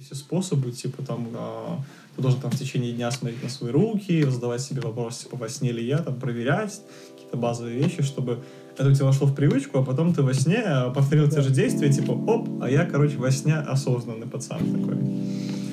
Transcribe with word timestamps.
Все 0.00 0.14
способы, 0.14 0.70
типа 0.70 1.02
там, 1.02 1.26
а, 1.34 1.80
ты 2.14 2.22
должен 2.22 2.40
там 2.40 2.52
в 2.52 2.56
течение 2.56 2.92
дня 2.92 3.10
смотреть 3.10 3.42
на 3.42 3.48
свои 3.48 3.72
руки, 3.72 4.22
задавать 4.22 4.60
себе 4.60 4.80
вопрос, 4.80 5.24
типа, 5.24 5.36
во 5.36 5.48
сне 5.48 5.72
ли 5.72 5.84
я, 5.84 5.98
там, 5.98 6.20
проверять 6.20 6.80
какие-то 7.10 7.36
базовые 7.36 7.82
вещи, 7.82 8.04
чтобы 8.04 8.44
это 8.76 8.88
у 8.88 8.94
тебя 8.94 9.06
вошло 9.06 9.26
в 9.26 9.34
привычку, 9.34 9.80
а 9.80 9.84
потом 9.84 10.14
ты 10.14 10.22
во 10.22 10.34
сне 10.34 10.62
повторил 10.94 11.28
те 11.28 11.40
же 11.40 11.50
действия, 11.50 11.92
типа, 11.92 12.12
оп, 12.12 12.48
а 12.62 12.70
я, 12.70 12.84
короче, 12.84 13.16
во 13.16 13.32
сне 13.32 13.56
осознанный 13.56 14.28
пацан 14.28 14.60
такой. 14.60 14.98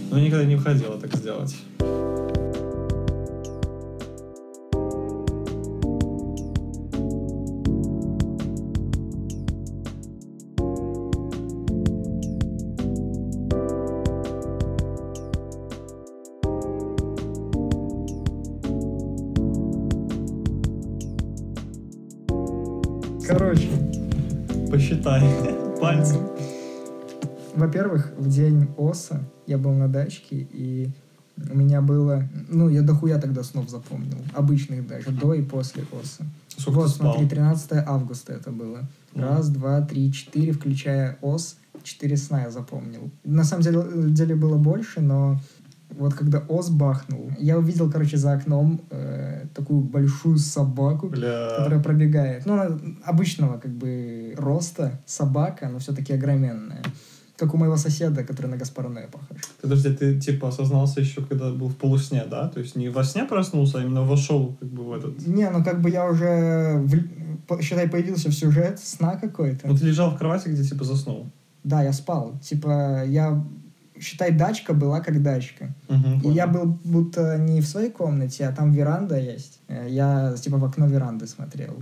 Но 0.09 0.17
никогда 0.17 0.43
не 0.43 0.55
входило 0.55 0.99
так 0.99 1.15
сделать. 1.15 1.55
Я 29.47 29.57
был 29.57 29.73
на 29.73 29.87
дачке, 29.87 30.47
и 30.51 30.89
у 31.37 31.57
меня 31.57 31.81
было... 31.81 32.27
Ну, 32.49 32.69
я 32.69 32.81
дохуя 32.81 33.19
тогда 33.19 33.43
снов 33.43 33.69
запомнил. 33.69 34.17
Обычных 34.33 34.87
даже, 34.87 35.11
до 35.11 35.33
и 35.33 35.41
после 35.41 35.83
ОСа. 35.91 36.25
Сколько 36.47 36.79
вот, 36.79 36.89
смотри, 36.89 37.27
13 37.27 37.71
августа 37.85 38.33
это 38.33 38.51
было. 38.51 38.87
Раз, 39.13 39.49
два, 39.49 39.81
три, 39.81 40.11
четыре, 40.11 40.51
включая 40.53 41.17
ОС. 41.21 41.57
Четыре 41.83 42.17
сна 42.17 42.43
я 42.43 42.51
запомнил. 42.51 43.11
На 43.23 43.43
самом 43.43 43.63
деле, 43.63 43.83
деле 44.09 44.35
было 44.35 44.57
больше, 44.57 45.01
но 45.01 45.39
вот 45.91 46.13
когда 46.13 46.39
ОС 46.39 46.69
бахнул, 46.69 47.31
я 47.37 47.57
увидел, 47.57 47.91
короче, 47.91 48.17
за 48.17 48.33
окном 48.33 48.81
э, 48.89 49.45
такую 49.53 49.81
большую 49.81 50.37
собаку, 50.37 51.07
Бля. 51.07 51.55
которая 51.57 51.81
пробегает. 51.81 52.45
Ну, 52.45 52.53
она 52.53 52.79
обычного, 53.03 53.57
как 53.59 53.71
бы, 53.71 54.33
роста 54.37 54.99
собака, 55.05 55.69
но 55.69 55.79
все-таки 55.79 56.13
огроменная. 56.13 56.83
Как 57.37 57.53
у 57.53 57.57
моего 57.57 57.75
соседа, 57.77 58.23
который 58.23 58.47
на 58.47 58.55
Гаспарне 58.57 59.07
похож. 59.11 59.37
Подожди, 59.61 59.89
ты 59.93 60.19
типа 60.19 60.47
осознался 60.47 61.01
еще, 61.01 61.21
когда 61.21 61.51
был 61.51 61.67
в 61.67 61.75
полусне, 61.75 62.23
да? 62.29 62.47
То 62.47 62.61
есть 62.61 62.75
не 62.77 62.89
во 62.89 63.03
сне 63.03 63.25
проснулся, 63.25 63.79
а 63.79 63.81
именно 63.83 64.03
вошел 64.03 64.55
как 64.59 64.69
бы 64.69 64.83
в 64.83 64.93
этот... 64.93 65.27
Не, 65.27 65.49
ну 65.49 65.63
как 65.63 65.81
бы 65.81 65.89
я 65.89 66.05
уже, 66.09 66.81
в- 67.49 67.61
считай, 67.61 67.89
появился 67.89 68.29
в 68.29 68.33
сюжет 68.33 68.79
сна 68.79 69.17
какой-то. 69.17 69.67
Вот 69.67 69.81
лежал 69.81 70.11
в 70.11 70.17
кровати, 70.17 70.47
где 70.49 70.63
типа 70.63 70.85
заснул. 70.85 71.27
Да, 71.65 71.83
я 71.83 71.91
спал. 71.93 72.39
Типа, 72.41 73.03
я, 73.05 73.43
считай, 73.99 74.31
дачка 74.31 74.73
была 74.73 75.01
как 75.01 75.21
дачка. 75.21 75.73
Мгм, 75.89 76.19
И 76.19 76.21
понял. 76.21 76.35
я 76.35 76.47
был 76.47 76.79
будто 76.85 77.37
не 77.37 77.59
в 77.59 77.65
своей 77.67 77.89
комнате, 77.91 78.45
а 78.47 78.51
там 78.53 78.71
веранда 78.71 79.19
есть. 79.19 79.59
Э, 79.67 79.87
Я 79.89 80.35
типа 80.41 80.57
в 80.57 80.63
окно 80.63 80.87
веранды 80.87 81.27
смотрел. 81.27 81.73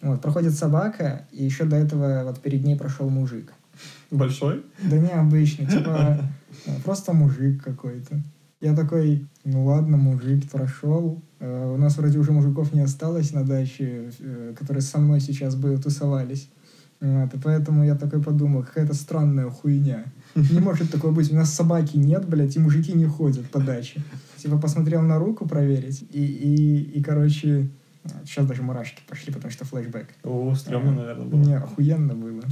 Вот, 0.00 0.20
проходит 0.20 0.54
собака, 0.54 1.26
и 1.32 1.44
еще 1.44 1.64
до 1.64 1.76
этого 1.76 2.22
вот 2.24 2.40
перед 2.40 2.62
ней 2.64 2.76
прошел 2.76 3.08
мужик. 3.08 3.52
Большой? 4.12 4.62
Да 4.82 4.98
необычный, 4.98 5.66
типа 5.66 6.18
э, 6.66 6.70
просто 6.84 7.12
мужик 7.12 7.62
какой-то. 7.64 8.22
Я 8.60 8.76
такой, 8.76 9.26
ну 9.44 9.64
ладно, 9.64 9.96
мужик 9.96 10.48
прошел. 10.50 11.20
Э, 11.40 11.72
У 11.74 11.78
нас 11.78 11.96
вроде 11.96 12.18
уже 12.18 12.30
мужиков 12.30 12.72
не 12.72 12.80
осталось 12.80 13.32
на 13.32 13.42
даче, 13.42 14.12
э, 14.20 14.54
которые 14.56 14.82
со 14.82 14.98
мной 14.98 15.20
сейчас 15.20 15.56
бы 15.56 15.76
тусовались. 15.78 16.48
Вот, 17.00 17.34
и 17.34 17.38
поэтому 17.38 17.84
я 17.84 17.96
такой 17.96 18.22
подумал, 18.22 18.62
какая-то 18.62 18.94
странная 18.94 19.50
хуйня. 19.50 20.04
Не 20.36 20.60
может 20.60 20.92
такого 20.92 21.10
быть. 21.10 21.32
У 21.32 21.34
нас 21.34 21.52
собаки 21.52 21.96
нет, 21.96 22.28
блядь, 22.28 22.54
и 22.54 22.60
мужики 22.60 22.92
не 22.92 23.06
ходят 23.06 23.50
по 23.50 23.58
даче. 23.60 24.02
Типа 24.36 24.58
посмотрел 24.58 25.02
на 25.02 25.18
руку 25.18 25.48
проверить, 25.48 26.04
и, 26.12 26.24
и, 26.24 26.82
и 26.98 27.02
короче, 27.02 27.70
сейчас 28.24 28.46
даже 28.46 28.62
мурашки 28.62 29.02
пошли, 29.08 29.32
потому 29.32 29.50
что 29.50 29.64
флешбэк. 29.64 30.08
О, 30.22 30.54
стрёмно, 30.54 30.92
наверное, 30.92 31.26
было. 31.26 31.40
Не, 31.40 31.54
охуенно 31.56 32.14
было. 32.14 32.42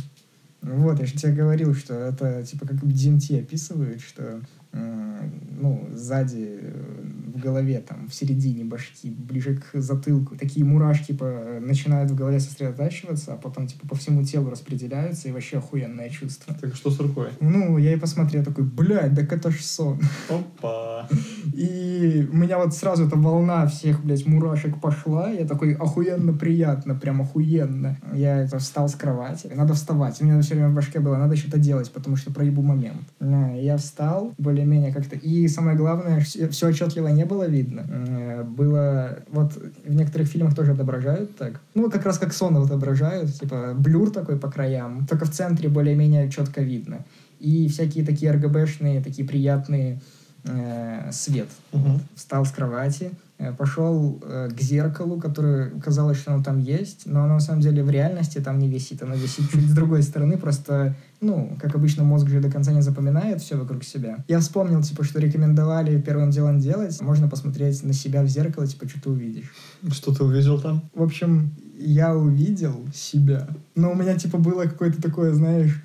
Вот, 0.63 0.99
я 1.01 1.07
же 1.07 1.15
тебе 1.15 1.33
говорил, 1.33 1.75
что 1.75 1.95
это 1.95 2.45
типа 2.45 2.67
как 2.67 2.83
в 2.83 2.89
DMT 2.89 3.41
описывают, 3.41 4.01
что 4.03 4.41
ну, 4.73 5.89
сзади 5.95 6.59
э, 6.61 7.05
голове, 7.41 7.81
там, 7.81 8.09
в 8.09 8.15
середине 8.15 8.65
башки, 8.65 9.11
ближе 9.11 9.57
к 9.57 9.81
затылку, 9.81 10.37
такие 10.37 10.65
мурашки 10.65 11.13
по, 11.13 11.59
начинают 11.61 12.11
в 12.11 12.15
голове 12.15 12.41
сосредотачиваться, 12.41 13.35
а 13.35 13.37
потом 13.37 13.67
типа 13.67 13.89
по 13.89 13.97
всему 13.97 14.23
телу 14.25 14.51
распределяются, 14.51 15.29
и 15.29 15.33
вообще 15.33 15.59
охуенное 15.59 16.09
чувство. 16.11 16.55
Так 16.61 16.75
что 16.75 16.91
с 16.91 17.01
рукой? 17.01 17.29
Ну, 17.41 17.79
я 17.79 17.93
и 17.93 17.97
посмотрел, 17.97 18.45
такой, 18.45 18.65
блядь, 18.65 19.15
так 19.15 19.33
это 19.33 19.51
ж 19.51 19.61
сон. 19.61 20.01
Опа. 20.29 21.09
И 21.55 22.29
у 22.33 22.37
меня 22.37 22.59
вот 22.59 22.75
сразу 22.75 23.07
эта 23.07 23.17
волна 23.17 23.67
всех, 23.67 24.05
блядь, 24.05 24.27
мурашек 24.27 24.81
пошла. 24.81 25.31
Я 25.31 25.47
такой, 25.47 25.75
охуенно 25.75 26.33
приятно, 26.33 26.95
прям 26.95 27.23
охуенно. 27.23 27.99
Я 28.13 28.39
это 28.43 28.59
встал 28.59 28.89
с 28.89 28.95
кровати. 28.95 29.51
Надо 29.55 29.75
вставать. 29.75 30.21
У 30.21 30.25
меня 30.25 30.41
все 30.43 30.55
время 30.55 30.71
в 30.71 30.75
башке 30.75 31.01
было, 31.01 31.17
надо 31.17 31.37
что-то 31.37 31.59
делать, 31.59 31.91
потому 31.91 32.17
что 32.17 32.33
проебу 32.33 32.63
момент. 32.63 33.03
Да, 33.21 33.51
Я 33.53 33.77
встал, 33.77 34.35
более-менее 34.39 34.93
как-то. 34.93 35.17
И 35.17 35.49
самое 35.49 35.77
главное, 35.77 36.21
все 36.21 36.69
отчетливо 36.69 37.09
не 37.09 37.25
было 37.31 37.47
видно. 37.49 37.87
Э, 37.89 38.43
Было, 38.43 39.19
вот 39.31 39.53
в 39.87 39.95
некоторых 39.95 40.29
фильмах 40.29 40.55
тоже 40.55 40.73
отображают 40.73 41.37
так. 41.37 41.61
Ну, 41.75 41.91
как 41.91 42.05
раз 42.05 42.19
как 42.19 42.33
сон 42.33 42.57
отображают. 42.57 43.33
Типа 43.41 43.75
блюр 43.75 44.11
такой 44.11 44.37
по 44.37 44.51
краям. 44.51 45.07
Только 45.07 45.25
в 45.25 45.31
центре 45.31 45.69
более-менее 45.69 46.31
четко 46.31 46.61
видно. 46.63 47.05
И 47.39 47.69
всякие 47.69 48.05
такие 48.05 48.33
РГБшные, 48.33 49.03
такие 49.03 49.27
приятные 49.27 50.01
э, 50.45 51.11
свет. 51.13 51.49
Мгм. 51.73 52.01
Встал 52.15 52.45
с 52.45 52.51
кровати, 52.51 53.11
э, 53.39 53.53
пошел 53.53 54.19
э, 54.23 54.49
к 54.51 54.61
зеркалу, 54.61 55.21
которое 55.21 55.71
казалось, 55.81 56.19
что 56.19 56.35
оно 56.35 56.43
там 56.43 56.59
есть, 56.59 57.07
но 57.07 57.25
оно 57.25 57.35
на 57.35 57.41
самом 57.41 57.61
деле 57.61 57.83
в 57.83 57.91
реальности 57.91 58.39
там 58.41 58.59
не 58.59 58.69
висит. 58.69 59.03
Оно 59.03 59.15
висит 59.15 59.51
чуть 59.51 59.69
с 59.69 59.75
другой 59.75 60.03
стороны, 60.03 60.37
просто, 60.37 60.95
ну, 61.21 61.57
как 61.61 61.75
обычно, 61.75 62.03
мозг 62.05 62.29
же 62.29 62.41
до 62.41 62.51
конца 62.51 62.73
не 62.73 62.81
запоминает 62.81 63.43
все 63.43 63.57
вокруг 63.57 63.85
себя. 63.85 64.25
Я 64.27 64.41
вспомнил, 64.41 64.83
типа, 64.83 65.05
что 65.05 65.21
рекомендовали 65.21 66.01
первым 66.01 66.31
делом 66.31 66.61
делать. 66.61 67.01
Можно 67.01 67.29
посмотреть 67.29 67.83
на 67.83 67.93
себя 67.93 68.23
в 68.23 68.29
зеркало, 68.29 68.67
типа, 68.67 68.89
что 68.89 69.03
ты 69.03 69.11
увидишь. 69.11 69.53
Что 69.91 70.15
ты 70.15 70.25
увидел 70.25 70.61
там? 70.61 70.83
В 70.95 71.03
общем, 71.03 71.55
я 71.79 72.15
увидел 72.15 72.87
себя. 72.95 73.49
Но 73.75 73.93
у 73.93 73.95
меня, 73.95 74.17
типа, 74.17 74.39
было 74.39 74.63
какое-то 74.65 75.03
такое, 75.03 75.33
знаешь, 75.35 75.83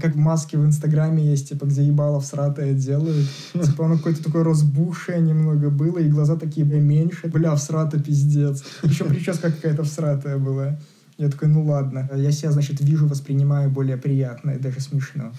как 0.00 0.14
в 0.14 0.18
маске 0.18 0.56
в 0.56 0.64
Инстаграме 0.64 1.24
есть, 1.24 1.50
типа, 1.50 1.66
где 1.66 1.82
ебало 1.82 2.20
всратое 2.20 2.72
делают. 2.72 3.26
Типа, 3.52 3.84
оно 3.84 3.96
какое-то 3.96 4.24
такое 4.24 4.42
разбухшее 4.42 5.20
немного 5.20 5.68
было, 5.68 5.98
и 5.98 6.08
глаза 6.08 6.36
такие 6.36 6.66
меньше. 6.66 7.28
Бля, 7.28 7.54
всрато 7.54 8.00
пиздец. 8.02 8.64
Еще 8.82 9.04
прическа 9.04 9.52
какая-то 9.52 9.82
всратая 9.82 10.38
была. 10.38 10.78
Я 11.18 11.28
такой, 11.28 11.48
ну 11.48 11.64
ладно. 11.64 12.08
Я 12.14 12.30
себя, 12.30 12.52
значит, 12.52 12.80
вижу, 12.80 13.08
воспринимаю 13.08 13.70
более 13.70 13.96
приятно 13.96 14.52
и 14.52 14.58
даже 14.58 14.80
смешно. 14.80 15.32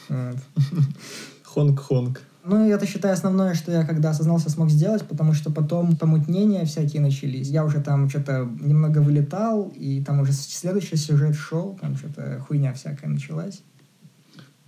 Хонг-хонг. 1.43 2.19
Ну, 2.45 2.69
это, 2.69 2.85
считай, 2.85 3.11
основное, 3.11 3.53
что 3.53 3.71
я 3.71 3.85
когда 3.85 4.09
осознался, 4.09 4.49
смог 4.49 4.69
сделать, 4.69 5.07
потому 5.07 5.33
что 5.33 5.51
потом 5.51 5.95
помутнения 5.95 6.65
всякие 6.65 7.01
начались. 7.01 7.47
Я 7.47 7.63
уже 7.63 7.81
там 7.81 8.09
что-то 8.09 8.49
немного 8.59 8.99
вылетал, 8.99 9.71
и 9.75 10.03
там 10.03 10.19
уже 10.19 10.33
следующий 10.33 10.95
сюжет 10.95 11.35
шел, 11.35 11.77
там 11.79 11.95
что-то 11.95 12.39
хуйня 12.47 12.73
всякая 12.73 13.07
началась. 13.07 13.61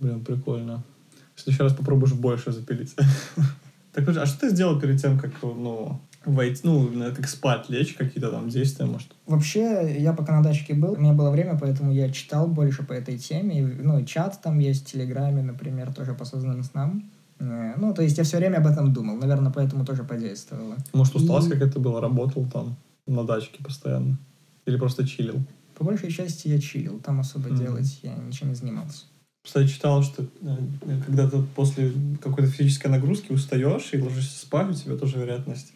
Блин, 0.00 0.24
прикольно. 0.24 0.82
В 1.34 1.40
следующий 1.40 1.62
раз 1.62 1.74
попробуешь 1.74 2.14
больше 2.14 2.52
запилить. 2.52 2.94
Так, 3.94 4.08
а 4.08 4.24
что 4.24 4.40
ты 4.40 4.48
сделал 4.48 4.80
перед 4.80 5.02
тем, 5.02 5.18
как, 5.18 5.32
ну, 5.42 6.00
войти, 6.26 6.60
ну, 6.64 6.88
на- 6.90 7.10
как 7.10 7.28
спать, 7.28 7.68
лечь, 7.68 7.94
какие-то 7.94 8.30
там 8.30 8.48
действия, 8.48 8.86
может? 8.86 9.08
Вообще, 9.26 9.96
я 9.98 10.12
пока 10.12 10.36
на 10.36 10.42
дачке 10.42 10.74
был, 10.74 10.92
у 10.92 10.96
меня 10.96 11.12
было 11.12 11.30
время, 11.30 11.58
поэтому 11.58 11.92
я 11.92 12.10
читал 12.10 12.46
больше 12.48 12.82
по 12.84 12.92
этой 12.92 13.18
теме. 13.18 13.62
Ну, 13.62 13.98
и 13.98 14.06
чат 14.06 14.40
там 14.42 14.58
есть 14.58 14.86
в 14.88 14.92
Телеграме, 14.92 15.42
например, 15.42 15.92
тоже 15.92 16.14
по 16.14 16.22
осознанным 16.22 16.62
снам. 16.64 17.10
Э, 17.38 17.74
Ну, 17.76 17.92
то 17.94 18.02
есть 18.02 18.18
я 18.18 18.24
все 18.24 18.36
время 18.36 18.58
об 18.58 18.66
этом 18.66 18.92
думал. 18.92 19.16
Наверное, 19.16 19.50
поэтому 19.52 19.84
тоже 19.84 20.04
подействовало. 20.04 20.76
Может, 20.92 21.16
усталость 21.16 21.48
И- 21.48 21.50
какая-то 21.50 21.80
была, 21.80 22.00
работал 22.00 22.46
там 22.46 22.76
на 23.06 23.24
дачке 23.24 23.62
постоянно? 23.64 24.16
Или 24.66 24.76
просто 24.76 25.06
чилил? 25.06 25.40
По 25.74 25.84
большей 25.84 26.10
части 26.12 26.46
я 26.48 26.60
чилил, 26.60 27.00
там 27.00 27.18
особо 27.20 27.48
Мгм. 27.48 27.56
делать 27.58 27.98
я 28.02 28.14
ничем 28.14 28.50
не 28.50 28.54
занимался. 28.54 29.06
Кстати, 29.44 29.68
читал, 29.70 30.04
что 30.04 30.22
э, 30.22 30.56
когда 31.04 31.28
ты 31.28 31.42
после 31.56 31.90
какой-то 32.22 32.48
физической 32.48 32.86
нагрузки 32.86 33.32
устаешь 33.32 33.88
и 33.92 33.98
ложишься 34.00 34.38
спать, 34.38 34.70
у 34.70 34.74
тебя 34.74 34.96
тоже 34.96 35.18
вероятность 35.18 35.72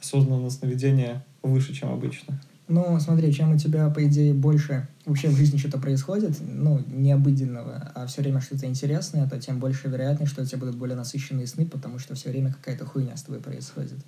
осознанного 0.00 0.50
сновидения 0.50 1.24
выше, 1.42 1.74
чем 1.74 1.92
обычно. 1.92 2.40
Ну, 2.68 3.00
смотри, 3.00 3.32
чем 3.32 3.52
у 3.52 3.58
тебя, 3.58 3.90
по 3.90 4.06
идее, 4.06 4.32
больше 4.32 4.86
вообще 5.04 5.28
в 5.28 5.36
жизни 5.36 5.58
что-то 5.58 5.78
происходит, 5.78 6.36
ну, 6.40 6.80
необыденного, 6.86 7.90
а 7.96 8.06
все 8.06 8.22
время 8.22 8.40
что-то 8.40 8.66
интересное, 8.66 9.28
то 9.28 9.40
тем 9.40 9.58
больше 9.58 9.88
вероятность, 9.88 10.30
что 10.30 10.42
у 10.42 10.44
тебя 10.44 10.58
будут 10.58 10.76
более 10.76 10.96
насыщенные 10.96 11.48
сны, 11.48 11.66
потому 11.66 11.98
что 11.98 12.14
все 12.14 12.30
время 12.30 12.52
какая-то 12.52 12.86
хуйня 12.86 13.16
с 13.16 13.22
тобой 13.22 13.40
происходит. 13.40 13.98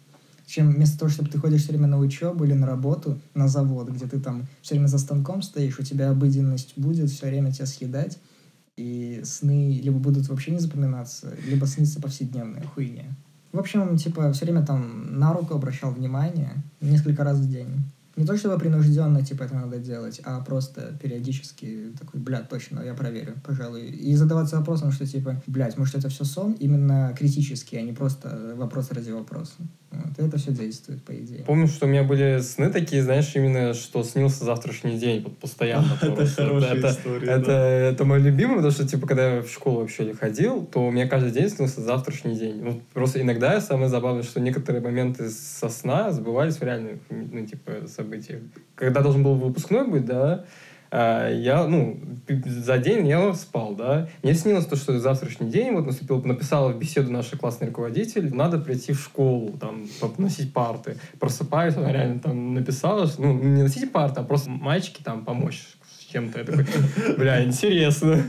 Чем 0.46 0.70
вместо 0.70 0.98
того, 1.00 1.10
чтобы 1.10 1.28
ты 1.28 1.38
ходишь 1.38 1.62
все 1.62 1.72
время 1.72 1.88
на 1.88 1.98
учебу 1.98 2.44
или 2.44 2.52
на 2.52 2.66
работу, 2.66 3.20
на 3.34 3.48
завод, 3.48 3.90
где 3.90 4.06
ты 4.06 4.20
там 4.20 4.46
все 4.60 4.74
время 4.74 4.86
за 4.86 4.98
станком 4.98 5.42
стоишь, 5.42 5.80
у 5.80 5.82
тебя 5.82 6.10
обыденность 6.10 6.74
будет 6.76 7.10
все 7.10 7.26
время 7.26 7.50
тебя 7.52 7.66
съедать, 7.66 8.20
и 8.76 9.22
сны 9.24 9.80
либо 9.82 9.98
будут 9.98 10.28
вообще 10.28 10.52
не 10.52 10.58
запоминаться, 10.60 11.34
либо 11.48 11.66
снится 11.66 12.00
повседневная 12.00 12.62
хуйня. 12.62 13.16
В 13.52 13.58
общем, 13.58 13.96
типа, 13.96 14.32
все 14.32 14.46
время 14.46 14.64
там 14.64 15.18
на 15.18 15.32
руку 15.32 15.54
обращал 15.54 15.90
внимание 15.90 16.62
несколько 16.80 17.22
раз 17.22 17.38
в 17.38 17.48
день. 17.48 17.84
Не 18.16 18.26
то 18.26 18.36
чтобы 18.36 18.58
принужденно, 18.58 19.24
типа, 19.24 19.44
это 19.44 19.54
надо 19.54 19.78
делать, 19.78 20.20
а 20.24 20.40
просто 20.40 20.98
периодически 21.02 21.92
такой, 21.98 22.20
блядь, 22.20 22.48
точно, 22.48 22.80
я 22.80 22.94
проверю, 22.94 23.34
пожалуй. 23.44 23.86
И 23.86 24.14
задаваться 24.16 24.58
вопросом, 24.58 24.92
что, 24.92 25.06
типа, 25.06 25.42
блядь, 25.46 25.78
может, 25.78 25.94
это 25.94 26.08
все 26.10 26.24
сон, 26.24 26.52
именно 26.52 27.14
критический, 27.18 27.78
а 27.78 27.82
не 27.82 27.92
просто 27.92 28.54
вопрос 28.56 28.90
ради 28.92 29.10
вопроса. 29.10 29.54
Вот, 29.92 30.18
и 30.18 30.22
это 30.22 30.38
все 30.38 30.52
действует, 30.52 31.02
по 31.04 31.12
идее. 31.14 31.44
Помню, 31.44 31.66
что 31.66 31.86
у 31.86 31.88
меня 31.88 32.02
были 32.02 32.40
сны 32.40 32.70
такие, 32.70 33.02
знаешь, 33.02 33.30
именно, 33.34 33.74
что 33.74 34.02
снился 34.02 34.44
завтрашний 34.44 34.98
день, 34.98 35.22
вот 35.22 35.38
постоянно. 35.38 35.86
Это 36.00 36.26
хорошая 36.26 36.76
это, 36.76 36.90
история, 36.90 37.28
Это, 37.28 37.46
да. 37.46 37.68
это 37.68 38.04
мой 38.04 38.20
любимый, 38.20 38.56
потому 38.56 38.72
что, 38.72 38.86
типа, 38.88 39.06
когда 39.06 39.36
я 39.36 39.42
в 39.42 39.48
школу 39.48 39.80
вообще 39.80 40.06
не 40.06 40.14
ходил, 40.14 40.64
то 40.64 40.86
у 40.86 40.90
меня 40.90 41.06
каждый 41.08 41.30
день 41.30 41.48
снился 41.50 41.82
завтрашний 41.82 42.38
день. 42.38 42.62
Ну, 42.62 42.82
просто 42.94 43.20
иногда 43.20 43.60
самое 43.60 43.88
забавное, 43.88 44.22
что 44.22 44.40
некоторые 44.40 44.82
моменты 44.82 45.28
со 45.28 45.68
сна 45.68 46.10
сбывались 46.10 46.56
в 46.56 46.62
реальных, 46.62 47.00
ну, 47.10 47.46
типа, 47.46 47.86
событиях. 48.02 48.40
Когда 48.74 49.00
должен 49.00 49.22
был 49.22 49.34
выпускной 49.34 49.86
быть, 49.86 50.04
да, 50.04 50.44
а, 50.94 51.30
я, 51.30 51.66
ну, 51.66 51.98
за 52.44 52.76
день 52.76 53.08
я 53.08 53.32
спал, 53.32 53.74
да. 53.74 54.08
Мне 54.22 54.34
снилось 54.34 54.66
то, 54.66 54.76
что 54.76 54.98
завтрашний 54.98 55.50
день, 55.50 55.72
вот 55.72 55.86
наступил, 55.86 56.22
написала 56.22 56.70
в 56.70 56.78
беседу 56.78 57.10
наша 57.10 57.38
классный 57.38 57.68
руководитель, 57.68 58.34
надо 58.34 58.58
прийти 58.58 58.92
в 58.92 59.00
школу, 59.00 59.56
там, 59.58 59.86
носить 60.18 60.52
парты. 60.52 60.98
Просыпаюсь, 61.18 61.76
она 61.76 61.90
реально 61.92 62.20
там 62.20 62.52
написала, 62.52 63.06
что, 63.06 63.22
ну, 63.22 63.32
не 63.32 63.62
носить 63.62 63.90
парты, 63.90 64.20
а 64.20 64.22
просто 64.22 64.50
мальчики 64.50 65.02
там 65.02 65.24
помочь 65.24 65.62
с 65.98 66.12
чем-то. 66.12 66.40
Я 66.40 66.44
такой, 66.44 66.66
бля, 67.16 67.42
интересно. 67.42 68.22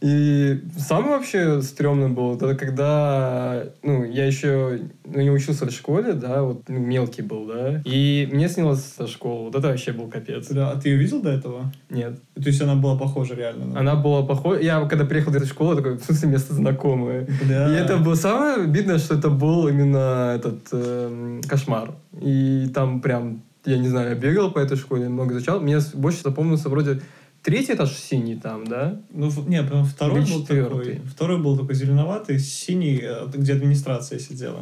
И 0.00 0.60
самое 0.78 1.16
вообще 1.16 1.60
стрёмное 1.60 2.08
было, 2.08 2.36
это 2.36 2.54
когда, 2.54 3.64
ну, 3.82 4.04
я 4.04 4.26
еще 4.26 4.80
ну, 5.04 5.20
не 5.20 5.30
учился 5.30 5.66
в 5.66 5.70
школе, 5.72 6.12
да, 6.12 6.42
вот 6.42 6.68
ну, 6.68 6.78
мелкий 6.78 7.22
был, 7.22 7.46
да, 7.46 7.82
и 7.84 8.28
мне 8.30 8.48
снилась 8.48 8.84
со 8.84 9.08
школы, 9.08 9.46
вот 9.46 9.56
это 9.56 9.68
вообще 9.68 9.92
был 9.92 10.06
капец. 10.06 10.48
Да, 10.50 10.70
а 10.70 10.80
ты 10.80 10.90
ее 10.90 10.96
видел 10.98 11.20
до 11.20 11.30
этого? 11.30 11.72
Нет. 11.90 12.20
То 12.34 12.46
есть 12.46 12.62
она 12.62 12.76
была 12.76 12.96
похожа 12.96 13.34
реально? 13.34 13.66
на- 13.66 13.80
Она 13.80 13.94
была 13.96 14.22
похожа. 14.24 14.60
Я 14.60 14.84
когда 14.86 15.04
приехал 15.04 15.32
в 15.32 15.36
эту 15.36 15.46
школу, 15.46 15.74
такой, 15.74 15.96
в 15.96 16.04
смысле, 16.04 16.28
место 16.28 16.54
знакомое. 16.54 17.26
Бля. 17.44 17.68
И 17.68 17.72
это 17.82 17.96
было 17.96 18.14
самое 18.14 18.62
обидное, 18.64 18.98
что 18.98 19.16
это 19.16 19.30
был 19.30 19.66
именно 19.66 20.32
этот 20.36 20.60
эм, 20.72 21.40
кошмар. 21.48 21.94
И 22.20 22.70
там 22.72 23.00
прям, 23.00 23.42
я 23.64 23.78
не 23.78 23.88
знаю, 23.88 24.10
я 24.10 24.14
бегал 24.14 24.52
по 24.52 24.60
этой 24.60 24.76
школе, 24.76 25.08
много 25.08 25.34
изучал. 25.34 25.60
Мне 25.60 25.78
больше 25.94 26.22
запомнился 26.22 26.68
вроде 26.68 27.00
третий 27.48 27.72
этаж 27.72 27.92
синий 27.92 28.36
там, 28.36 28.66
да? 28.66 29.00
Ну, 29.10 29.30
не, 29.46 29.62
прям 29.62 29.86
второй 29.86 30.22
Или 30.22 30.32
был 30.32 30.40
четвертый? 30.42 30.94
такой. 30.96 31.08
Второй 31.08 31.38
был 31.38 31.56
такой 31.56 31.74
зеленоватый, 31.74 32.38
синий, 32.38 33.00
э, 33.02 33.26
где 33.32 33.54
администрация 33.54 34.18
сидела. 34.18 34.60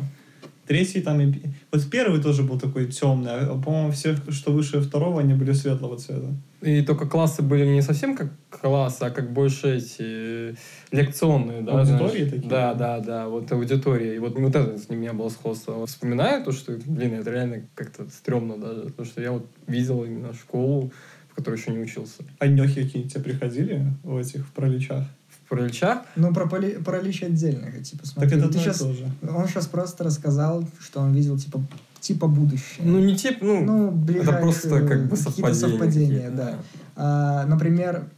Третий 0.69 1.01
там... 1.01 1.21
и 1.21 1.33
Вот 1.73 1.91
первый 1.91 2.23
тоже 2.23 2.45
был 2.45 2.61
такой 2.61 2.87
темный, 2.87 3.31
а, 3.33 3.61
по-моему, 3.61 3.91
все, 3.91 4.17
что 4.31 4.53
выше 4.53 4.81
второго, 4.81 5.21
они 5.21 5.35
были 5.35 5.53
светлого 5.53 5.97
цвета. 5.99 6.29
И 6.63 6.83
только 6.83 7.07
классы 7.07 7.43
были 7.43 7.67
не 7.67 7.83
совсем 7.83 8.17
как 8.17 8.33
классы, 8.51 9.03
а 9.03 9.11
как 9.11 9.33
больше 9.33 9.77
эти 9.77 10.51
э, 10.51 10.55
лекционные, 10.93 11.63
да? 11.63 11.81
Аудитории 11.81 12.09
знаешь? 12.09 12.31
такие? 12.31 12.49
Да, 12.49 12.75
да, 12.75 13.01
да, 13.01 13.29
вот 13.29 13.51
аудитория. 13.51 14.15
И 14.15 14.19
вот, 14.21 14.39
вот 14.39 14.55
это 14.55 14.79
с 14.79 14.89
меня 14.89 15.13
было 15.13 15.29
сходство. 15.29 15.85
Вспоминаю 15.87 16.45
то, 16.45 16.53
что, 16.53 16.79
блин, 16.87 17.15
это 17.15 17.31
реально 17.31 17.63
как-то 17.75 18.09
стрёмно 18.09 18.57
даже, 18.59 18.83
потому 18.83 19.07
что 19.07 19.21
я 19.21 19.33
вот 19.33 19.47
видел 19.67 20.05
именно 20.05 20.33
школу, 20.35 20.93
в 21.37 21.39
которой 21.39 21.57
еще 21.59 21.71
не 21.71 21.79
учился. 21.81 22.23
А 22.39 22.47
нехи 22.47 22.83
какие-нибудь 22.83 23.13
тебе 23.13 23.23
приходили 23.25 23.93
в 24.03 24.17
этих 24.17 24.47
в 24.47 24.51
проличах? 24.53 25.05
В 25.29 25.49
Параличах 25.51 25.99
Ну, 26.17 26.33
про 26.35 26.47
поли- 26.49 26.83
паралич 26.83 27.23
отдельно, 27.23 27.71
типа, 27.83 28.05
смотри. 28.07 28.31
так 28.31 28.39
это 28.39 28.49
ты 28.49 28.59
одно 28.59 28.61
и 28.63 28.65
щас- 28.65 28.79
то 28.79 28.93
же. 28.95 29.07
Он 29.29 29.47
сейчас 29.47 29.67
просто 29.69 30.03
рассказал, 30.03 30.67
что 30.81 31.01
он 31.01 31.13
видел, 31.15 31.39
типа, 31.39 31.63
типа 32.01 32.27
будущее. 32.27 32.85
Ну, 32.85 32.99
не 32.99 33.15
тип, 33.17 33.39
ну, 33.43 33.63
Ну, 33.65 33.91
ближайшие 33.93 34.41
просто 34.41 34.69
как 34.87 35.09
бы 35.09 35.17
какие-то 35.17 35.55
совпадения. 35.55 36.31
да. 36.31 36.55
А, 36.97 37.45
например, 37.47 38.09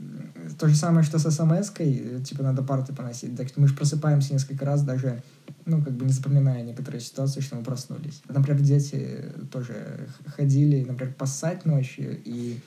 то 0.58 0.68
же 0.68 0.74
самое, 0.76 1.04
что 1.04 1.18
с 1.18 1.30
смс-кой, 1.30 2.22
типа, 2.24 2.42
надо 2.44 2.62
парты 2.62 2.94
поносить. 2.94 3.36
Так 3.36 3.48
мы 3.56 3.68
же 3.68 3.74
просыпаемся 3.74 4.32
несколько 4.32 4.64
раз, 4.64 4.82
даже, 4.82 5.22
ну, 5.66 5.82
как 5.82 5.92
бы 5.94 6.06
не 6.06 6.12
запоминая 6.12 6.62
некоторые 6.62 7.00
ситуации, 7.02 7.40
что 7.40 7.56
мы 7.56 7.62
проснулись. 7.62 8.22
Например, 8.28 8.62
дети 8.62 9.24
тоже 9.52 10.08
ходили, 10.36 10.82
например, 10.84 11.12
поссать 11.14 11.66
ночью, 11.66 12.16
и 12.24 12.58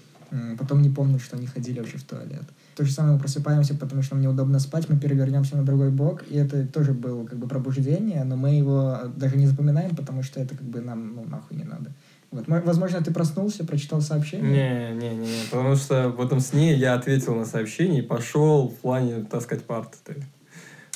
потом 0.58 0.82
не 0.82 0.90
помнят, 0.90 1.22
что 1.22 1.38
они 1.38 1.46
ходили 1.48 1.80
вообще 1.80 1.98
в 1.98 2.04
туалет. 2.04 2.44
То 2.76 2.86
же 2.86 2.92
самое 2.92 3.16
мы 3.16 3.20
просыпаемся, 3.20 3.76
потому 3.76 4.02
что 4.02 4.16
нам 4.16 4.24
неудобно 4.24 4.60
спать, 4.60 4.90
мы 4.90 4.98
перевернемся 4.98 5.58
на 5.58 5.64
другой 5.64 5.90
бок, 5.92 6.24
и 6.30 6.36
это 6.38 6.66
тоже 6.66 6.94
было 6.94 7.26
как 7.26 7.38
бы 7.38 7.48
пробуждение, 7.48 8.24
но 8.24 8.36
мы 8.38 8.56
его 8.56 8.98
даже 9.16 9.36
не 9.38 9.48
запоминаем, 9.48 9.96
потому 9.96 10.24
что 10.24 10.40
это 10.40 10.56
как 10.56 10.66
бы 10.66 10.82
нам, 10.82 11.16
ну, 11.16 11.26
нахуй 11.26 11.58
не 11.58 11.64
надо. 11.64 11.92
Вот. 12.32 12.48
Мо- 12.48 12.62
Возможно, 12.66 13.02
ты 13.04 13.12
проснулся, 13.12 13.66
прочитал 13.66 14.00
сообщение. 14.02 14.94
Не, 14.96 15.10
не, 15.10 15.16
не, 15.16 15.28
не, 15.28 15.44
потому 15.52 15.76
что 15.76 16.08
в 16.10 16.22
этом 16.22 16.40
сне 16.40 16.74
я 16.76 16.94
ответил 16.94 17.36
на 17.36 17.46
сообщение 17.46 18.02
и 18.02 18.06
пошел 18.06 18.70
в 18.70 18.76
плане 18.76 19.24
таскать 19.26 19.66
парты. 19.66 20.24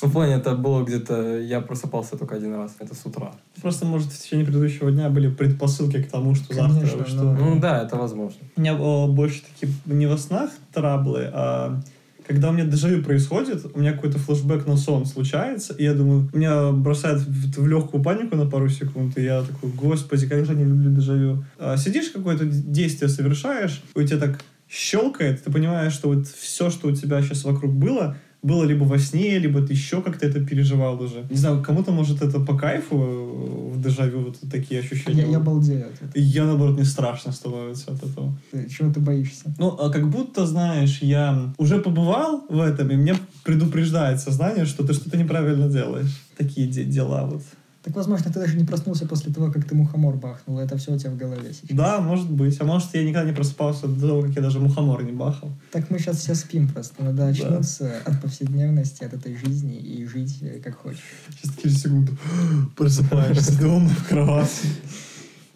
Ну, 0.02 0.08
в 0.08 0.12
плане 0.12 0.34
это 0.34 0.54
было 0.54 0.82
где-то, 0.84 1.38
я 1.40 1.60
просыпался 1.60 2.16
только 2.18 2.36
один 2.36 2.54
раз, 2.54 2.76
это 2.78 2.94
с 2.94 3.04
утра. 3.06 3.32
Просто, 3.66 3.84
может, 3.84 4.12
в 4.12 4.22
течение 4.22 4.46
предыдущего 4.46 4.92
дня 4.92 5.10
были 5.10 5.28
предпосылки 5.28 6.00
к 6.00 6.08
тому, 6.08 6.36
что 6.36 6.54
Конечно, 6.54 6.86
завтра... 6.86 7.04
что... 7.04 7.22
но- 7.24 7.32
Ну 7.34 7.60
да, 7.60 7.82
это 7.82 7.96
возможно. 7.96 8.38
У 8.54 8.60
меня 8.60 8.74
э, 8.74 9.06
больше 9.08 9.42
такие 9.42 9.72
не 9.86 10.06
во 10.06 10.16
снах 10.16 10.50
траблы, 10.72 11.28
а 11.32 11.82
когда 12.28 12.50
у 12.50 12.52
меня 12.52 12.64
дежавю 12.64 13.02
происходит, 13.02 13.66
у 13.74 13.80
меня 13.80 13.92
какой-то 13.94 14.20
флешбэк 14.20 14.68
на 14.68 14.76
сон 14.76 15.04
случается, 15.04 15.74
и 15.74 15.82
я 15.82 15.94
думаю, 15.94 16.30
меня 16.32 16.70
бросает 16.70 17.18
в, 17.22 17.60
в 17.60 17.66
легкую 17.66 18.04
панику 18.04 18.36
на 18.36 18.46
пару 18.46 18.68
секунд, 18.68 19.18
и 19.18 19.24
я 19.24 19.42
такой, 19.42 19.72
господи, 19.72 20.28
как 20.28 20.46
же 20.46 20.52
я 20.52 20.58
не 20.58 20.64
люблю 20.64 20.94
дежавю. 20.94 21.44
А 21.58 21.76
сидишь, 21.76 22.10
какое-то 22.10 22.44
действие 22.44 23.08
совершаешь, 23.08 23.82
и 23.96 23.98
у 23.98 24.06
тебя 24.06 24.18
так 24.18 24.44
щелкает, 24.70 25.42
ты 25.42 25.50
понимаешь, 25.50 25.92
что 25.92 26.10
вот 26.10 26.28
все, 26.28 26.70
что 26.70 26.86
у 26.86 26.92
тебя 26.92 27.20
сейчас 27.20 27.42
вокруг 27.42 27.72
было, 27.72 28.16
было 28.42 28.64
либо 28.64 28.84
во 28.84 28.98
сне, 28.98 29.38
либо 29.38 29.60
ты 29.60 29.72
еще 29.72 30.00
как-то 30.02 30.26
это 30.26 30.44
переживал 30.44 31.00
уже. 31.02 31.26
Не 31.30 31.36
знаю, 31.36 31.62
кому-то 31.62 31.90
может 31.92 32.22
это 32.22 32.38
по 32.40 32.56
кайфу 32.56 32.96
э, 32.96 33.72
в 33.74 33.82
дежавю 33.82 34.20
вот 34.20 34.38
такие 34.50 34.80
ощущения. 34.80 35.22
Я, 35.22 35.28
я 35.28 35.40
балдею 35.40 35.86
от 35.86 35.94
этого. 35.94 36.10
Я, 36.14 36.44
наоборот, 36.44 36.78
не 36.78 36.84
страшно 36.84 37.32
становится 37.32 37.92
от 37.92 38.02
этого. 38.04 38.38
Ты- 38.52 38.68
Чего 38.70 38.92
ты 38.92 39.00
боишься? 39.00 39.54
Ну, 39.58 39.68
а 39.68 39.90
как 39.90 40.08
будто, 40.10 40.46
знаешь, 40.46 40.98
я 41.02 41.52
уже 41.58 41.78
побывал 41.80 42.44
в 42.48 42.60
этом, 42.60 42.90
и 42.90 42.96
мне 42.96 43.14
предупреждает 43.44 44.20
сознание, 44.20 44.64
что 44.66 44.86
ты 44.86 44.92
что-то 44.92 45.16
неправильно 45.16 45.68
делаешь. 45.68 46.20
Такие 46.36 46.68
де- 46.68 46.84
дела 46.84 47.24
вот. 47.26 47.42
Так, 47.86 47.94
возможно, 47.94 48.32
ты 48.32 48.40
даже 48.40 48.56
не 48.56 48.64
проснулся 48.64 49.06
после 49.06 49.32
того, 49.32 49.52
как 49.52 49.64
ты 49.64 49.76
мухомор 49.76 50.16
бахнул. 50.16 50.58
Это 50.58 50.76
все 50.76 50.92
у 50.92 50.98
тебя 50.98 51.10
в 51.12 51.16
голове 51.16 51.52
сейчас. 51.52 51.76
Да, 51.76 52.00
может 52.00 52.28
быть. 52.28 52.60
А 52.60 52.64
может, 52.64 52.92
я 52.94 53.04
никогда 53.04 53.30
не 53.30 53.32
просыпался 53.32 53.86
до 53.86 54.08
того, 54.08 54.22
как 54.22 54.32
я 54.32 54.42
даже 54.42 54.58
мухомор 54.58 55.04
не 55.04 55.12
бахал. 55.12 55.52
Так 55.70 55.88
мы 55.88 56.00
сейчас 56.00 56.16
все 56.16 56.34
спим 56.34 56.66
просто. 56.66 57.04
Надо 57.04 57.28
очнуться 57.28 57.92
от 58.04 58.20
повседневности, 58.20 59.04
от 59.04 59.14
этой 59.14 59.36
жизни 59.36 59.76
и 59.76 60.04
жить 60.04 60.38
э, 60.40 60.58
как 60.58 60.74
хочешь. 60.78 61.04
Сейчас 61.30 61.56
через 61.62 61.80
секунду 61.80 62.18
просыпаешься 62.76 63.56
дома 63.56 63.88
в 63.88 64.08
кровати. 64.08 64.66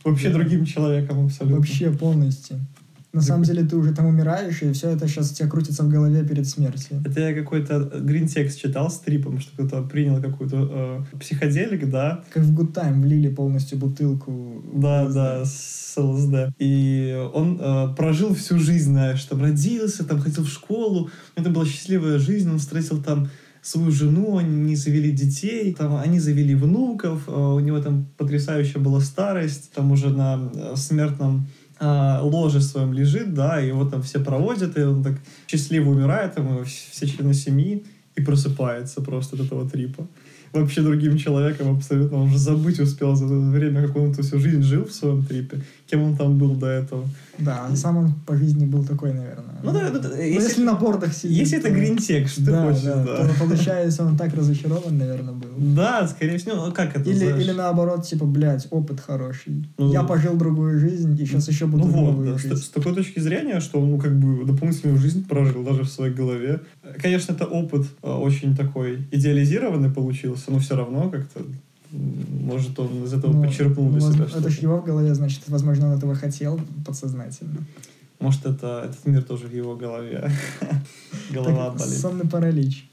Вообще 0.05 0.31
другим 0.31 0.65
человеком 0.65 1.27
абсолютно. 1.27 1.57
Вообще 1.57 1.91
полностью. 1.91 2.61
На 3.13 3.23
самом 3.23 3.43
деле 3.43 3.65
ты 3.65 3.77
уже 3.77 3.93
там 3.93 4.07
умираешь, 4.07 4.63
и 4.63 4.73
все 4.73 4.91
это 4.91 5.09
сейчас 5.09 5.33
у 5.33 5.35
тебя 5.35 5.49
крутится 5.49 5.83
в 5.83 5.89
голове 5.89 6.25
перед 6.25 6.47
смертью. 6.47 7.03
Это 7.05 7.21
я 7.21 7.35
какой-то 7.35 7.91
гринтекст 8.01 8.61
читал 8.61 8.89
с 8.89 9.01
трипом, 9.01 9.41
что 9.41 9.53
кто-то 9.53 9.83
принял 9.83 10.23
какую-то 10.23 11.05
э, 11.13 11.19
психоделик, 11.19 11.91
да, 11.91 12.23
Как 12.33 12.45
в 12.45 12.57
Good 12.57 12.73
Time 12.73 13.01
влили 13.01 13.29
полностью 13.29 13.79
бутылку. 13.79 14.63
Да, 14.75 15.09
да, 15.09 15.45
с 15.45 15.95
ЛСД. 15.97 16.55
И 16.59 17.29
он 17.35 17.59
э, 17.61 17.95
прожил 17.97 18.33
всю 18.35 18.59
жизнь, 18.59 18.93
знаешь, 18.93 19.25
там 19.25 19.43
родился, 19.43 20.05
там 20.05 20.21
ходил 20.21 20.45
в 20.45 20.49
школу. 20.49 21.11
Это 21.35 21.51
была 21.51 21.67
счастливая 21.67 22.19
жизнь, 22.19 22.49
он 22.49 22.59
встретил 22.59 23.03
там 23.03 23.29
свою 23.63 23.91
жену, 23.91 24.39
они 24.39 24.75
завели 24.75 25.11
детей, 25.13 25.75
там 25.75 25.97
они 25.97 26.19
завели 26.19 26.55
внуков, 26.55 27.25
э, 27.27 27.33
у 27.33 27.61
него 27.61 27.81
там 27.81 28.07
потрясающая 28.17 28.81
была 28.81 29.01
старость, 29.01 29.73
там 29.73 29.93
уже 29.93 30.11
на 30.11 30.51
э, 30.55 30.77
смертном 30.77 31.49
э, 31.81 32.19
ложе 32.23 32.61
своем 32.61 32.93
лежит, 32.93 33.35
да, 33.35 33.59
его 33.59 33.85
там 33.85 34.03
все 34.03 34.21
проводят, 34.21 34.79
и 34.79 34.83
он 34.83 35.03
так 35.03 35.15
счастливо 35.49 35.91
умирает, 35.91 36.35
там 36.35 36.65
все 36.65 37.07
члены 37.07 37.35
семьи, 37.35 37.85
и 38.17 38.21
просыпается 38.21 39.01
просто 39.01 39.37
от 39.37 39.43
этого 39.47 39.69
трипа. 39.69 40.07
Вообще 40.53 40.83
другим 40.83 41.17
человеком 41.17 41.77
абсолютно, 41.77 42.19
он 42.19 42.29
уже 42.29 42.39
забыть 42.39 42.81
успел 42.81 43.15
за 43.15 43.27
это 43.27 43.35
время, 43.35 43.87
как 43.87 43.97
он 43.97 44.11
эту 44.11 44.23
всю 44.23 44.41
жизнь 44.41 44.63
жил 44.63 44.85
в 44.85 44.93
своем 44.93 45.25
трипе. 45.25 45.63
Кем 45.91 46.03
он 46.03 46.17
там 46.17 46.39
был 46.39 46.55
до 46.55 46.67
этого. 46.67 47.05
Да, 47.39 47.69
сам 47.75 47.97
он 47.97 48.13
по 48.27 48.37
жизни 48.37 48.67
был 48.67 48.85
такой, 48.85 49.13
наверное. 49.15 49.57
Ну 49.63 49.73
да, 49.73 49.91
да, 49.91 49.99
да, 49.99 50.09
Ну, 50.11 50.15
если- 50.23 50.43
если, 50.49 50.63
на 50.65 50.75
бордах 50.75 51.13
сидит. 51.15 51.39
Если 51.39 51.59
это 51.59 51.69
то- 51.69 51.75
гринтек, 51.75 52.29
что 52.29 52.45
ты 52.45 52.51
да, 52.51 52.67
хочешь, 52.67 52.83
да, 52.83 53.05
да. 53.05 53.29
то 53.29 53.35
получается, 53.39 54.05
он 54.05 54.17
так 54.17 54.35
разочарован, 54.35 54.99
наверное, 54.99 55.33
был. 55.35 55.49
Да, 55.59 56.07
скорее 56.09 56.37
всего, 56.39 56.67
ну 56.67 56.73
как 56.73 56.97
это, 56.97 57.09
Или, 57.09 57.17
знаешь? 57.29 57.43
или 57.43 57.53
наоборот, 57.53 58.05
типа, 58.07 58.27
блядь, 58.27 58.67
опыт 58.71 59.01
хороший. 59.01 59.67
Ну, 59.79 59.93
Я 59.93 60.03
пожил 60.03 60.35
другую 60.37 60.79
жизнь, 60.79 61.15
и 61.21 61.25
сейчас 61.27 61.49
еще 61.49 61.67
буду 61.67 61.85
Ну 61.87 61.91
вот, 61.91 62.01
новую 62.13 62.33
да, 62.33 62.39
с, 62.39 62.43
жить. 62.43 62.59
с 62.59 62.69
такой 62.69 62.95
точки 62.95 63.21
зрения, 63.21 63.61
что 63.61 63.81
он, 63.81 63.91
ну, 63.91 63.99
как 63.99 64.19
бы 64.19 64.45
дополнительную 64.45 64.99
жизнь 64.99 65.27
прожил 65.27 65.63
даже 65.65 65.83
в 65.85 65.89
своей 65.89 66.13
голове. 66.15 66.61
Конечно, 67.03 67.33
это 67.33 67.47
опыт 67.47 67.87
э, 68.03 68.11
очень 68.11 68.55
такой 68.57 69.07
идеализированный 69.13 69.91
получился, 69.91 70.51
но 70.53 70.59
все 70.59 70.77
равно 70.77 71.09
как-то, 71.11 71.41
может, 71.93 72.79
он 72.79 73.05
из 73.05 73.13
этого 73.13 73.33
Ну, 73.33 73.43
почерпнул 73.43 73.87
ну, 73.87 73.93
для 73.93 74.01
себя 74.01 74.11
возможно, 74.11 74.39
Это 74.39 74.51
что-то. 74.51 74.67
его 74.67 74.77
в 74.81 74.85
голове, 74.85 75.15
значит, 75.15 75.43
возможно, 75.49 75.91
он 75.91 75.99
этого 75.99 76.15
хотел 76.15 76.61
подсознательно. 76.87 77.67
Может, 78.21 78.47
это, 78.47 78.83
этот 78.85 79.07
мир 79.07 79.23
тоже 79.23 79.47
в 79.47 79.55
его 79.55 79.77
голове. 79.77 80.31
Голова 81.31 81.71
болит. 81.71 81.99
Сонный 81.99 82.29
паралич. 82.29 82.89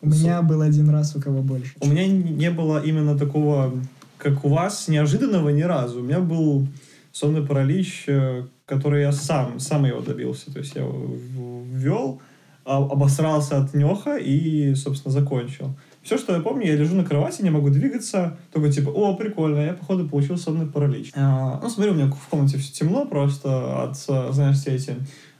У 0.00 0.08
меня 0.08 0.42
был 0.42 0.60
один 0.62 0.88
раз, 0.90 1.14
у 1.16 1.20
кого 1.20 1.42
больше. 1.42 1.72
У 1.80 1.86
меня 1.88 2.06
не 2.06 2.50
было 2.50 2.82
именно 2.82 3.18
такого, 3.18 3.72
как 4.18 4.44
у 4.44 4.48
вас, 4.48 4.88
неожиданного 4.88 5.50
ни 5.50 5.62
разу. 5.62 6.00
У 6.00 6.02
меня 6.02 6.20
был 6.20 6.66
сонный 7.12 7.46
паралич, 7.46 8.04
э, 8.06 8.44
который 8.66 9.02
я 9.02 9.12
сам, 9.12 9.58
сам 9.60 9.84
его 9.84 10.00
добился. 10.00 10.52
То 10.52 10.58
есть 10.58 10.74
я 10.74 10.82
ввел, 10.84 12.20
а- 12.64 12.76
обосрался 12.78 13.62
от 13.62 13.74
неха 13.74 14.16
и, 14.16 14.74
собственно, 14.74 15.12
закончил. 15.12 15.74
Все, 16.06 16.18
что 16.18 16.36
я 16.36 16.40
помню, 16.40 16.68
я 16.68 16.76
лежу 16.76 16.94
на 16.94 17.04
кровати, 17.04 17.42
не 17.42 17.50
могу 17.50 17.68
двигаться, 17.68 18.38
только 18.52 18.70
типа, 18.70 18.90
о, 18.90 19.16
прикольно, 19.16 19.58
я, 19.58 19.72
походу, 19.72 20.08
получил 20.08 20.38
сонный 20.38 20.68
паралич. 20.68 21.10
А, 21.16 21.58
ну, 21.60 21.68
смотри, 21.68 21.90
у 21.90 21.94
меня 21.96 22.06
в 22.06 22.28
комнате 22.28 22.58
все 22.58 22.72
темно 22.72 23.06
просто 23.06 23.82
от, 23.82 23.96
знаешь, 23.96 24.56
все 24.56 24.76
эти 24.76 24.94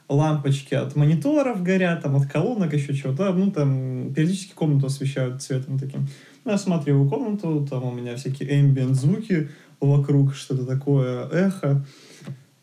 лампочки 0.08 0.74
от 0.74 0.96
мониторов 0.96 1.62
горят, 1.62 2.02
там, 2.02 2.16
от 2.16 2.26
колонок, 2.26 2.74
еще 2.74 2.94
чего-то. 2.94 3.32
Ну, 3.32 3.52
там, 3.52 4.12
периодически 4.12 4.54
комнату 4.54 4.86
освещают 4.86 5.40
цветом 5.40 5.78
таким. 5.78 6.08
Ну, 6.44 6.50
я 6.50 6.56
осматриваю 6.56 7.08
комнату, 7.08 7.64
там 7.70 7.84
у 7.84 7.92
меня 7.92 8.16
всякие 8.16 8.60
ambient 8.60 8.94
звуки 8.94 9.48
вокруг, 9.80 10.34
что-то 10.34 10.66
такое, 10.66 11.28
эхо. 11.28 11.86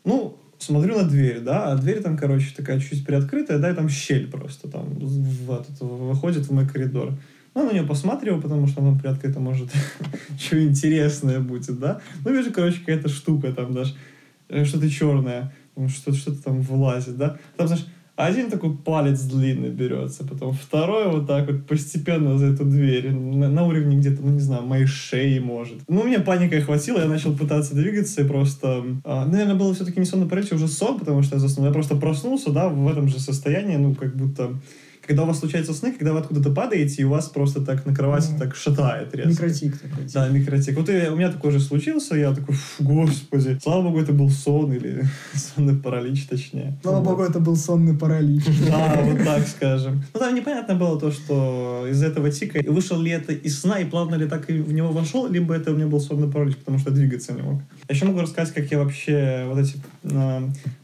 Ну, 0.04 0.38
смотрю 0.58 0.98
на 0.98 1.08
дверь, 1.08 1.40
да, 1.40 1.72
а 1.72 1.76
дверь 1.76 2.02
там, 2.02 2.18
короче, 2.18 2.54
такая 2.54 2.80
чуть 2.80 3.06
приоткрытая, 3.06 3.58
да, 3.58 3.70
и 3.70 3.74
там 3.74 3.88
щель 3.88 4.30
просто 4.30 4.68
там 4.68 4.90
в 4.98 5.50
этот, 5.50 5.80
выходит 5.80 6.46
в 6.46 6.52
мой 6.52 6.68
коридор. 6.68 7.14
Ну, 7.54 7.66
на 7.66 7.72
нее 7.72 7.84
посматриваю, 7.84 8.42
потому 8.42 8.66
что 8.66 8.82
она 8.82 8.98
приоткрыта, 8.98 9.40
может, 9.40 9.70
что 10.38 10.62
интересное 10.62 11.40
будет, 11.40 11.78
да. 11.78 12.00
Ну, 12.24 12.32
вижу, 12.32 12.52
короче, 12.52 12.80
какая-то 12.80 13.08
штука 13.08 13.52
там 13.52 13.72
даже, 13.72 13.94
э, 14.48 14.64
что-то 14.64 14.90
черное, 14.90 15.54
что-то 15.88 16.16
что 16.16 16.34
там 16.42 16.60
вылазит, 16.60 17.16
да. 17.16 17.38
Там, 17.56 17.68
знаешь, 17.68 17.86
один 18.16 18.48
такой 18.48 18.76
палец 18.76 19.22
длинный 19.22 19.70
берется, 19.70 20.24
потом 20.24 20.52
второй 20.52 21.10
вот 21.10 21.26
так 21.26 21.50
вот 21.50 21.66
постепенно 21.66 22.38
за 22.38 22.46
эту 22.46 22.64
дверь, 22.64 23.10
на, 23.10 23.48
на 23.48 23.66
уровне 23.66 23.96
где-то, 23.96 24.22
ну 24.22 24.30
не 24.30 24.40
знаю, 24.40 24.62
моей 24.62 24.86
шеи 24.86 25.40
может. 25.40 25.78
Ну, 25.88 26.02
у 26.02 26.04
меня 26.04 26.20
паника 26.20 26.56
охватила, 26.56 27.00
я 27.00 27.06
начал 27.06 27.36
пытаться 27.36 27.74
двигаться 27.74 28.22
и 28.22 28.28
просто... 28.28 28.84
а, 29.04 29.26
наверное, 29.26 29.56
было 29.56 29.74
все-таки 29.74 29.98
не 29.98 30.06
сон 30.06 30.28
а 30.30 30.54
уже 30.54 30.68
сон, 30.68 31.00
потому 31.00 31.22
что 31.22 31.36
я 31.36 31.40
заснул. 31.40 31.66
Я 31.66 31.72
просто 31.72 31.96
проснулся, 31.96 32.50
да, 32.50 32.68
в 32.68 32.88
этом 32.88 33.08
же 33.08 33.18
состоянии, 33.18 33.76
ну, 33.76 33.94
как 33.94 34.14
будто... 34.16 34.50
Когда 35.06 35.24
у 35.24 35.26
вас 35.26 35.40
случаются 35.40 35.74
сны, 35.74 35.92
когда 35.92 36.12
вы 36.12 36.20
откуда-то 36.20 36.50
падаете, 36.50 37.02
и 37.02 37.04
у 37.04 37.10
вас 37.10 37.28
просто 37.28 37.60
так 37.60 37.84
на 37.86 37.94
кровати 37.94 38.28
Ну, 38.32 38.38
так 38.38 38.54
шатает 38.56 39.14
резко. 39.14 39.30
Микротик 39.30 39.78
такой. 39.78 40.04
Да, 40.12 40.28
микротик. 40.28 40.76
Вот 40.76 40.88
и 40.88 41.08
у 41.08 41.16
меня 41.16 41.30
такой 41.30 41.52
же 41.52 41.60
случился, 41.60 42.14
я 42.16 42.32
такой, 42.34 42.54
«Фу, 42.54 42.84
господи, 42.84 43.58
слава 43.62 43.82
богу, 43.82 44.00
это 44.00 44.12
был 44.12 44.30
сон 44.30 44.72
или 44.72 45.04
сонный 45.34 45.76
паралич, 45.76 46.26
точнее. 46.26 46.78
Слава 46.82 47.02
богу, 47.04 47.22
это 47.22 47.40
был 47.40 47.56
сонный 47.56 47.96
паралич. 47.96 48.44
Да, 48.68 49.00
вот 49.02 49.24
так 49.24 49.46
скажем. 49.46 50.02
Ну, 50.14 50.20
там 50.20 50.34
непонятно 50.34 50.74
было 50.74 50.98
то, 50.98 51.10
что 51.10 51.86
из 51.90 52.02
этого 52.02 52.30
тика 52.30 52.60
вышел 52.66 53.00
ли 53.00 53.10
это 53.10 53.32
из 53.32 53.60
сна 53.60 53.78
и 53.78 53.84
плавно 53.84 54.14
ли 54.14 54.26
так 54.26 54.48
и 54.50 54.54
в 54.54 54.72
него 54.72 54.90
вошел, 54.90 55.26
либо 55.28 55.54
это 55.54 55.72
у 55.72 55.74
меня 55.74 55.86
был 55.86 56.00
сонный 56.00 56.30
паралич, 56.30 56.56
потому 56.56 56.78
что 56.78 56.90
я 56.90 56.96
двигаться 56.96 57.32
не 57.32 57.42
мог. 57.42 57.60
Я 57.88 57.94
еще 57.94 58.06
могу 58.06 58.20
рассказать, 58.20 58.54
как 58.54 58.70
я 58.70 58.78
вообще 58.78 59.44
вот 59.48 59.58
эти 59.58 59.76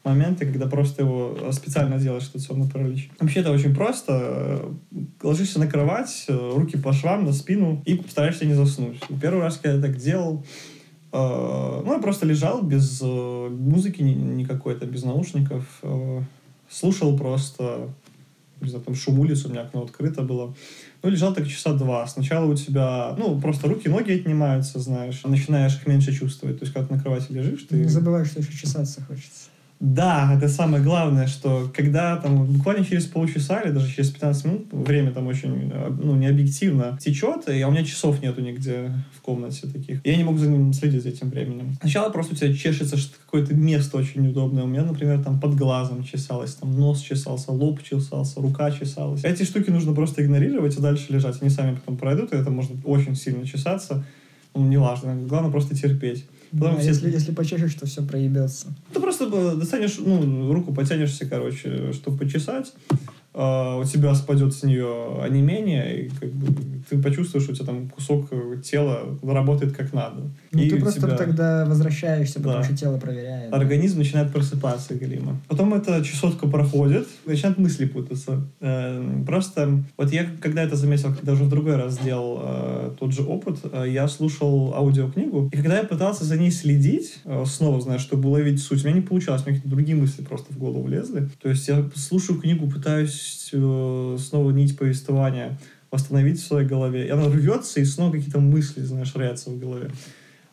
моменты, 0.04 0.46
когда 0.46 0.66
просто 0.66 1.02
его 1.02 1.36
специально 1.52 1.98
делаешь, 1.98 2.28
этот 2.28 2.42
сонный 2.42 2.68
паралич. 2.68 3.10
Вообще 3.20 3.40
это 3.40 3.52
очень 3.52 3.74
просто. 3.74 4.12
Э, 4.12 4.72
Ложишься 5.22 5.58
на 5.58 5.66
кровать, 5.66 6.24
э, 6.28 6.52
руки 6.56 6.78
по 6.78 6.92
швам, 6.92 7.24
на 7.24 7.32
спину 7.32 7.82
и 7.84 8.00
стараешься 8.08 8.46
не 8.46 8.54
заснуть. 8.54 8.98
Первый 9.20 9.42
раз, 9.42 9.58
когда 9.58 9.76
я 9.76 9.82
так 9.82 9.96
делал, 9.98 10.42
э, 11.12 11.82
ну, 11.84 11.92
я 11.92 11.98
просто 11.98 12.24
лежал 12.26 12.62
без 12.62 13.00
э, 13.02 13.48
музыки 13.50 14.00
ни- 14.02 14.14
никакой, 14.14 14.74
там, 14.76 14.88
без 14.88 15.02
наушников, 15.04 15.64
э, 15.82 16.22
слушал 16.70 17.16
просто, 17.18 17.90
не 18.60 18.70
знаю, 18.70 18.84
там 18.84 18.94
шум 18.94 19.18
улицы, 19.20 19.48
у 19.48 19.50
меня 19.50 19.62
окно 19.62 19.82
открыто 19.82 20.22
было. 20.22 20.54
Ну, 21.02 21.10
лежал 21.10 21.34
так 21.34 21.46
часа 21.48 21.72
два. 21.74 22.06
Сначала 22.06 22.44
у 22.46 22.54
тебя, 22.54 23.14
ну, 23.18 23.40
просто 23.40 23.68
руки, 23.68 23.88
ноги 23.88 24.12
отнимаются, 24.12 24.78
знаешь, 24.80 25.22
начинаешь 25.24 25.76
их 25.76 25.86
меньше 25.86 26.12
чувствовать. 26.12 26.58
То 26.58 26.64
есть, 26.64 26.74
ты 26.74 26.90
на 26.90 27.00
кровати 27.00 27.26
лежишь, 27.30 27.62
ты... 27.68 27.76
Не 27.76 27.88
забывай, 27.88 28.24
что 28.24 28.40
еще 28.40 28.52
чесаться 28.52 29.02
хочется. 29.02 29.49
Да, 29.80 30.34
это 30.36 30.48
самое 30.48 30.84
главное, 30.84 31.26
что 31.26 31.72
когда 31.74 32.18
там 32.18 32.44
буквально 32.44 32.84
через 32.84 33.06
полчаса 33.06 33.62
или 33.62 33.70
даже 33.70 33.90
через 33.90 34.10
15 34.10 34.44
минут 34.44 34.66
время 34.72 35.10
там 35.10 35.26
очень, 35.26 35.72
ну, 35.72 36.16
не 36.16 36.26
объективно 36.26 36.98
течет, 37.00 37.48
и 37.48 37.64
у 37.64 37.70
меня 37.70 37.82
часов 37.82 38.20
нету 38.20 38.42
нигде 38.42 38.92
в 39.16 39.22
комнате 39.22 39.68
таких. 39.68 40.04
Я 40.04 40.16
не 40.16 40.24
могу 40.24 40.36
за 40.36 40.48
ним 40.48 40.74
следить 40.74 41.02
за 41.02 41.08
этим 41.08 41.30
временем. 41.30 41.78
Сначала 41.80 42.10
просто 42.10 42.34
у 42.34 42.36
тебя 42.36 42.54
чешется 42.54 42.98
какое-то 43.24 43.54
место 43.54 43.96
очень 43.96 44.28
удобное. 44.28 44.64
У 44.64 44.66
меня, 44.66 44.82
например, 44.82 45.24
там 45.24 45.40
под 45.40 45.54
глазом 45.54 46.04
чесалось, 46.04 46.56
там 46.56 46.78
нос 46.78 47.00
чесался, 47.00 47.50
лоб 47.50 47.82
чесался, 47.82 48.42
рука 48.42 48.70
чесалась. 48.72 49.24
Эти 49.24 49.44
штуки 49.44 49.70
нужно 49.70 49.94
просто 49.94 50.22
игнорировать 50.22 50.76
и 50.76 50.82
дальше 50.82 51.06
лежать. 51.08 51.40
Они 51.40 51.48
сами 51.48 51.76
потом 51.76 51.96
пройдут, 51.96 52.34
и 52.34 52.36
это 52.36 52.50
может 52.50 52.72
очень 52.84 53.16
сильно 53.16 53.46
чесаться. 53.46 54.04
Ну, 54.54 54.66
неважно. 54.66 55.14
Главное 55.26 55.50
просто 55.50 55.74
терпеть. 55.74 56.26
Потом 56.52 56.74
Да, 56.74 56.80
все- 56.80 56.88
если, 56.88 57.10
если 57.10 57.32
почешешь, 57.32 57.74
то 57.74 57.86
все 57.86 58.02
проебется. 58.02 58.68
ты 58.92 59.00
просто 59.00 59.28
достанешь, 59.56 59.98
ну, 59.98 60.52
руку 60.52 60.72
потянешься, 60.74 61.26
короче, 61.26 61.92
чтобы 61.92 62.18
почесать, 62.18 62.72
у 63.32 63.84
тебя 63.84 64.14
спадет 64.14 64.52
с 64.54 64.62
нее 64.64 65.22
онемение, 65.22 66.06
и 66.06 66.08
как 66.08 66.30
бы 66.32 66.46
ты 66.88 66.98
почувствуешь, 67.00 67.44
что 67.44 67.52
у 67.52 67.56
тебя 67.56 67.66
там 67.66 67.88
кусок 67.88 68.28
тела 68.62 69.16
работает 69.22 69.76
как 69.76 69.92
надо. 69.92 70.22
Ну, 70.52 70.60
и 70.60 70.68
ты 70.68 70.80
просто 70.80 71.02
тебя 71.02 71.16
тогда 71.16 71.64
возвращаешься, 71.64 72.40
потому 72.40 72.58
Да. 72.58 72.64
что 72.64 72.76
тело 72.76 72.98
проверяет. 72.98 73.52
организм 73.52 73.98
начинает 73.98 74.32
просыпаться, 74.32 74.94
Галима. 74.94 75.40
Потом 75.48 75.74
эта 75.74 76.02
чесотка 76.04 76.48
проходит, 76.48 77.06
начинают 77.26 77.58
мысли 77.58 77.84
путаться. 77.86 78.42
Э, 78.60 79.22
Просто, 79.26 79.84
вот 79.96 80.12
я 80.12 80.26
когда 80.40 80.62
это 80.62 80.74
заметил, 80.76 81.14
когда 81.14 81.32
уже 81.34 81.44
в 81.44 81.48
другой 81.48 81.76
раз 81.76 81.94
сделал 81.94 82.40
э, 82.42 82.90
тот 82.98 83.12
же 83.12 83.22
опыт, 83.22 83.58
э, 83.72 83.86
я 83.88 84.08
слушал 84.08 84.74
аудиокнигу, 84.74 85.50
и 85.52 85.56
когда 85.56 85.78
я 85.78 85.84
пытался 85.84 86.24
за 86.24 86.36
ней 86.36 86.50
следить, 86.50 87.18
снова, 87.46 87.80
знаешь, 87.80 88.00
чтобы 88.00 88.28
уловить 88.28 88.60
суть, 88.60 88.82
у 88.84 88.88
меня 88.88 88.96
не 89.00 89.06
получалось, 89.06 89.42
у 89.42 89.44
меня 89.46 89.56
какие-то 89.58 89.74
другие 89.76 89.96
мысли 89.96 90.22
просто 90.22 90.52
в 90.52 90.58
голову 90.58 90.88
лезли. 90.88 91.28
То 91.40 91.48
есть 91.48 91.68
я 91.68 91.88
слушаю 91.94 92.40
книгу, 92.40 92.68
пытаюсь 92.68 93.19
снова 93.20 94.50
нить 94.50 94.76
повествования 94.76 95.58
восстановить 95.90 96.40
в 96.40 96.46
своей 96.46 96.66
голове, 96.66 97.06
и 97.06 97.10
она 97.10 97.26
рвется, 97.28 97.80
и 97.80 97.84
снова 97.84 98.12
какие-то 98.12 98.40
мысли, 98.40 98.82
знаешь, 98.82 99.14
роятся 99.14 99.50
в 99.50 99.58
голове 99.58 99.90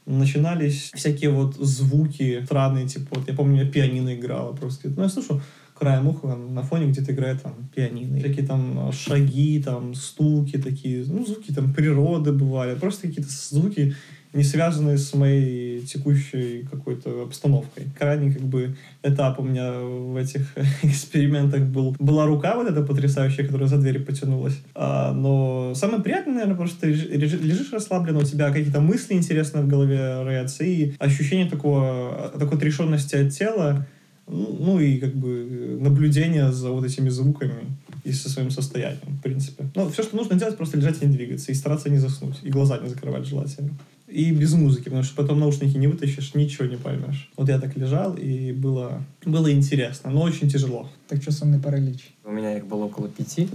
начинались 0.07 0.91
всякие 0.95 1.29
вот 1.29 1.55
звуки 1.57 2.41
странные, 2.45 2.88
типа 2.88 3.07
вот 3.12 3.27
я 3.27 3.33
помню, 3.36 3.65
я 3.65 3.69
пианино 3.69 4.15
играла 4.15 4.53
просто. 4.53 4.89
Ну, 4.89 5.03
я 5.03 5.09
слышу 5.09 5.41
краем 5.77 6.07
уха 6.07 6.36
на 6.36 6.63
фоне 6.63 6.88
где-то 6.88 7.12
играет 7.12 7.43
там 7.43 7.69
пианино. 7.75 8.17
Всякие 8.17 8.45
там 8.45 8.91
шаги, 8.91 9.62
там 9.63 9.93
стуки 9.93 10.57
такие, 10.57 11.05
ну, 11.05 11.25
звуки 11.25 11.53
там 11.53 11.74
природы 11.74 12.31
бывали. 12.31 12.79
Просто 12.79 13.07
какие-то 13.07 13.29
звуки, 13.29 13.95
не 14.34 14.43
связанные 14.43 14.98
с 14.98 15.13
моей 15.13 15.81
текущей 15.81 16.67
какой-то 16.69 17.24
обстановкой. 17.24 17.86
Крайний 17.98 18.34
как 18.34 18.43
бы 18.43 18.75
этап 19.03 19.39
у 19.39 19.43
меня 19.43 19.74
в 19.79 20.15
этих 20.15 20.53
экспериментах 20.84 21.63
был. 21.63 21.96
Была 22.00 22.25
рука 22.25 22.55
вот 22.55 22.67
эта 22.69 22.81
потрясающая, 22.84 23.46
которая 23.46 23.67
за 23.67 23.77
дверь 23.77 24.03
потянулась. 24.03 24.60
А, 24.75 25.13
но 25.13 25.74
самое 25.75 26.01
приятное, 26.01 26.34
наверное, 26.34 26.57
просто 26.57 26.88
лежи- 26.88 27.07
лежи- 27.07 27.38
лежишь 27.38 27.72
расслабленно, 27.74 28.19
у 28.19 28.24
тебя 28.24 28.50
какие-то 28.51 28.81
мысли 28.81 29.13
интересные 29.13 29.63
в 29.63 29.67
голове 29.67 30.24
роятся, 30.24 30.63
и 30.63 30.93
ощущение 31.00 31.50
такого, 31.50 32.31
такой 32.38 32.57
отрешенности 32.57 33.15
от 33.15 33.31
тела, 33.31 33.88
ну 34.27 34.57
ну 34.60 34.79
и 34.79 34.98
как 34.98 35.15
бы 35.15 35.77
наблюдение 35.79 36.51
за 36.51 36.72
вот 36.72 36.86
этими 36.86 37.10
звуками 37.10 37.77
и 38.03 38.12
со 38.12 38.29
своим 38.29 38.51
состоянием, 38.51 39.17
в 39.19 39.22
принципе. 39.22 39.65
Ну, 39.75 39.89
все, 39.89 40.03
что 40.03 40.15
нужно 40.15 40.36
делать, 40.38 40.57
просто 40.57 40.77
лежать 40.77 41.01
и 41.01 41.05
не 41.05 41.15
двигаться, 41.15 41.51
и 41.51 41.55
стараться 41.55 41.89
не 41.89 41.98
заснуть, 41.98 42.39
и 42.43 42.50
глаза 42.50 42.77
не 42.79 42.89
закрывать 42.89 43.25
желательно. 43.25 43.72
И 44.07 44.31
без 44.31 44.53
музыки, 44.53 44.85
потому 44.85 45.03
что 45.03 45.15
потом 45.17 45.39
наушники 45.41 45.77
не 45.77 45.87
вытащишь, 45.87 46.33
ничего 46.33 46.65
не 46.65 46.77
поймешь. 46.77 47.29
Вот 47.35 47.49
я 47.49 47.59
так 47.59 47.75
лежал, 47.75 48.15
и 48.15 48.53
было, 48.53 49.03
было 49.25 49.51
интересно, 49.51 50.11
но 50.11 50.21
очень 50.21 50.49
тяжело. 50.49 50.89
Так 51.09 51.21
что 51.21 51.31
сонный 51.33 51.59
паралич? 51.59 52.13
У 52.23 52.31
меня 52.31 52.57
их 52.57 52.65
было 52.65 52.85
около 52.85 53.09
пяти. 53.09 53.49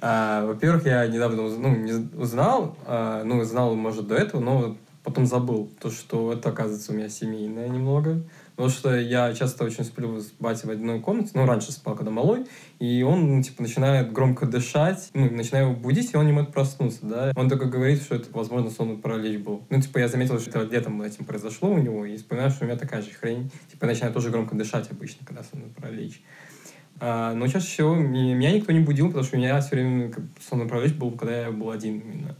А, 0.00 0.46
Во-первых, 0.46 0.86
я 0.86 1.06
недавно 1.06 1.42
ну, 1.42 1.76
не 1.76 2.08
узнал, 2.16 2.76
а, 2.86 3.24
ну, 3.24 3.42
знал, 3.44 3.74
может, 3.74 4.06
до 4.06 4.14
этого, 4.14 4.40
но 4.40 4.76
потом 5.02 5.26
забыл, 5.26 5.68
то, 5.80 5.90
что 5.90 6.32
это, 6.32 6.50
оказывается, 6.50 6.92
у 6.92 6.94
меня 6.94 7.08
семейное 7.08 7.68
немного. 7.68 8.22
Потому 8.62 8.78
что 8.78 8.96
я 8.96 9.34
часто 9.34 9.64
очень 9.64 9.82
сплю 9.82 10.20
с 10.20 10.30
батей 10.38 10.68
в 10.68 10.70
одной 10.70 11.00
комнате, 11.00 11.32
ну, 11.34 11.46
раньше 11.46 11.72
спал, 11.72 11.96
когда 11.96 12.12
малой, 12.12 12.46
и 12.78 13.02
он, 13.02 13.38
ну, 13.38 13.42
типа, 13.42 13.60
начинает 13.60 14.12
громко 14.12 14.46
дышать, 14.46 15.10
ну, 15.14 15.28
начинаю 15.28 15.70
его 15.70 15.74
будить, 15.74 16.14
и 16.14 16.16
он 16.16 16.26
не 16.26 16.32
может 16.32 16.52
проснуться, 16.52 17.00
да. 17.02 17.32
Он 17.34 17.48
только 17.48 17.64
говорит, 17.64 18.00
что 18.00 18.14
это, 18.14 18.28
возможно, 18.32 18.70
сонный 18.70 18.98
паралич 18.98 19.40
был. 19.40 19.64
Ну, 19.68 19.80
типа, 19.80 19.98
я 19.98 20.06
заметил, 20.06 20.38
что 20.38 20.60
это 20.60 20.72
летом 20.72 21.02
этим 21.02 21.24
произошло 21.24 21.72
у 21.72 21.78
него, 21.78 22.06
и 22.06 22.16
вспоминаю, 22.16 22.50
что 22.50 22.64
у 22.64 22.68
меня 22.68 22.78
такая 22.78 23.02
же 23.02 23.10
хрень. 23.10 23.50
Типа, 23.68 23.86
я 23.86 23.90
начинаю 23.90 24.14
тоже 24.14 24.30
громко 24.30 24.54
дышать 24.54 24.88
обычно, 24.92 25.26
когда 25.26 25.42
сонный 25.42 25.66
паралич. 25.66 26.22
А, 27.00 27.34
но 27.34 27.48
чаще 27.48 27.66
всего 27.66 27.96
меня, 27.96 28.52
никто 28.52 28.70
не 28.70 28.78
будил, 28.78 29.08
потому 29.08 29.24
что 29.24 29.34
у 29.34 29.40
меня 29.40 29.60
все 29.60 29.70
время 29.70 30.08
как, 30.08 30.22
сонный 30.48 30.68
паралич 30.68 30.92
был, 30.92 31.10
когда 31.10 31.46
я 31.46 31.50
был 31.50 31.72
один 31.72 31.98
именно. 31.98 32.36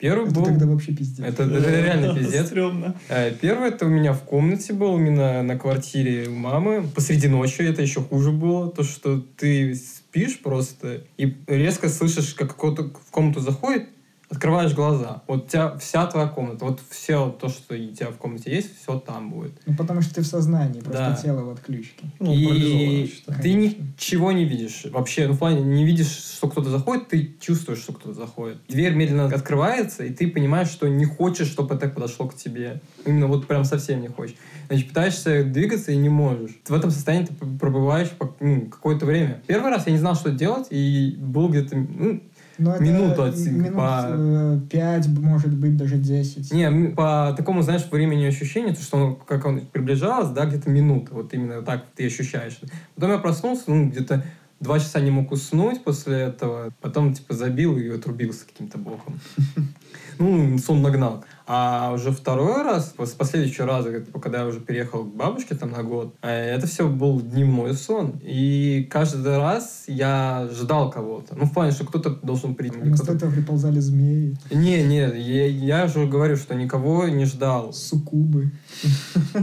Первый 0.00 0.26
Это 0.26 0.34
был... 0.34 0.44
тогда 0.44 0.66
вообще 0.66 0.92
пиздец. 0.92 1.24
Это, 1.24 1.42
это 1.44 1.70
реально 1.70 2.14
пиздец. 2.14 2.46
Стрёмно. 2.46 2.94
Э, 3.08 3.32
Первый 3.40 3.68
это 3.68 3.84
у 3.86 3.88
меня 3.88 4.14
в 4.14 4.22
комнате 4.22 4.72
был, 4.72 4.96
именно 4.96 5.42
на 5.42 5.58
квартире 5.58 6.28
у 6.28 6.34
мамы. 6.34 6.84
Посреди 6.94 7.28
ночи 7.28 7.62
это 7.62 7.82
еще 7.82 8.00
хуже 8.00 8.32
было. 8.32 8.70
То, 8.70 8.82
что 8.82 9.20
ты 9.20 9.74
спишь 9.74 10.40
просто 10.40 11.02
и 11.18 11.36
резко 11.46 11.88
слышишь, 11.88 12.34
как 12.34 12.56
кто-то 12.56 12.84
в 12.84 13.10
комнату 13.10 13.40
заходит, 13.40 13.88
открываешь 14.30 14.72
глаза. 14.74 15.22
Вот 15.26 15.46
у 15.46 15.48
тебя 15.48 15.76
вся 15.78 16.06
твоя 16.06 16.28
комната, 16.28 16.64
вот 16.64 16.80
все 16.88 17.30
то, 17.30 17.48
что 17.48 17.74
у 17.74 17.76
тебя 17.76 18.10
в 18.10 18.16
комнате 18.16 18.54
есть, 18.54 18.80
все 18.80 18.98
там 18.98 19.30
будет. 19.30 19.52
Ну, 19.66 19.74
потому 19.74 20.02
что 20.02 20.14
ты 20.14 20.20
в 20.22 20.26
сознании, 20.26 20.80
просто 20.80 21.10
Да. 21.10 21.16
тело 21.16 21.42
в 21.42 21.50
отключке. 21.50 22.06
Ну, 22.20 22.32
и 22.32 23.12
ты 23.42 23.52
ничего 23.54 24.30
не 24.30 24.44
видишь. 24.44 24.86
Вообще, 24.92 25.26
ну, 25.26 25.34
в 25.34 25.38
плане, 25.38 25.62
не 25.62 25.84
видишь, 25.84 26.12
что 26.12 26.48
кто-то 26.48 26.70
заходит, 26.70 27.08
ты 27.08 27.34
чувствуешь, 27.40 27.80
что 27.80 27.92
кто-то 27.92 28.14
заходит. 28.14 28.58
Дверь 28.68 28.94
медленно 28.94 29.24
открывается, 29.26 30.04
и 30.04 30.10
ты 30.10 30.28
понимаешь, 30.28 30.68
что 30.68 30.88
не 30.88 31.04
хочешь, 31.04 31.48
чтобы 31.48 31.74
это 31.74 31.88
подошло 31.88 32.28
к 32.28 32.36
тебе. 32.36 32.80
Именно 33.04 33.26
вот 33.26 33.48
прям 33.48 33.64
совсем 33.64 34.00
не 34.00 34.08
хочешь. 34.08 34.36
Значит, 34.68 34.88
пытаешься 34.88 35.42
двигаться 35.42 35.90
и 35.90 35.96
не 35.96 36.08
можешь. 36.08 36.52
В 36.68 36.72
этом 36.72 36.92
состоянии 36.92 37.26
ты 37.26 37.34
пробываешь 37.34 38.10
ну, 38.38 38.66
какое-то 38.66 39.06
время. 39.06 39.42
Первый 39.48 39.70
раз 39.70 39.86
я 39.86 39.92
не 39.92 39.98
знал, 39.98 40.14
что 40.14 40.30
делать, 40.30 40.68
и 40.70 41.16
был 41.18 41.48
где-то, 41.48 41.76
ну, 41.76 42.22
Но 42.60 42.74
это 42.74 42.84
Минуту 42.84 43.22
от- 43.24 43.36
минут 43.38 43.74
по- 43.74 44.06
э, 44.10 44.60
пять, 44.70 45.08
может 45.08 45.52
быть, 45.54 45.76
даже 45.78 45.96
десять. 45.96 46.52
Не, 46.52 46.64
м, 46.64 46.94
по 46.94 47.34
такому, 47.36 47.62
знаешь, 47.62 47.86
времени 47.90 48.26
ощущения, 48.26 48.74
то, 48.74 48.82
что 48.82 48.96
он, 48.98 49.16
как 49.16 49.46
он 49.46 49.60
приближалось, 49.62 50.28
да, 50.30 50.44
где-то 50.44 50.68
минута, 50.68 51.14
вот 51.14 51.32
именно 51.32 51.62
так 51.62 51.84
ты 51.96 52.06
ощущаешь. 52.06 52.60
Потом 52.94 53.12
я 53.12 53.18
проснулся, 53.18 53.62
ну, 53.68 53.88
где-то 53.88 54.24
два 54.60 54.78
часа 54.78 55.00
не 55.00 55.10
мог 55.10 55.32
уснуть 55.32 55.82
после 55.82 56.16
этого, 56.18 56.70
потом, 56.82 57.14
типа, 57.14 57.32
забил 57.32 57.78
и 57.78 57.88
отрубился 57.88 58.44
каким-то 58.46 58.76
боком. 58.78 59.18
Ну, 60.18 60.58
сон 60.58 60.82
нагнал. 60.82 61.24
А 61.52 61.90
уже 61.92 62.12
второй 62.12 62.62
раз, 62.62 62.94
с 62.96 63.10
последующего 63.10 63.66
раза, 63.66 64.00
типа, 64.00 64.20
когда 64.20 64.42
я 64.42 64.46
уже 64.46 64.60
переехал 64.60 65.02
к 65.02 65.12
бабушке 65.16 65.56
там 65.56 65.72
на 65.72 65.82
год, 65.82 66.14
э, 66.22 66.28
это 66.54 66.68
все 66.68 66.88
был 66.88 67.20
дневной 67.20 67.74
сон. 67.74 68.20
И 68.22 68.86
каждый 68.88 69.36
раз 69.36 69.82
я 69.88 70.48
ждал 70.52 70.92
кого-то. 70.92 71.34
Ну, 71.36 71.46
в 71.46 71.52
плане, 71.52 71.72
что 71.72 71.84
кто-то 71.84 72.10
должен 72.10 72.54
прийти. 72.54 72.78
Вместо 72.78 73.02
кто-то- 73.02 73.16
этого 73.16 73.32
приползали 73.32 73.80
змеи, 73.80 74.36
Не, 74.52 74.84
не, 74.84 74.98
я, 74.98 75.46
я 75.46 75.88
же 75.88 76.06
говорю, 76.06 76.36
что 76.36 76.54
никого 76.54 77.08
не 77.08 77.24
ждал. 77.24 77.72
суккубы. 77.72 78.52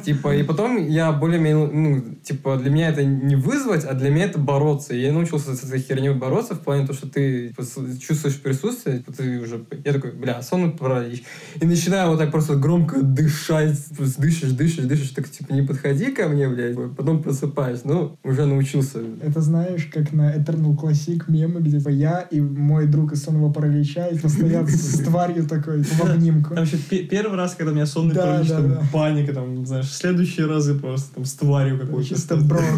Типа, 0.05 0.33
и 0.33 0.43
потом 0.43 0.77
я 0.87 1.11
более-менее, 1.11 1.67
ну, 1.67 2.15
типа, 2.23 2.55
для 2.55 2.69
меня 2.69 2.87
это 2.87 3.03
не 3.03 3.35
вызвать, 3.35 3.83
а 3.83 3.93
для 3.93 4.11
меня 4.11 4.25
это 4.27 4.39
бороться. 4.39 4.93
И 4.93 5.01
я 5.01 5.11
научился 5.11 5.53
с 5.57 5.63
этой 5.65 5.81
херней 5.81 6.13
бороться 6.13 6.55
в 6.55 6.61
плане 6.61 6.83
того, 6.87 6.93
что 6.97 7.09
ты 7.09 7.49
типа, 7.49 7.63
чувствуешь 7.99 8.41
присутствие, 8.41 8.99
типа, 8.99 9.11
ты 9.11 9.41
уже... 9.41 9.65
Я 9.83 9.91
такой, 9.91 10.11
бля, 10.13 10.41
сонный 10.41 10.71
паралич. 10.71 11.23
И 11.59 11.65
начинаю 11.65 11.96
вот 12.05 12.19
так 12.19 12.31
просто 12.31 12.55
громко 12.55 13.01
дышать, 13.01 13.77
просто 13.97 14.21
дышишь, 14.21 14.51
дышишь, 14.51 14.85
дышишь, 14.85 15.09
так, 15.09 15.27
типа, 15.29 15.53
не 15.53 15.63
подходи 15.63 16.11
ко 16.11 16.27
мне, 16.27 16.47
блядь. 16.47 16.75
Потом 16.95 17.23
просыпаюсь. 17.23 17.81
Ну, 17.83 18.15
уже 18.23 18.45
научился. 18.45 18.99
Это 19.23 19.41
знаешь, 19.41 19.89
как 19.91 20.13
на 20.13 20.35
Eternal 20.35 20.75
Classic 20.77 21.23
мемы, 21.27 21.61
где 21.61 21.79
типа, 21.79 21.89
я 21.89 22.19
и 22.21 22.39
мой 22.39 22.85
друг 22.85 23.13
из 23.13 23.23
сонного 23.23 23.51
паралича 23.51 24.07
и 24.07 24.17
стоят 24.17 24.69
с 24.69 24.99
тварью 25.03 25.47
такой 25.47 25.81
в 25.81 26.01
обнимку. 26.03 26.53
Там 26.53 26.65
пе- 26.89 27.03
первый 27.05 27.35
раз, 27.37 27.55
когда 27.55 27.71
у 27.71 27.75
меня 27.75 27.85
сонный 27.87 28.13
Да, 28.13 28.21
паралич, 28.25 28.49
да, 28.49 28.55
там 28.57 28.69
да. 28.69 28.81
паника, 28.93 29.33
там, 29.33 29.65
знаешь, 29.65 29.91
следующие 29.91 30.45
разы 30.45 30.75
просто 30.75 31.15
там 31.15 31.25
с 31.25 31.33
тварью 31.33 31.79
какой-то. 31.79 32.07
Чисто 32.07 32.35
бро. 32.37 32.59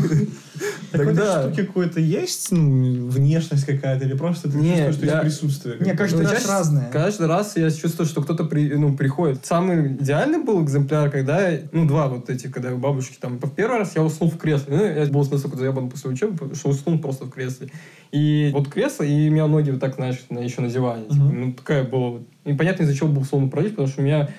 Так 0.92 1.06
Тогда- 1.06 1.44
штуке 1.44 1.64
какое-то 1.66 2.00
есть, 2.00 2.52
ну, 2.52 3.08
внешность 3.10 3.64
какая-то, 3.64 4.06
или 4.06 4.14
просто 4.16 4.50
ты 4.50 4.58
чувствуешь, 4.58 4.96
что 4.96 5.06
я- 5.06 5.22
есть 5.22 5.40
присутствие? 5.40 5.78
Не, 5.82 5.94
каждый 5.96 6.24
Ну, 6.24 6.30
раз 6.30 6.32
чаще- 6.34 6.48
разное. 6.48 6.90
Каждый 6.92 7.28
раз 7.28 7.56
я 7.58 7.70
чувствую, 7.70 8.08
что 8.08 8.24
кто-то 8.24 8.44
при, 8.44 8.74
ну, 8.74 8.98
приходит. 9.10 9.46
Самый 9.46 9.94
идеальный 9.94 10.40
был 10.44 10.64
экземпляр, 10.64 11.10
когда, 11.10 11.50
ну, 11.72 11.88
два 11.88 12.08
вот 12.08 12.30
эти, 12.30 12.48
когда 12.48 12.72
у 12.74 12.78
бабушки 12.78 13.18
там, 13.20 13.40
в 13.40 13.50
первый 13.56 13.80
раз 13.80 13.96
я 13.96 14.04
уснул 14.04 14.30
в 14.30 14.38
кресле. 14.38 14.78
Ну, 14.78 14.84
я 14.86 15.06
был 15.08 15.26
настолько 15.26 15.58
заебан 15.58 15.90
после 15.90 16.12
учебы, 16.12 16.54
что 16.56 16.70
уснул 16.70 17.00
просто 17.00 17.26
в 17.26 17.30
кресле. 17.32 17.70
И 18.12 18.52
вот 18.54 18.68
кресло, 18.70 19.04
и 19.04 19.30
у 19.30 19.32
меня 19.32 19.48
ноги 19.48 19.72
вот 19.72 19.80
так, 19.80 19.96
знаешь, 19.96 20.20
на- 20.30 20.40
еще 20.40 20.62
на 20.62 20.70
диване. 20.70 21.04
Типа, 21.06 21.16
Мгм. 21.24 21.42
ну, 21.42 21.54
такая 21.54 21.84
была... 21.84 22.20
Непонятно, 22.46 22.84
из-за 22.84 22.96
чего 22.96 23.10
был 23.10 23.22
условно 23.24 23.50
паралич, 23.50 23.72
потому 23.72 23.88
что 23.88 24.02
у 24.02 24.06
меня 24.06 24.30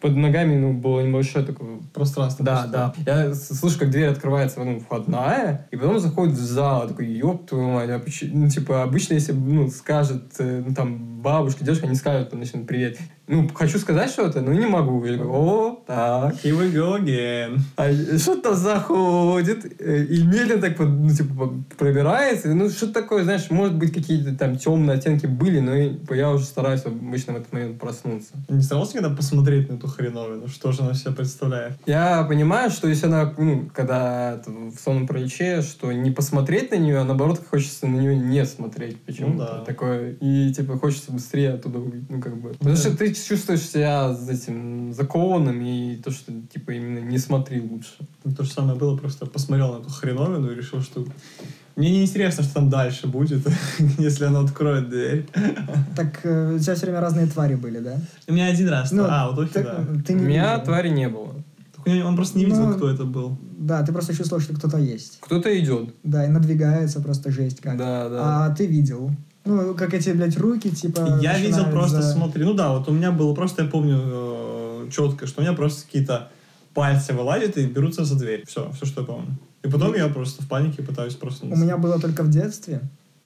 под 0.00 0.16
ногами, 0.16 0.56
ну, 0.56 0.72
было 0.72 1.00
небольшое 1.00 1.44
такое 1.44 1.78
Пространство. 1.92 2.42
да, 2.44 2.62
просто. 2.62 2.94
да. 3.04 3.24
Я 3.26 3.34
слышу, 3.34 3.78
как 3.78 3.90
дверь 3.90 4.08
открывается, 4.08 4.60
ну, 4.64 4.80
входная, 4.80 5.68
и 5.70 5.76
потом 5.76 5.98
заходит 5.98 6.34
в 6.36 6.40
зал. 6.40 6.82
Я 6.84 6.88
такой, 6.88 7.06
ёб 7.06 7.46
твою 7.46 7.68
мать. 7.68 7.90
а 7.90 8.00
Ну, 8.32 8.48
типа, 8.48 8.82
обычно, 8.82 9.14
если, 9.14 9.32
ну, 9.32 9.68
скажет, 9.68 10.24
э, 10.38 10.62
ну, 10.66 10.74
там, 10.74 11.20
бабушка, 11.20 11.64
дедушка, 11.64 11.86
они 11.86 11.96
скажут, 11.96 12.30
там, 12.30 12.40
начнут, 12.40 12.66
привет. 12.66 12.96
Ну, 13.30 13.48
хочу 13.54 13.78
сказать 13.78 14.10
что-то, 14.10 14.40
но 14.40 14.52
не 14.52 14.66
могу. 14.66 15.04
Я 15.04 15.22
о, 15.22 15.84
так. 15.86 16.34
Here 16.44 16.58
we 16.58 16.72
go 16.72 17.00
again. 17.00 17.60
А 17.76 17.92
что-то 18.18 18.56
заходит, 18.56 19.80
э, 19.80 20.04
и 20.04 20.24
медленно 20.24 20.60
так, 20.60 20.76
вот, 20.80 20.88
ну, 20.88 21.14
типа, 21.14 21.54
пробирается. 21.78 22.52
Ну, 22.52 22.68
что 22.70 22.92
такое, 22.92 23.22
знаешь, 23.22 23.48
может 23.50 23.76
быть, 23.76 23.94
какие-то 23.94 24.34
там 24.34 24.58
темные 24.58 24.98
оттенки 24.98 25.26
были, 25.26 25.60
но 25.60 25.74
я 26.12 26.30
уже 26.32 26.44
стараюсь 26.44 26.84
обычно 26.84 27.34
в 27.34 27.36
этот 27.36 27.52
момент 27.52 27.78
проснуться. 27.78 28.32
Не 28.48 28.62
старался 28.62 28.96
никогда 28.96 29.14
посмотреть 29.14 29.68
на 29.68 29.74
эту 29.74 29.86
хреновину? 29.86 30.48
Что 30.48 30.72
же 30.72 30.82
она 30.82 30.94
себя 30.94 31.12
представляет? 31.12 31.74
Я 31.86 32.24
понимаю, 32.24 32.70
что 32.70 32.88
если 32.88 33.06
она, 33.06 33.32
ну, 33.38 33.70
когда 33.72 34.42
в 34.44 34.76
сонном 34.76 35.06
параличе, 35.06 35.62
что 35.62 35.92
не 35.92 36.10
посмотреть 36.10 36.72
на 36.72 36.76
нее, 36.76 36.98
а 36.98 37.04
наоборот, 37.04 37.40
хочется 37.48 37.86
на 37.86 37.94
нее 37.94 38.16
не 38.16 38.44
смотреть. 38.44 39.00
Почему? 39.02 39.34
Ну 39.34 39.38
да. 39.38 39.64
Такое. 39.64 40.16
И, 40.20 40.52
типа, 40.52 40.78
хочется 40.78 41.12
быстрее 41.12 41.52
оттуда 41.52 41.78
уйти, 41.78 42.04
ну, 42.08 42.20
как 42.20 42.36
бы. 42.36 42.48
Потому 42.58 42.74
что 42.74 42.96
ты 42.96 43.19
чувствуешь 43.28 43.62
себя 43.68 44.14
с 44.14 44.28
этим 44.28 44.92
закованным, 44.92 45.60
и 45.62 45.96
то, 45.96 46.10
что, 46.10 46.32
типа, 46.52 46.72
именно 46.72 46.98
не 47.04 47.18
смотри 47.18 47.60
лучше. 47.60 47.92
Ну, 48.24 48.32
То 48.32 48.44
же 48.44 48.50
самое 48.50 48.78
было, 48.78 48.96
просто 48.96 49.26
посмотрел 49.26 49.74
на 49.74 49.78
эту 49.80 49.90
хреновину 49.90 50.50
и 50.50 50.54
решил, 50.54 50.82
что 50.82 51.06
мне 51.76 51.90
не 51.90 52.02
интересно, 52.02 52.42
что 52.44 52.54
там 52.54 52.68
дальше 52.68 53.06
будет, 53.06 53.46
если 53.98 54.24
она 54.24 54.40
откроет 54.40 54.88
дверь. 54.88 55.26
Так 55.96 56.20
э, 56.24 56.54
у 56.54 56.58
тебя 56.58 56.74
все 56.74 56.86
время 56.86 57.00
разные 57.00 57.26
твари 57.26 57.54
были, 57.54 57.78
да? 57.78 57.98
У 58.28 58.32
меня 58.32 58.46
один 58.46 58.68
раз. 58.68 58.92
Ну, 58.92 59.04
а, 59.08 59.30
вот 59.30 59.52
так, 59.52 59.64
да. 59.64 59.84
Ты 60.06 60.14
У 60.14 60.18
не 60.18 60.24
меня 60.24 60.52
видел. 60.54 60.64
твари 60.64 60.88
не 60.88 61.08
было. 61.08 61.34
У 61.86 61.90
Он 62.06 62.16
просто 62.16 62.38
не 62.38 62.44
видел, 62.44 62.66
Ну, 62.66 62.74
кто 62.74 62.90
это 62.90 63.04
был. 63.04 63.38
Да, 63.58 63.82
ты 63.82 63.92
просто 63.92 64.14
чувствовал, 64.14 64.42
что 64.42 64.54
кто-то 64.54 64.78
есть. 64.78 65.18
Кто-то 65.20 65.58
идет. 65.58 65.94
Да, 66.02 66.24
и 66.24 66.28
надвигается 66.28 67.00
просто 67.00 67.30
жесть 67.30 67.60
как. 67.60 67.76
Да, 67.76 68.08
да. 68.08 68.46
А 68.46 68.54
ты 68.54 68.66
видел. 68.66 69.10
Ну, 69.44 69.74
как 69.74 69.94
эти, 69.94 70.10
блядь, 70.10 70.36
руки, 70.38 70.70
типа... 70.70 71.18
Я 71.22 71.38
видел 71.38 71.64
просто, 71.70 72.02
за- 72.02 72.12
смотри, 72.12 72.44
ну 72.44 72.54
да, 72.54 72.72
вот 72.72 72.88
у 72.88 72.92
меня 72.92 73.10
было 73.10 73.34
просто, 73.34 73.64
я 73.64 73.68
помню 73.70 74.88
четко, 74.90 75.26
что 75.26 75.40
у 75.40 75.44
меня 75.44 75.54
просто 75.54 75.86
какие-то 75.86 76.28
пальцы 76.74 77.12
вылазят 77.14 77.56
и 77.56 77.66
берутся 77.66 78.04
за 78.04 78.18
дверь. 78.18 78.44
Все, 78.46 78.70
все, 78.72 78.86
что 78.86 79.00
я 79.00 79.06
помню. 79.06 79.36
И 79.62 79.68
потом 79.68 79.94
я 79.94 80.08
просто 80.08 80.42
в 80.42 80.48
панике 80.48 80.82
пытаюсь 80.82 81.14
У 81.14 81.18
проснуться. 81.18 81.58
меня 81.62 81.76
было 81.76 82.00
только 82.00 82.22
в 82.22 82.30
детстве. 82.30 82.80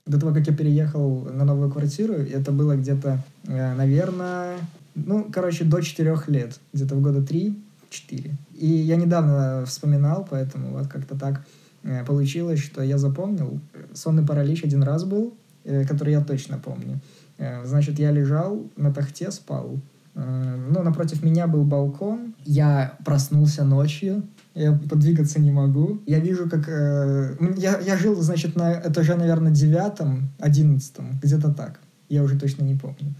До 0.06 0.20
того, 0.20 0.34
как 0.34 0.46
я 0.46 0.54
переехал 0.54 1.22
на 1.32 1.44
новую 1.44 1.70
квартиру, 1.70 2.12
это 2.14 2.52
было 2.52 2.76
где-то, 2.76 3.22
э, 3.46 3.74
наверное, 3.74 4.58
ну, 4.94 5.26
короче, 5.32 5.64
до 5.64 5.80
четырех 5.80 6.28
лет. 6.28 6.60
Где-то 6.74 6.94
в 6.94 7.00
года 7.00 7.22
три-четыре. 7.22 8.36
И 8.54 8.66
я 8.66 8.96
недавно 8.96 9.64
вспоминал, 9.66 10.26
поэтому 10.30 10.76
вот 10.76 10.88
как-то 10.88 11.18
так 11.18 11.44
э, 11.84 12.04
получилось, 12.04 12.60
что 12.60 12.82
я 12.82 12.98
запомнил. 12.98 13.58
Сонный 13.94 14.26
паралич 14.26 14.62
один 14.64 14.82
раз 14.82 15.04
был, 15.04 15.28
э, 15.28 15.30
который 15.64 16.12
я 16.12 16.20
точно 16.20 16.58
помню. 16.58 17.00
Э, 17.38 17.64
Значит, 17.64 17.98
я 17.98 18.12
лежал 18.12 18.70
на 18.76 18.92
тахте, 18.92 19.30
спал. 19.30 19.80
Э, 20.14 20.68
Ну, 20.70 20.82
напротив 20.82 21.22
меня 21.22 21.46
был 21.46 21.64
балкон. 21.64 22.34
Я 22.44 22.96
проснулся 23.04 23.64
ночью. 23.64 24.22
Я 24.54 24.72
подвигаться 24.72 25.40
не 25.40 25.50
могу. 25.50 26.00
Я 26.06 26.20
вижу, 26.20 26.48
как... 26.48 26.68
э, 26.68 27.36
я, 27.56 27.80
я 27.80 27.96
жил, 27.96 28.14
значит, 28.22 28.56
на 28.56 28.80
этаже, 28.80 29.16
наверное, 29.16 29.52
девятом, 29.52 30.28
одиннадцатом, 30.38 31.18
где-то 31.22 31.52
так. 31.52 31.80
Я 32.08 32.22
уже 32.22 32.38
точно 32.38 32.64
не 32.64 32.74
помню. 32.76 33.14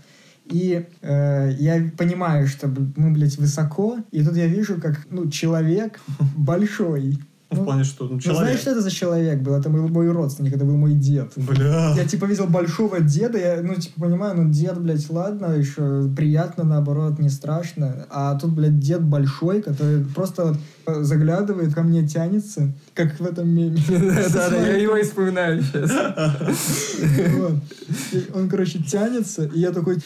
И 0.44 0.86
э, 1.02 1.50
я 1.58 1.90
понимаю, 1.96 2.46
что 2.46 2.68
мы, 2.96 3.10
блядь, 3.12 3.38
высоко, 3.38 3.98
и 4.12 4.22
тут 4.22 4.36
я 4.36 4.46
вижу, 4.46 4.80
как, 4.80 5.06
ну, 5.10 5.28
человек 5.30 6.00
большой, 6.36 7.18
Ну, 7.54 7.62
в 7.62 7.64
плане, 7.64 7.84
что 7.84 8.04
ну, 8.04 8.14
Ну, 8.14 8.20
человек. 8.20 8.42
знаешь, 8.42 8.60
что 8.60 8.70
это 8.70 8.80
за 8.80 8.90
человек 8.90 9.40
был? 9.40 9.54
Это 9.54 9.70
был 9.70 9.88
мой 9.88 10.10
родственник, 10.10 10.54
это 10.54 10.64
был 10.64 10.76
мой 10.76 10.94
дед. 10.94 11.32
Бля. 11.36 11.94
Я, 11.96 12.04
типа, 12.04 12.26
видел 12.26 12.46
большого 12.46 13.00
деда, 13.00 13.38
я, 13.38 13.60
ну, 13.62 13.74
типа, 13.74 14.02
понимаю, 14.02 14.36
ну, 14.36 14.50
дед, 14.50 14.78
блядь, 14.80 15.08
ладно, 15.10 15.46
еще 15.46 16.08
приятно, 16.16 16.64
наоборот, 16.64 17.18
не 17.18 17.28
страшно. 17.28 18.06
А 18.10 18.38
тут, 18.38 18.52
блядь, 18.52 18.78
дед 18.78 19.02
большой, 19.02 19.62
который 19.62 20.04
просто 20.04 20.44
вот 20.44 20.56
э, 20.86 21.02
заглядывает, 21.02 21.74
ко 21.74 21.82
мне 21.82 22.06
тянется, 22.06 22.72
как 22.94 23.18
в 23.18 23.24
этом 23.24 23.48
меме. 23.48 23.78
Да, 24.34 24.48
да, 24.50 24.66
я 24.66 24.76
его 24.76 24.96
и 24.96 25.02
вспоминаю 25.02 25.62
сейчас. 25.62 25.90
Он, 28.34 28.48
короче, 28.48 28.82
тянется, 28.82 29.44
и 29.44 29.60
я 29.60 29.70
такой 29.70 29.98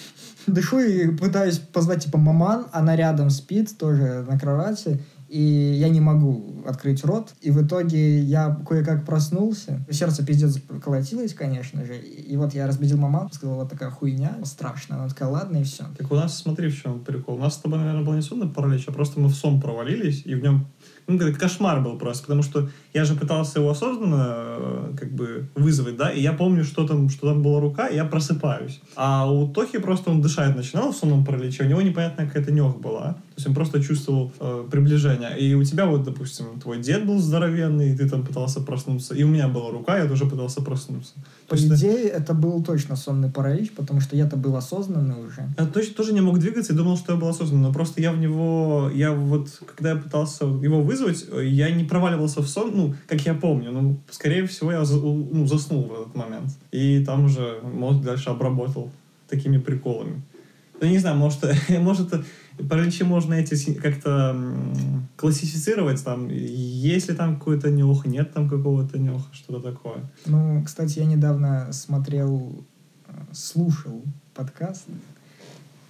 дышу 0.46 0.78
и 0.78 1.08
пытаюсь 1.08 1.58
позвать, 1.58 2.04
типа, 2.04 2.18
маман, 2.18 2.66
она 2.72 2.96
рядом 2.96 3.30
спит, 3.30 3.76
тоже 3.78 4.24
на 4.28 4.38
кровати, 4.38 5.00
и 5.28 5.40
я 5.78 5.88
не 5.88 6.00
могу 6.00 6.62
открыть 6.66 7.04
рот. 7.04 7.34
И 7.40 7.50
в 7.50 7.64
итоге 7.64 8.20
я 8.20 8.58
кое-как 8.66 9.04
проснулся. 9.04 9.84
Сердце 9.90 10.24
пиздец 10.24 10.58
колотилось, 10.82 11.34
конечно 11.34 11.84
же. 11.84 11.98
И 11.98 12.36
вот 12.36 12.54
я 12.54 12.66
разбудил 12.66 12.96
маман, 12.98 13.30
сказал, 13.32 13.56
вот 13.56 13.70
такая 13.70 13.90
хуйня, 13.90 14.38
страшно. 14.44 14.96
Она 14.96 15.08
такая, 15.08 15.28
ладно, 15.28 15.58
и 15.58 15.64
все. 15.64 15.84
Так 15.96 16.10
у 16.10 16.14
нас, 16.14 16.38
смотри, 16.38 16.68
в 16.68 16.82
чем 16.82 17.04
прикол. 17.04 17.36
У 17.36 17.38
нас 17.38 17.54
с 17.54 17.58
тобой, 17.58 17.78
наверное, 17.78 18.04
был 18.04 18.14
не 18.14 18.22
сонный 18.22 18.48
паралич, 18.48 18.84
а 18.88 18.92
просто 18.92 19.20
мы 19.20 19.28
в 19.28 19.34
сон 19.34 19.60
провалились, 19.60 20.22
и 20.24 20.34
в 20.34 20.42
нем 20.42 20.66
ну, 21.08 21.18
кошмар 21.32 21.80
был 21.80 21.98
просто, 21.98 22.24
потому 22.24 22.42
что 22.42 22.68
я 22.92 23.04
же 23.04 23.14
пытался 23.14 23.60
его 23.60 23.70
осознанно 23.70 24.26
э, 24.28 24.94
как 24.98 25.10
бы 25.10 25.48
вызвать, 25.54 25.96
да, 25.96 26.10
и 26.10 26.20
я 26.20 26.34
помню, 26.34 26.64
что 26.64 26.86
там, 26.86 27.08
что 27.08 27.28
там 27.28 27.42
была 27.42 27.60
рука, 27.60 27.86
и 27.88 27.96
я 27.96 28.04
просыпаюсь. 28.04 28.80
А 28.94 29.30
у 29.30 29.48
Тохи 29.48 29.78
просто 29.78 30.10
он 30.10 30.20
дышать 30.20 30.54
начинал 30.54 30.92
в 30.92 30.96
сонном 30.96 31.24
параличе, 31.24 31.64
у 31.64 31.66
него 31.66 31.80
непонятная 31.80 32.26
какая-то 32.26 32.52
нёх 32.52 32.78
была. 32.78 33.14
То 33.14 33.34
есть 33.36 33.48
он 33.48 33.54
просто 33.54 33.82
чувствовал 33.82 34.32
э, 34.38 34.64
приближение. 34.70 35.38
И 35.38 35.54
у 35.54 35.64
тебя 35.64 35.86
вот, 35.86 36.02
допустим, 36.02 36.60
твой 36.60 36.78
дед 36.78 37.06
был 37.06 37.18
здоровенный, 37.18 37.92
и 37.92 37.96
ты 37.96 38.08
там 38.08 38.22
пытался 38.22 38.60
проснуться, 38.60 39.14
и 39.14 39.22
у 39.22 39.28
меня 39.28 39.48
была 39.48 39.70
рука, 39.70 39.96
я 39.96 40.06
тоже 40.06 40.26
пытался 40.26 40.60
проснуться. 40.60 41.14
По 41.48 41.56
То 41.56 41.62
есть, 41.62 41.82
идее, 41.82 42.08
это 42.08 42.34
был 42.34 42.62
точно 42.62 42.94
сонный 42.94 43.30
паралич, 43.30 43.72
потому 43.72 44.00
что 44.00 44.14
я-то 44.14 44.36
был 44.36 44.54
осознанный 44.54 45.16
уже. 45.26 45.48
Я 45.56 45.64
точно 45.64 45.94
тоже 45.94 46.12
не 46.12 46.20
мог 46.20 46.38
двигаться 46.38 46.74
и 46.74 46.76
думал, 46.76 46.98
что 46.98 47.14
я 47.14 47.18
был 47.18 47.28
осознанным. 47.28 47.62
Но 47.62 47.72
просто 47.72 48.02
я 48.02 48.12
в 48.12 48.18
него, 48.18 48.90
я 48.94 49.12
вот, 49.12 49.48
когда 49.74 49.90
я 49.92 49.96
пытался 49.96 50.44
его 50.44 50.82
вызвать, 50.82 51.24
я 51.42 51.70
не 51.70 51.84
проваливался 51.84 52.42
в 52.42 52.48
сон, 52.48 52.72
ну, 52.74 52.94
как 53.06 53.22
я 53.22 53.32
помню. 53.32 53.72
Ну, 53.72 53.98
скорее 54.10 54.46
всего, 54.46 54.72
я 54.72 54.80
ну, 54.80 55.46
заснул 55.46 55.84
в 55.84 55.92
этот 55.92 56.14
момент. 56.14 56.52
И 56.70 57.02
там 57.02 57.24
уже 57.24 57.60
мозг 57.62 58.04
дальше 58.04 58.28
обработал 58.28 58.90
такими 59.26 59.56
приколами. 59.56 60.20
Ну, 60.82 60.86
не 60.86 60.98
знаю, 60.98 61.16
может, 61.16 61.40
может 61.80 62.12
параличи 62.68 63.02
можно 63.04 63.34
эти 63.34 63.72
как-то 63.74 64.36
классифицировать, 65.16 66.02
там, 66.04 66.28
есть 66.28 67.08
ли 67.08 67.14
там 67.14 67.36
какой-то 67.38 67.70
нюх, 67.70 68.06
нет 68.06 68.32
там 68.32 68.48
какого-то 68.48 68.98
нюха, 68.98 69.26
что-то 69.32 69.72
такое. 69.72 69.98
Ну, 70.26 70.62
кстати, 70.64 71.00
я 71.00 71.06
недавно 71.06 71.72
смотрел, 71.72 72.64
э, 73.08 73.12
слушал 73.32 74.02
подкаст, 74.34 74.84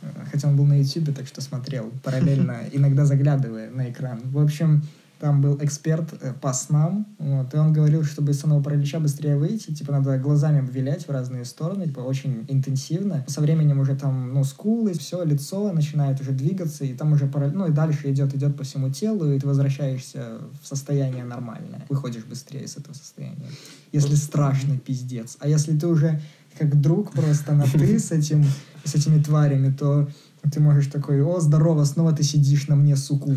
э, 0.02 0.06
хотя 0.30 0.48
он 0.48 0.56
был 0.56 0.64
на 0.64 0.80
YouTube, 0.80 1.14
так 1.14 1.26
что 1.26 1.40
смотрел 1.40 1.92
параллельно, 2.02 2.64
иногда 2.72 3.04
заглядывая 3.04 3.70
на 3.70 3.90
экран. 3.90 4.20
В 4.24 4.38
общем, 4.38 4.82
там 5.18 5.40
был 5.40 5.58
эксперт 5.60 6.14
э, 6.20 6.32
по 6.32 6.52
снам, 6.52 7.06
вот, 7.18 7.52
и 7.52 7.56
он 7.56 7.72
говорил, 7.72 8.04
чтобы 8.04 8.32
из 8.32 8.40
сонного 8.40 8.62
паралича 8.62 9.00
быстрее 9.00 9.36
выйти, 9.36 9.74
типа 9.74 9.92
надо 9.92 10.18
глазами 10.18 10.66
вилять 10.66 11.06
в 11.06 11.10
разные 11.10 11.44
стороны, 11.44 11.86
типа 11.86 12.00
очень 12.00 12.44
интенсивно. 12.48 13.24
Со 13.26 13.40
временем 13.40 13.80
уже 13.80 13.96
там, 13.96 14.32
ну, 14.32 14.44
скулы, 14.44 14.92
все, 14.92 15.24
лицо 15.24 15.72
начинает 15.72 16.20
уже 16.20 16.32
двигаться, 16.32 16.84
и 16.84 16.94
там 16.94 17.12
уже, 17.12 17.26
паралич, 17.26 17.54
ну, 17.54 17.66
и 17.66 17.72
дальше 17.72 18.10
идет, 18.12 18.34
идет 18.34 18.56
по 18.56 18.64
всему 18.64 18.90
телу, 18.90 19.30
и 19.30 19.38
ты 19.38 19.46
возвращаешься 19.46 20.38
в 20.62 20.66
состояние 20.66 21.24
нормальное. 21.24 21.84
Выходишь 21.88 22.24
быстрее 22.24 22.64
из 22.64 22.76
этого 22.76 22.94
состояния. 22.94 23.48
Если 23.92 24.14
страшно, 24.14 24.78
пиздец. 24.78 25.36
А 25.40 25.48
если 25.48 25.76
ты 25.76 25.86
уже 25.86 26.20
как 26.58 26.80
друг 26.80 27.12
просто 27.12 27.54
на 27.54 27.64
ты 27.64 27.98
с 27.98 28.10
этим, 28.10 28.44
с 28.84 28.94
этими 28.94 29.22
тварями, 29.22 29.72
то 29.72 30.08
ты 30.52 30.60
можешь 30.60 30.86
такой, 30.86 31.22
о, 31.22 31.40
здорово, 31.40 31.84
снова 31.84 32.12
ты 32.12 32.22
сидишь 32.22 32.68
на 32.68 32.76
мне, 32.76 32.96
суку. 32.96 33.36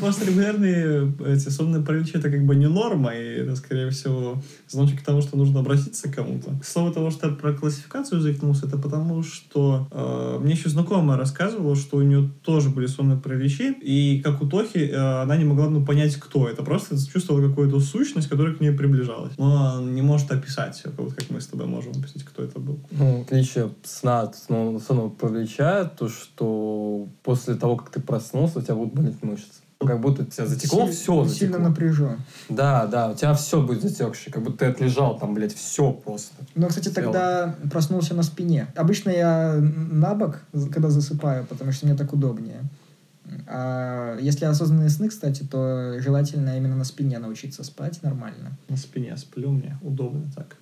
Просто 0.00 0.26
регулярные 0.26 1.12
эти 1.26 1.48
сонные 1.48 1.82
параличи 1.82 2.16
это 2.16 2.30
как 2.30 2.44
бы 2.44 2.54
не 2.54 2.68
норма, 2.68 3.14
и 3.14 3.40
это, 3.40 3.56
скорее 3.56 3.90
всего, 3.90 4.42
звоночек 4.68 5.00
к 5.00 5.04
тому, 5.04 5.22
что 5.22 5.36
нужно 5.36 5.60
обратиться 5.60 6.08
к 6.10 6.14
кому-то. 6.14 6.58
К 6.60 6.64
слову 6.64 6.92
того, 6.92 7.10
что 7.10 7.28
я 7.28 7.34
про 7.34 7.52
классификацию 7.52 8.20
заикнулся, 8.20 8.66
это 8.66 8.78
потому, 8.78 9.22
что 9.22 9.88
э, 9.90 10.38
мне 10.40 10.52
еще 10.52 10.68
знакомая 10.68 11.18
рассказывала, 11.18 11.76
что 11.76 11.98
у 11.98 12.02
нее 12.02 12.30
тоже 12.42 12.70
были 12.70 12.86
сонные 12.86 13.18
параличи, 13.18 13.72
и 13.82 14.20
как 14.22 14.42
у 14.42 14.46
Тохи, 14.46 14.78
э, 14.78 15.22
она 15.22 15.36
не 15.36 15.44
могла 15.44 15.68
ну, 15.68 15.84
понять, 15.84 16.16
кто 16.16 16.48
это. 16.48 16.62
Просто 16.62 16.96
чувствовала 17.10 17.48
какую-то 17.48 17.80
сущность, 17.80 18.28
которая 18.28 18.54
к 18.54 18.60
ней 18.60 18.72
приближалась. 18.72 19.32
Но 19.38 19.56
она 19.56 19.90
не 19.90 20.02
может 20.02 20.30
описать, 20.30 20.82
вот 20.96 21.14
как 21.14 21.30
мы 21.30 21.40
с 21.40 21.46
тобой 21.46 21.66
можем 21.66 21.92
описать, 21.92 22.24
кто 22.24 22.42
это 22.42 22.58
был. 22.58 22.80
Ну, 22.90 23.22
отличие 23.22 23.70
сна 23.82 24.22
от 24.22 24.36
сон- 24.36 24.80
сонного 24.80 25.08
паралича, 25.08 25.84
то, 25.96 26.08
что 26.08 27.08
после 27.22 27.54
того, 27.54 27.76
как 27.76 27.90
ты 27.90 28.00
проснулся, 28.00 28.58
у 28.58 28.62
тебя 28.62 28.74
будут 28.74 28.94
болеть 28.94 29.22
мышцы. 29.22 29.48
Как 29.80 30.00
будто 30.00 30.24
тебя 30.24 30.46
затекло, 30.46 30.86
Си- 30.86 30.92
все 30.92 31.28
Сильно 31.28 31.28
затекло. 31.58 31.58
напряжен. 31.58 32.16
Да, 32.48 32.86
да, 32.86 33.10
у 33.10 33.14
тебя 33.14 33.34
все 33.34 33.60
будет 33.60 33.82
затекшее, 33.82 34.32
как 34.32 34.42
будто 34.42 34.58
ты 34.58 34.64
отлежал 34.66 35.18
там, 35.18 35.34
блядь, 35.34 35.54
все 35.54 35.92
просто. 35.92 36.36
Но, 36.54 36.68
кстати, 36.68 36.88
В 36.88 36.94
целом. 36.94 37.12
тогда 37.12 37.54
проснулся 37.70 38.14
на 38.14 38.22
спине. 38.22 38.68
Обычно 38.76 39.10
я 39.10 39.54
на 39.60 40.14
бок, 40.14 40.40
когда 40.72 40.88
засыпаю, 40.88 41.44
потому 41.46 41.72
что 41.72 41.86
мне 41.86 41.94
так 41.96 42.12
удобнее. 42.14 42.62
А 43.46 44.16
если 44.20 44.44
осознанные 44.46 44.90
сны, 44.90 45.08
кстати, 45.08 45.42
то 45.42 45.98
желательно 46.00 46.56
именно 46.56 46.76
на 46.76 46.84
спине 46.84 47.18
научиться 47.18 47.62
спать 47.64 48.02
нормально. 48.02 48.56
На 48.68 48.76
спине 48.76 49.16
сплю, 49.16 49.50
мне 49.50 49.78
удобно 49.82 50.30
так. 50.34 50.56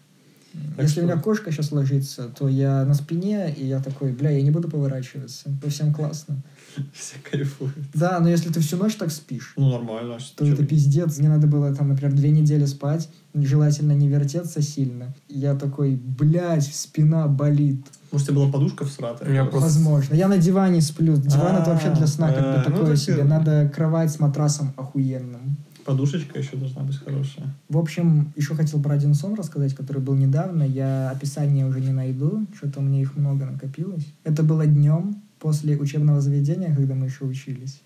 Так 0.76 0.82
Если 0.84 0.92
что- 0.92 1.00
у 1.02 1.04
меня 1.04 1.16
кошка 1.18 1.50
сейчас 1.50 1.72
ложится, 1.72 2.24
то 2.38 2.48
я 2.48 2.84
на 2.84 2.94
спине, 2.94 3.54
и 3.56 3.66
я 3.66 3.80
такой, 3.80 4.12
бля, 4.12 4.30
я 4.30 4.42
не 4.42 4.50
буду 4.50 4.68
поворачиваться. 4.68 5.50
Всем 5.68 5.92
классно. 5.94 6.36
Все 6.94 7.14
кайфуют. 7.30 7.74
Да, 7.94 8.18
но 8.20 8.28
если 8.28 8.50
ты 8.52 8.60
всю 8.60 8.76
ночь 8.76 8.94
так 8.96 9.10
спишь, 9.10 9.52
Ну, 9.56 9.70
нормально. 9.70 10.16
а 10.16 10.18
что- 10.20 10.38
то 10.38 10.46
это 10.46 10.58
ты- 10.58 10.66
пиздец. 10.66 11.18
Мне 11.18 11.28
надо 11.28 11.46
было 11.46 11.74
там, 11.74 11.88
например, 11.88 12.14
две 12.14 12.30
недели 12.30 12.64
спать, 12.66 13.08
желательно 13.34 13.92
не 13.92 14.08
вертеться 14.08 14.62
сильно. 14.62 15.14
Я 15.28 15.54
такой, 15.54 15.96
блядь, 15.96 16.64
спина 16.74 17.26
болит. 17.28 17.84
Может, 18.10 18.28
у 18.28 18.32
тебя 18.32 18.40
была 18.42 18.52
подушка 18.52 18.84
всратая? 18.84 19.28
У 19.28 19.32
меня 19.32 19.44
просто- 19.44 19.68
Возможно. 19.68 20.14
Я 20.14 20.28
на 20.28 20.38
диване 20.38 20.80
сплю. 20.82 21.16
Диван 21.16 21.56
это 21.56 21.70
вообще 21.70 21.90
для 21.94 22.06
сна 22.06 22.30
как 22.32 22.44
А, 22.44 22.52
бы 22.64 22.68
ну, 22.70 22.76
такое 22.76 22.96
себе. 22.96 23.24
Надо 23.24 23.70
кровать 23.74 24.10
с 24.10 24.18
матрасом 24.20 24.72
охуенным. 24.76 25.56
Подушечка 25.84 26.38
еще 26.38 26.56
должна 26.56 26.82
быть 26.82 26.96
хорошая. 26.96 27.54
В 27.68 27.76
общем, 27.78 28.32
еще 28.36 28.54
хотел 28.54 28.80
про 28.82 28.94
один 28.94 29.14
сон 29.14 29.34
рассказать, 29.34 29.74
который 29.74 30.00
был 30.00 30.14
недавно. 30.14 30.62
Я 30.62 31.10
описание 31.10 31.66
уже 31.66 31.80
не 31.80 31.92
найду, 31.92 32.46
что-то 32.56 32.80
у 32.80 32.82
меня 32.82 33.00
их 33.00 33.16
много 33.16 33.46
накопилось. 33.46 34.06
Это 34.24 34.42
было 34.42 34.66
днем 34.66 35.20
после 35.40 35.76
учебного 35.76 36.20
заведения, 36.20 36.74
когда 36.74 36.94
мы 36.94 37.06
еще 37.06 37.24
учились. 37.24 37.82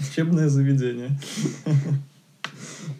Учебное 0.00 0.48
заведение. 0.48 1.18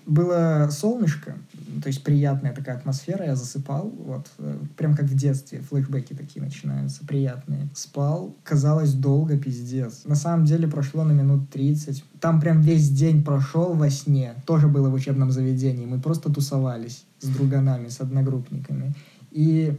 Было 0.06 0.68
солнышко, 0.72 1.36
то 1.82 1.88
есть 1.88 2.02
приятная 2.02 2.52
такая 2.52 2.76
атмосфера, 2.76 3.24
я 3.24 3.36
засыпал, 3.36 3.88
вот, 3.90 4.30
э, 4.38 4.58
прям 4.76 4.94
как 4.94 5.06
в 5.06 5.14
детстве, 5.14 5.60
флешбеки 5.60 6.14
такие 6.14 6.42
начинаются, 6.42 7.04
приятные. 7.06 7.68
Спал, 7.74 8.34
казалось, 8.42 8.92
долго, 8.92 9.38
пиздец. 9.38 10.04
На 10.04 10.14
самом 10.14 10.44
деле 10.44 10.66
прошло 10.68 11.04
на 11.04 11.12
минут 11.12 11.50
30. 11.50 12.04
Там 12.20 12.40
прям 12.40 12.60
весь 12.60 12.90
день 12.90 13.24
прошел 13.24 13.74
во 13.74 13.90
сне, 13.90 14.34
тоже 14.46 14.68
было 14.68 14.88
в 14.88 14.94
учебном 14.94 15.30
заведении, 15.30 15.86
мы 15.86 16.00
просто 16.00 16.30
тусовались 16.30 17.04
с 17.20 17.28
друганами, 17.28 17.88
с 17.88 18.00
одногруппниками. 18.00 18.94
И 19.30 19.78